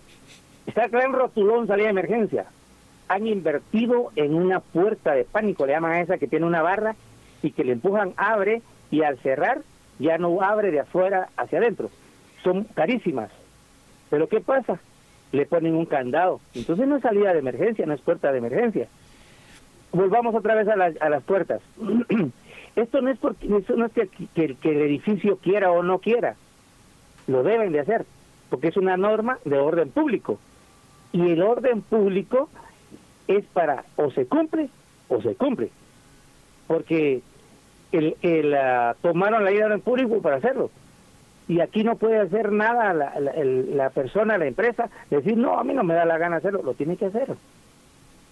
Está 0.65 0.85
en 0.85 1.13
Rotulón 1.13 1.67
salida 1.67 1.85
de 1.85 1.91
emergencia. 1.91 2.45
Han 3.07 3.25
invertido 3.25 4.11
en 4.15 4.35
una 4.35 4.59
puerta 4.59 5.13
de 5.13 5.23
pánico, 5.23 5.65
le 5.65 5.73
llaman 5.73 5.93
a 5.93 6.01
esa 6.01 6.17
que 6.17 6.27
tiene 6.27 6.45
una 6.45 6.61
barra 6.61 6.95
y 7.41 7.51
que 7.51 7.63
le 7.63 7.73
empujan, 7.73 8.13
abre 8.17 8.61
y 8.91 9.01
al 9.01 9.17
cerrar 9.19 9.61
ya 9.99 10.17
no 10.17 10.41
abre 10.41 10.71
de 10.71 10.79
afuera 10.79 11.29
hacia 11.37 11.59
adentro. 11.59 11.89
Son 12.43 12.63
carísimas. 12.63 13.29
Pero 14.09 14.27
¿qué 14.27 14.39
pasa? 14.39 14.79
Le 15.31 15.45
ponen 15.45 15.75
un 15.75 15.85
candado. 15.85 16.39
Entonces 16.55 16.87
no 16.87 16.95
es 16.95 17.03
salida 17.03 17.33
de 17.33 17.39
emergencia, 17.39 17.85
no 17.85 17.93
es 17.93 18.01
puerta 18.01 18.31
de 18.31 18.39
emergencia. 18.39 18.87
Volvamos 19.91 20.33
otra 20.33 20.55
vez 20.55 20.67
a, 20.67 20.73
a 20.73 21.09
las 21.09 21.23
puertas. 21.23 21.61
Esto 22.75 23.01
no 23.01 23.09
es 23.09 23.19
porque 23.19 23.47
no 23.47 23.57
es 23.57 23.91
que 23.91 24.57
el 24.63 24.81
edificio 24.81 25.37
quiera 25.37 25.71
o 25.71 25.83
no 25.83 25.99
quiera. 25.99 26.35
Lo 27.27 27.43
deben 27.43 27.71
de 27.71 27.81
hacer, 27.81 28.05
porque 28.49 28.69
es 28.69 28.77
una 28.77 28.97
norma 28.97 29.39
de 29.45 29.59
orden 29.59 29.89
público. 29.89 30.39
Y 31.11 31.31
el 31.31 31.41
orden 31.41 31.81
público 31.81 32.49
es 33.27 33.45
para 33.45 33.85
o 33.95 34.11
se 34.11 34.25
cumple 34.25 34.69
o 35.07 35.21
se 35.21 35.35
cumple. 35.35 35.69
Porque 36.67 37.21
el, 37.91 38.15
el 38.21 38.53
uh, 38.53 38.95
tomaron 39.01 39.43
la 39.43 39.51
idea 39.51 39.67
en 39.67 39.81
público 39.81 40.21
para 40.21 40.37
hacerlo. 40.37 40.69
Y 41.47 41.61
aquí 41.61 41.83
no 41.83 41.95
puede 41.95 42.19
hacer 42.19 42.51
nada 42.51 42.93
la, 42.93 43.13
la, 43.19 43.89
persona, 43.89 44.37
la 44.37 44.45
empresa, 44.45 44.89
decir, 45.09 45.35
no, 45.35 45.57
a 45.57 45.63
mí 45.63 45.73
no 45.73 45.83
me 45.83 45.95
da 45.95 46.05
la 46.05 46.19
gana 46.19 46.37
hacerlo, 46.37 46.61
lo 46.63 46.75
tiene 46.75 46.95
que 46.95 47.07
hacer. 47.07 47.35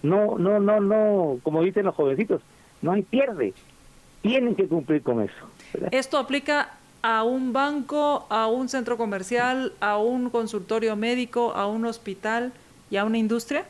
No, 0.04 0.38
no, 0.38 0.60
no, 0.60 0.78
no, 0.78 1.38
como 1.42 1.62
dicen 1.62 1.86
los 1.86 1.96
jovencitos, 1.96 2.42
no 2.80 2.92
hay 2.92 3.02
pierde. 3.02 3.54
Tienen 4.22 4.54
que 4.54 4.68
cumplir 4.68 5.02
con 5.02 5.20
eso. 5.20 5.34
¿Esto 5.90 6.16
aplica 6.18 6.70
a 7.02 7.24
un 7.24 7.52
banco, 7.52 8.26
a 8.30 8.46
un 8.46 8.68
centro 8.68 8.96
comercial, 8.96 9.72
a 9.80 9.98
un 9.98 10.30
consultorio 10.30 10.94
médico, 10.94 11.52
a 11.54 11.66
un 11.66 11.86
hospital 11.86 12.52
y 12.88 12.98
a 12.98 13.04
una 13.04 13.18
industria? 13.18 13.64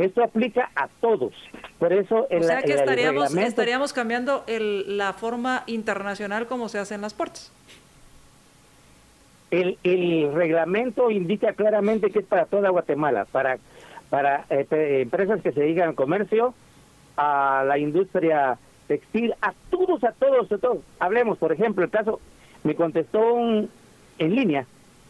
Esto 0.00 0.24
aplica 0.24 0.70
a 0.74 0.88
todos. 0.88 1.34
Por 1.78 1.92
eso 1.92 2.26
o 2.30 2.42
sea 2.42 2.62
que 2.62 2.72
estaríamos, 2.72 3.34
estaríamos 3.34 3.92
cambiando 3.92 4.44
el, 4.46 4.96
la 4.96 5.12
forma 5.12 5.62
internacional 5.66 6.46
como 6.46 6.70
se 6.70 6.78
hace 6.78 6.94
en 6.94 7.02
las 7.02 7.12
puertas. 7.12 7.52
El, 9.50 9.76
el 9.84 10.32
reglamento 10.32 11.10
indica 11.10 11.52
claramente 11.52 12.10
que 12.10 12.20
es 12.20 12.24
para 12.24 12.46
toda 12.46 12.70
Guatemala, 12.70 13.26
para, 13.26 13.58
para 14.08 14.46
eh, 14.48 15.00
empresas 15.02 15.42
que 15.42 15.52
se 15.52 15.60
dedican 15.60 15.90
al 15.90 15.94
comercio, 15.94 16.54
a 17.16 17.64
la 17.66 17.76
industria 17.76 18.56
textil, 18.86 19.34
a 19.42 19.52
todos, 19.70 20.02
a 20.04 20.12
todos, 20.12 20.50
a 20.50 20.56
todos. 20.56 20.78
Hablemos, 20.98 21.36
por 21.36 21.52
ejemplo, 21.52 21.84
el 21.84 21.90
caso, 21.90 22.20
me 22.62 22.74
contestó 22.74 23.34
un, 23.34 23.68
en 24.18 24.34
línea, 24.34 24.64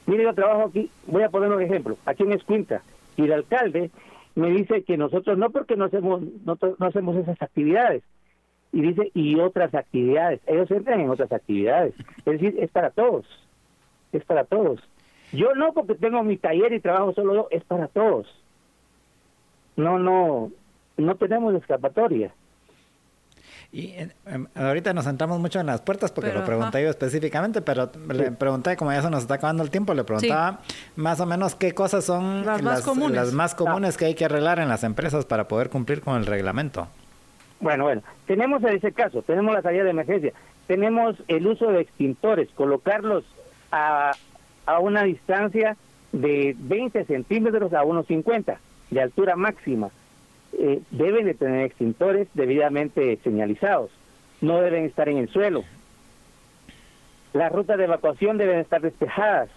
mire, 0.07 0.25
yo 0.25 0.35
trabajo 0.35 0.65
aquí, 0.65 0.91
voy 1.07 1.23
a 1.23 1.29
poner 1.29 1.51
un 1.53 1.63
ejemplo, 1.63 1.97
aquí 2.07 2.25
en 2.25 2.33
Escuinta, 2.33 2.83
y 3.17 3.25
el 3.25 3.33
alcalde 3.33 3.91
me 4.35 4.51
dice 4.51 4.83
que 4.85 4.97
nosotros 4.97 5.39
no 5.39 5.51
porque 5.51 5.77
no 5.77 5.87
hacemos 5.87 6.23
no, 6.45 6.59
hacemos 6.81 7.17
esas 7.17 7.41
actividades. 7.41 8.03
Y 8.73 8.83
dice 8.83 9.11
y 9.15 9.39
otras 9.41 9.75
actividades. 9.75 10.41
Ellos 10.47 10.71
entran 10.71 11.01
en 11.01 11.11
otras 11.11 11.33
actividades. 11.33 11.95
Es 12.19 12.25
decir 12.25 12.57
es 12.59 12.71
para 12.71 12.91
todos. 12.91 13.27
Es 14.13 14.25
para 14.25 14.45
todos. 14.45 14.81
Yo 15.33 15.55
no 15.55 15.73
porque 15.73 15.95
tengo 15.95 16.23
mi 16.23 16.37
taller 16.37 16.73
y 16.73 16.81
trabajo 16.81 17.13
solo 17.13 17.35
yo 17.35 17.49
es 17.51 17.65
para 17.65 17.89
todos. 17.89 18.27
No 19.77 19.99
no 19.99 20.51
no 20.97 21.15
tenemos 21.17 21.55
escapatoria 21.55 22.33
y 23.73 23.95
em, 24.27 24.47
ahorita 24.55 24.93
nos 24.93 25.05
centramos 25.05 25.39
mucho 25.39 25.61
en 25.61 25.67
las 25.67 25.81
puertas 25.81 26.11
porque 26.11 26.33
lo 26.33 26.45
pregunté 26.45 26.83
yo 26.83 26.91
específicamente, 26.91 27.63
pero 27.63 27.91
le 28.09 28.33
pregunté, 28.33 28.77
como 28.77 28.93
ya 28.93 29.01
se 29.01 29.11
nos 29.11 29.23
está 29.23 29.35
acabando 29.35 29.63
el 29.63 29.71
tiempo, 29.71 29.95
le 29.95 30.03
preguntaba 30.03 30.61
más 30.97 31.21
o 31.21 31.27
menos 31.27 31.55
qué 31.55 31.73
cosas 31.73 32.05
son 32.05 32.45
las, 32.45 32.63
más 32.63 32.83
comunes, 32.83 33.17
las 33.17 33.33
más 33.33 33.55
comunes 33.55 33.97
que 33.97 34.07
hay 34.07 34.15
que 34.15 34.25
arreglar 34.25 34.59
en 34.59 34.69
las 34.69 34.83
empresas 34.83 35.25
para 35.25 35.47
poder 35.47 35.71
cumplir 35.71 36.01
con 36.01 36.17
el 36.17 36.27
reglamento. 36.27 36.89
Bueno, 37.61 37.85
bueno, 37.85 38.03
tenemos 38.27 38.63
en 38.65 38.71
ese 38.71 38.91
caso, 38.91 39.23
tenemos 39.23 39.55
la 39.55 39.63
salida 39.63 39.85
de 39.85 39.91
emergencia, 39.91 40.33
tenemos 40.67 41.17
el 41.29 41.47
uso 41.47 41.71
de 41.71 41.83
extintores, 41.83 42.49
colocarlos 42.57 43.25
a, 43.71 44.13
a 44.67 44.79
una 44.81 45.05
distancia 45.05 45.77
de 46.11 46.57
20 46.59 47.05
centímetros 47.05 47.73
a 47.73 47.85
unos 47.85 48.07
50 48.07 48.59
de 48.91 49.01
altura 49.01 49.37
máxima. 49.37 49.91
Eh, 50.53 50.83
deben 50.91 51.27
de 51.27 51.35
tener 51.35 51.65
extintores 51.65 52.29
debidamente 52.35 53.19
señalizados, 53.23 53.91
no 54.41 54.61
deben 54.61 54.85
estar 54.85 55.09
en 55.09 55.19
el 55.19 55.29
suelo. 55.29 55.65
Las 57.33 57.53
rutas 57.53 57.79
de 57.79 57.85
evacuación 57.85 58.39
deben 58.39 58.59
estar 58.59 58.81
despejadas, 58.81 59.49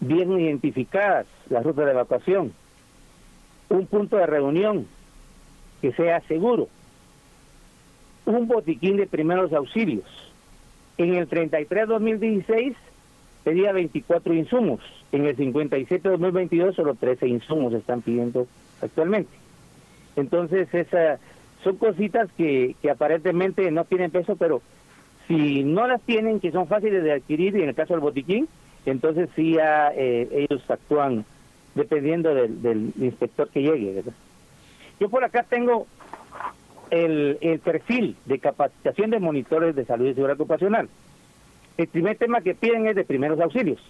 bien 0.00 0.32
identificadas, 0.40 1.26
las 1.50 1.64
rutas 1.64 1.84
de 1.84 1.92
evacuación. 1.92 2.52
Un 3.68 3.86
punto 3.86 4.16
de 4.16 4.26
reunión 4.26 4.86
que 5.82 5.92
sea 5.92 6.20
seguro. 6.22 6.68
Un 8.24 8.48
botiquín 8.48 8.96
de 8.96 9.06
primeros 9.06 9.52
auxilios. 9.52 10.06
En 10.96 11.14
el 11.14 11.28
33-2016 11.28 12.74
pedía 13.44 13.72
24 13.72 14.34
insumos. 14.34 14.80
En 15.12 15.26
el 15.26 15.36
57-2022 15.36 16.74
solo 16.74 16.94
13 16.94 17.28
insumos 17.28 17.72
están 17.74 18.02
pidiendo 18.02 18.46
actualmente. 18.80 19.39
Entonces, 20.20 20.72
esa, 20.72 21.18
son 21.64 21.76
cositas 21.76 22.30
que, 22.36 22.74
aparentemente 22.90 23.70
no 23.70 23.84
tienen 23.84 24.10
peso, 24.10 24.36
pero 24.36 24.62
si 25.28 25.62
no 25.64 25.86
las 25.86 26.00
tienen, 26.02 26.40
que 26.40 26.52
son 26.52 26.66
fáciles 26.66 27.02
de 27.02 27.12
adquirir, 27.12 27.56
y 27.56 27.62
en 27.62 27.68
el 27.70 27.74
caso 27.74 27.94
del 27.94 28.00
botiquín, 28.00 28.48
entonces 28.86 29.28
sí 29.36 29.54
ya, 29.54 29.92
eh, 29.94 30.46
ellos 30.48 30.62
actúan 30.68 31.24
dependiendo 31.74 32.34
del, 32.34 32.92
inspector 32.98 33.48
que 33.48 33.62
llegue. 33.62 34.02
Yo 34.98 35.08
por 35.08 35.24
acá 35.24 35.44
tengo 35.48 35.86
el 36.90 37.60
perfil 37.62 38.16
de 38.26 38.40
capacitación 38.40 39.10
de 39.10 39.20
monitores 39.20 39.76
de 39.76 39.84
salud 39.84 40.06
y 40.06 40.14
seguridad 40.14 40.40
ocupacional. 40.40 40.88
El 41.76 41.88
primer 41.88 42.18
tema 42.18 42.40
que 42.40 42.54
piden 42.54 42.86
es 42.86 42.96
de 42.96 43.04
primeros 43.04 43.40
auxilios. 43.40 43.80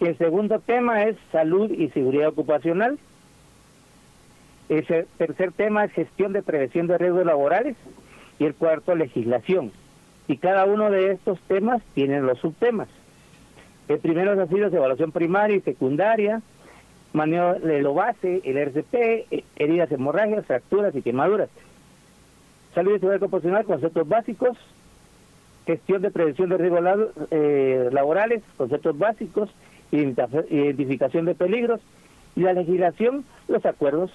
El 0.00 0.16
segundo 0.16 0.60
tema 0.60 1.04
es 1.04 1.16
salud 1.32 1.70
y 1.70 1.88
seguridad 1.90 2.28
ocupacional. 2.28 2.98
El 4.68 5.06
tercer 5.16 5.52
tema 5.52 5.84
es 5.84 5.92
gestión 5.92 6.32
de 6.32 6.42
prevención 6.42 6.86
de 6.86 6.98
riesgos 6.98 7.24
laborales. 7.24 7.76
Y 8.38 8.44
el 8.44 8.54
cuarto, 8.54 8.94
legislación. 8.94 9.72
Y 10.28 10.36
cada 10.36 10.64
uno 10.66 10.90
de 10.90 11.12
estos 11.12 11.40
temas 11.48 11.82
tiene 11.94 12.20
los 12.20 12.38
subtemas. 12.38 12.88
El 13.88 13.98
primero 13.98 14.32
es 14.32 14.38
auxilios, 14.38 14.72
evaluación 14.72 15.10
primaria 15.10 15.56
y 15.56 15.60
secundaria, 15.62 16.42
manejo 17.14 17.54
de 17.54 17.80
lo 17.80 17.94
base, 17.94 18.42
el 18.44 18.58
RCP, 18.58 18.94
eh, 18.94 19.44
heridas 19.56 19.90
hemorrágicas, 19.90 20.44
fracturas 20.44 20.94
y 20.94 21.02
quemaduras. 21.02 21.48
Salud 22.74 22.94
y 22.94 22.98
seguridad 23.00 23.22
ocupacional, 23.22 23.64
conceptos 23.64 24.06
básicos, 24.06 24.58
gestión 25.66 26.02
de 26.02 26.10
prevención 26.10 26.50
de 26.50 26.58
riesgos 26.58 26.84
eh, 27.30 27.88
laborales, 27.90 28.42
conceptos 28.58 28.96
básicos, 28.98 29.50
identificación 29.90 31.24
de 31.24 31.34
peligros 31.34 31.80
y 32.36 32.40
la 32.40 32.52
legislación, 32.52 33.24
los 33.48 33.64
acuerdos 33.64 34.12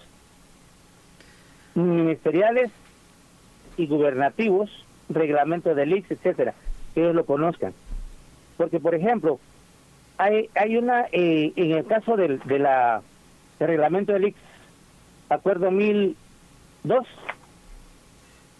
ministeriales 1.76 2.72
y 3.78 3.88
gubernativos, 3.88 4.70
reglamentos 5.10 5.76
del 5.76 5.94
IX, 5.94 6.12
etcétera, 6.12 6.54
que 6.94 7.02
ellos 7.02 7.16
lo 7.16 7.26
conozcan. 7.26 7.74
Porque, 8.58 8.80
por 8.80 8.96
ejemplo, 8.96 9.40
hay, 10.18 10.50
hay 10.56 10.78
una, 10.78 11.06
eh, 11.12 11.54
en 11.56 11.72
el 11.72 11.86
caso 11.86 12.16
del, 12.16 12.40
de 12.40 12.60
la, 12.60 13.02
del 13.60 13.68
reglamento 13.68 14.14
del 14.14 14.26
IX, 14.26 14.38
acuerdo 15.30 15.72
1002, 15.72 17.08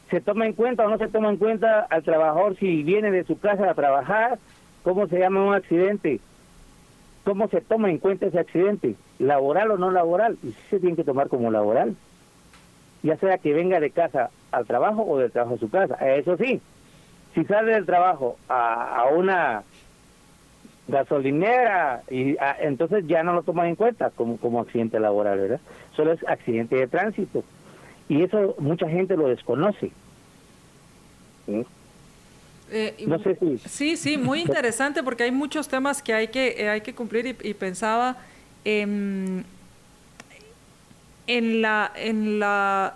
se 0.10 0.22
toma 0.22 0.46
en 0.46 0.54
cuenta 0.54 0.86
o 0.86 0.90
no 0.90 0.98
se 0.98 1.08
toma 1.08 1.30
en 1.30 1.38
cuenta 1.38 1.82
al 1.90 2.04
trabajador 2.04 2.56
si 2.58 2.84
viene 2.84 3.12
de 3.12 3.24
su 3.24 3.40
casa 3.40 3.70
a 3.70 3.74
trabajar, 3.74 4.40
cómo 4.84 5.08
se 5.08 5.20
llama 5.20 5.46
un 5.46 5.56
accidente, 5.56 6.20
cómo 7.24 7.48
se 7.48 7.62
toma 7.62 7.90
en 7.90 7.98
cuenta 7.98 8.28
ese 8.28 8.40
accidente, 8.40 8.96
laboral 9.20 9.72
o 9.72 9.78
no 9.78 9.92
laboral, 9.92 10.38
y 10.44 10.52
si 10.52 10.62
se 10.70 10.80
tiene 10.80 10.96
que 10.96 11.04
tomar 11.04 11.30
como 11.30 11.52
laboral, 11.52 11.96
ya 13.04 13.18
sea 13.18 13.38
que 13.38 13.54
venga 13.54 13.80
de 13.80 13.92
casa 13.92 14.32
al 14.52 14.66
trabajo 14.66 15.04
o 15.04 15.20
del 15.20 15.32
trabajo 15.32 15.56
a 15.56 15.60
su 15.60 15.70
casa. 15.70 15.96
Eso 16.16 16.38
sí, 16.38 16.62
si 17.36 17.44
sale 17.46 17.74
del 17.74 17.86
trabajo 17.86 18.38
a, 18.50 19.06
una 19.14 19.64
gasolinera 20.88 22.04
y 22.10 22.36
entonces 22.60 23.06
ya 23.08 23.24
no 23.24 23.34
lo 23.34 23.44
toman 23.44 23.68
en 23.68 23.76
cuenta 23.76 24.10
como 24.10 24.38
como 24.38 24.60
accidente 24.60 25.00
laboral, 25.00 25.40
¿verdad? 25.40 25.62
Solo 25.96 26.14
es 26.14 26.28
accidente 26.28 26.76
de 26.76 26.88
tránsito 26.88 27.44
y 28.10 28.24
eso 28.24 28.56
mucha 28.60 28.90
gente 28.90 29.16
lo 29.16 29.28
desconoce. 29.28 29.92
Eh, 32.72 33.06
no 33.08 33.20
sé 33.20 33.36
si... 33.36 33.58
Sí, 33.60 33.98
sí, 33.98 34.18
muy 34.18 34.42
interesante 34.48 35.04
porque 35.04 35.24
hay 35.24 35.32
muchos 35.32 35.68
temas 35.68 36.02
que 36.02 36.14
hay 36.14 36.28
que, 36.28 36.56
eh, 36.58 36.70
hay 36.70 36.82
que 36.82 36.94
cumplir 36.94 37.38
y, 37.42 37.54
pensaba 37.54 38.18
en, 38.66 39.46
en, 41.28 41.62
la, 41.62 41.92
en, 41.96 42.40
la, 42.40 42.96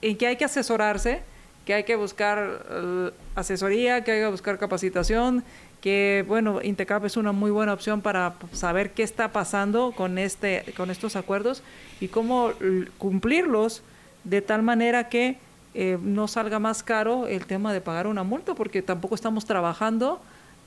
en 0.00 0.16
que 0.16 0.26
hay 0.26 0.36
que 0.36 0.44
asesorarse, 0.44 1.22
que 1.64 1.74
hay 1.74 1.84
que 1.84 1.96
buscar 1.96 2.64
eh, 2.70 3.10
asesoría, 3.34 4.04
que 4.04 4.12
hay 4.12 4.20
que 4.20 4.28
buscar 4.28 4.58
capacitación, 4.58 5.44
que 5.80 6.24
bueno, 6.28 6.60
Intecap 6.62 7.04
es 7.04 7.16
una 7.16 7.32
muy 7.32 7.50
buena 7.50 7.72
opción 7.72 8.02
para 8.02 8.34
saber 8.52 8.92
qué 8.92 9.02
está 9.02 9.32
pasando 9.32 9.92
con, 9.92 10.16
este, 10.16 10.64
con 10.76 10.90
estos 10.90 11.16
acuerdos 11.16 11.62
y 12.00 12.08
cómo 12.08 12.52
cumplirlos 12.98 13.82
de 14.22 14.42
tal 14.42 14.62
manera 14.62 15.08
que 15.08 15.38
eh, 15.74 15.98
no 16.00 16.28
salga 16.28 16.58
más 16.58 16.82
caro 16.82 17.26
el 17.26 17.46
tema 17.46 17.72
de 17.72 17.80
pagar 17.80 18.06
una 18.06 18.22
multa, 18.22 18.54
porque 18.54 18.82
tampoco 18.82 19.14
estamos 19.14 19.44
trabajando 19.44 20.20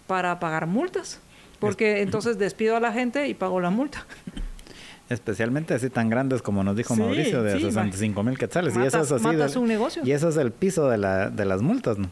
para 0.08 0.40
pagar 0.40 0.68
multas, 0.68 1.20
porque 1.60 2.02
entonces 2.02 2.38
despido 2.38 2.76
a 2.76 2.80
la 2.80 2.92
gente 2.92 3.28
y 3.28 3.34
pago 3.34 3.62
la 3.62 3.70
multa. 3.70 4.06
Especialmente 5.10 5.74
así 5.74 5.90
tan 5.90 6.10
grandes 6.10 6.42
como 6.42 6.64
nos 6.64 6.76
dijo 6.76 6.96
Mauricio, 6.96 7.44
de 7.44 7.60
65 7.60 8.24
mil 8.24 8.38
quetzales. 8.38 8.76
y 8.76 8.82
eso 8.82 9.02
es 9.02 9.12
así. 9.12 9.58
un 9.58 9.68
negocio. 9.68 10.02
Y 10.04 10.12
eso 10.12 10.30
es 10.30 10.38
el 10.38 10.52
piso 10.52 10.90
de, 10.90 10.98
la, 10.98 11.30
de 11.30 11.46
las 11.46 11.62
multas, 11.62 11.98
¿no? 11.98 12.10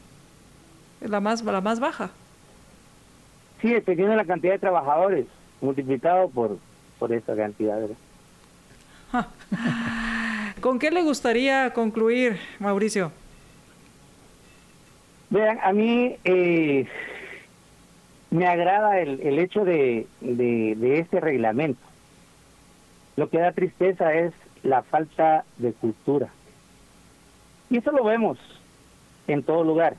La 1.01 1.19
más, 1.19 1.43
la 1.43 1.61
más 1.61 1.79
baja. 1.79 2.11
Sí, 3.61 3.69
dependiendo 3.69 4.11
de 4.11 4.17
la 4.17 4.25
cantidad 4.25 4.53
de 4.53 4.59
trabajadores, 4.59 5.25
multiplicado 5.61 6.29
por, 6.29 6.57
por 6.99 7.11
esa 7.11 7.35
cantidad. 7.35 7.79
¿Con 10.61 10.79
qué 10.79 10.91
le 10.91 11.01
gustaría 11.01 11.71
concluir, 11.73 12.37
Mauricio? 12.59 13.11
Vean, 15.29 15.57
a 15.63 15.73
mí 15.73 16.15
eh, 16.25 16.85
me 18.29 18.47
agrada 18.47 18.99
el, 18.99 19.19
el 19.21 19.39
hecho 19.39 19.65
de, 19.65 20.07
de, 20.21 20.99
este 20.99 21.19
reglamento. 21.19 21.81
Lo 23.15 23.29
que 23.29 23.39
da 23.39 23.51
tristeza 23.51 24.13
es 24.13 24.33
la 24.63 24.81
falta 24.81 25.45
de 25.57 25.73
cultura. 25.73 26.29
Y 27.69 27.77
eso 27.77 27.91
lo 27.91 28.03
vemos 28.03 28.37
en 29.27 29.43
todo 29.43 29.63
lugar, 29.63 29.95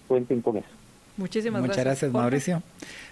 cuenten 0.08 0.42
con 0.42 0.58
eso. 0.58 0.68
Muchísimas 1.16 1.62
Muchas 1.62 1.78
gracias, 1.78 2.12
Mauricio. 2.12 2.64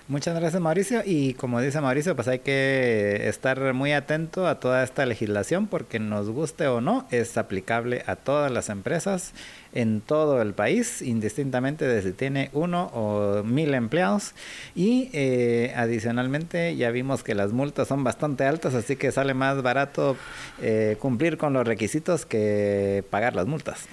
Muchas 0.08 0.40
gracias, 0.40 0.60
Mauricio. 0.60 1.02
Y 1.06 1.36
como 1.36 1.62
dice 1.62 1.80
Mauricio, 1.82 2.16
pues 2.16 2.28
hay 2.28 2.40
que 2.40 3.28
estar 3.28 3.74
muy 3.74 3.92
atento 3.92 4.48
a 4.48 4.60
toda 4.60 4.84
esta 4.84 5.06
legislación 5.06 5.68
porque 5.68 6.00
nos 6.00 6.30
guste 6.30 6.66
o 6.68 6.82
no, 6.82 7.06
es 7.12 7.38
aplicable 7.38 8.04
a 8.08 8.16
todas 8.16 8.52
las 8.52 8.70
empresas 8.70 9.34
en 9.74 10.02
todo 10.02 10.42
el 10.42 10.54
país, 10.54 11.02
indistintamente 11.02 11.86
de 11.86 12.02
si 12.02 12.12
tiene 12.14 12.50
uno 12.54 12.86
o 12.94 13.44
mil 13.44 13.74
empleados. 13.74 14.34
Y 14.76 15.10
eh, 15.14 15.74
adicionalmente 15.76 16.76
ya 16.76 16.92
vimos 16.92 17.24
que 17.24 17.36
las 17.36 17.54
multas 17.54 17.88
son 17.88 18.04
bastante 18.04 18.46
altas, 18.46 18.74
así 18.76 18.96
que 18.96 19.12
sale 19.12 19.34
más 19.34 19.62
barato 19.62 20.18
eh, 20.62 20.98
cumplir 21.00 21.38
con 21.38 21.54
los 21.54 21.66
requisitos 21.66 22.26
que 22.26 23.04
pagar 23.10 23.36
las 23.36 23.48
multas. 23.48 23.88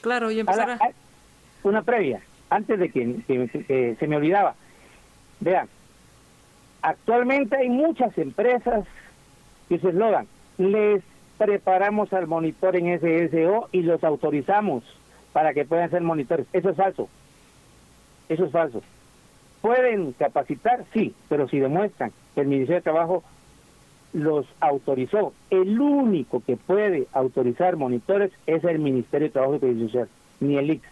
Claro, 0.00 0.30
y 0.30 0.40
empezar 0.40 0.70
a... 0.70 0.78
Una 1.64 1.82
previa 1.82 2.20
antes 2.50 2.78
de 2.78 2.90
que, 2.90 3.96
se 3.98 4.06
me 4.06 4.16
olvidaba. 4.16 4.54
Vean, 5.40 5.68
actualmente 6.82 7.56
hay 7.56 7.68
muchas 7.68 8.16
empresas 8.18 8.86
que 9.68 9.78
se 9.78 9.90
eslogan, 9.90 10.26
les 10.56 11.02
preparamos 11.36 12.12
al 12.12 12.26
monitor 12.26 12.74
en 12.76 12.98
SSO 12.98 13.68
y 13.70 13.82
los 13.82 14.02
autorizamos 14.02 14.82
para 15.32 15.54
que 15.54 15.64
puedan 15.64 15.90
ser 15.90 16.02
monitores. 16.02 16.46
Eso 16.52 16.70
es 16.70 16.76
falso. 16.76 17.08
Eso 18.28 18.44
es 18.44 18.52
falso. 18.52 18.82
¿Pueden 19.60 20.12
capacitar? 20.12 20.84
Sí, 20.92 21.14
pero 21.28 21.48
si 21.48 21.58
demuestran 21.58 22.12
que 22.34 22.42
el 22.42 22.48
Ministerio 22.48 22.76
de 22.76 22.82
Trabajo 22.82 23.24
los 24.12 24.46
autorizó, 24.60 25.34
el 25.50 25.80
único 25.80 26.42
que 26.44 26.56
puede 26.56 27.06
autorizar 27.12 27.76
monitores 27.76 28.30
es 28.46 28.64
el 28.64 28.78
Ministerio 28.78 29.28
de 29.28 29.32
Trabajo 29.32 29.56
y 29.56 29.58
Previsión 29.58 29.88
Social, 29.88 30.08
ni 30.40 30.56
el 30.56 30.70
IX 30.70 30.82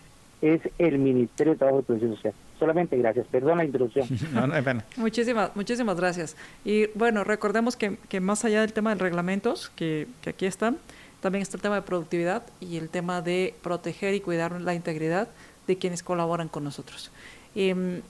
es 0.43 0.61
el 0.79 0.99
Ministerio 0.99 1.55
de 1.55 1.59
Trabajo 1.59 1.81
y 1.81 1.83
Protección 1.83 2.15
Social. 2.17 2.35
Solamente 2.59 2.97
gracias. 2.97 3.27
Perdón 3.27 3.59
la 3.59 3.65
introducción. 3.65 4.07
no, 4.33 4.47
no 4.47 4.55
Muchísimas, 4.97 5.55
muchísimas 5.55 5.97
gracias. 5.97 6.37
Y 6.65 6.87
bueno, 6.95 7.25
recordemos 7.25 7.77
que, 7.77 7.97
que 8.09 8.21
más 8.21 8.45
allá 8.45 8.61
del 8.61 8.73
tema 8.73 8.95
de 8.95 9.01
reglamentos, 9.01 9.71
que, 9.71 10.07
que, 10.23 10.31
aquí 10.31 10.47
están, 10.47 10.79
también 11.27 11.43
está 11.43 11.57
el 11.57 11.63
tema 11.63 11.75
de 11.75 11.83
productividad 11.83 12.45
y 12.61 12.77
el 12.77 12.89
tema 12.89 13.21
de 13.21 13.53
proteger 13.63 14.15
y 14.15 14.21
cuidar 14.21 14.61
la 14.61 14.75
integridad 14.75 15.27
de 15.67 15.77
quienes 15.77 16.05
colaboran 16.05 16.47
con 16.47 16.63
nosotros. 16.63 17.11
Em, 17.57 18.01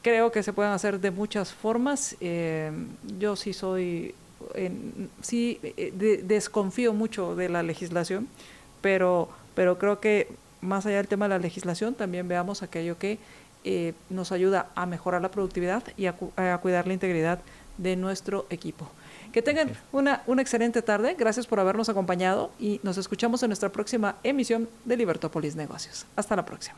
creo 0.00 0.30
que 0.30 0.44
se 0.44 0.52
pueden 0.52 0.70
hacer 0.70 1.00
de 1.00 1.10
muchas 1.10 1.52
formas. 1.52 2.14
Em, 2.20 2.86
yo 3.18 3.34
sí 3.34 3.52
soy, 3.52 4.14
sí 5.22 5.58
eh, 5.62 6.22
desconfío 6.24 6.92
mucho 6.92 7.34
de 7.34 7.48
la 7.48 7.64
legislación, 7.64 8.28
pero, 8.80 9.28
pero 9.56 9.76
creo 9.76 9.98
que 9.98 10.28
más 10.60 10.86
allá 10.86 10.98
del 10.98 11.08
tema 11.08 11.24
de 11.24 11.30
la 11.30 11.38
legislación, 11.40 11.96
también 11.96 12.28
veamos 12.28 12.62
aquello 12.62 12.96
que 12.96 13.18
eh, 13.64 13.92
nos 14.08 14.30
ayuda 14.30 14.68
a 14.76 14.86
mejorar 14.86 15.20
la 15.20 15.32
productividad 15.32 15.82
y 15.96 16.06
a, 16.06 16.12
cuidar 16.12 16.86
la 16.86 16.92
integridad 16.92 17.40
de 17.76 17.96
nuestro 17.96 18.46
equipo. 18.50 18.88
Que 19.32 19.42
tengan 19.42 19.72
una, 19.92 20.22
una 20.26 20.42
excelente 20.42 20.82
tarde. 20.82 21.16
Gracias 21.18 21.46
por 21.46 21.58
habernos 21.58 21.88
acompañado 21.88 22.52
y 22.58 22.80
nos 22.82 22.98
escuchamos 22.98 23.42
en 23.42 23.48
nuestra 23.48 23.70
próxima 23.70 24.16
emisión 24.22 24.68
de 24.84 24.96
Libertópolis 24.96 25.56
Negocios. 25.56 26.06
Hasta 26.16 26.36
la 26.36 26.44
próxima. 26.44 26.76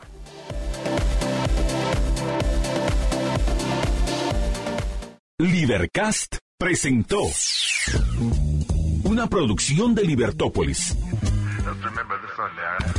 Libercast 5.37 6.37
presentó 6.57 7.21
una 9.03 9.27
producción 9.27 9.93
de 9.93 10.03
Libertópolis. 10.03 10.95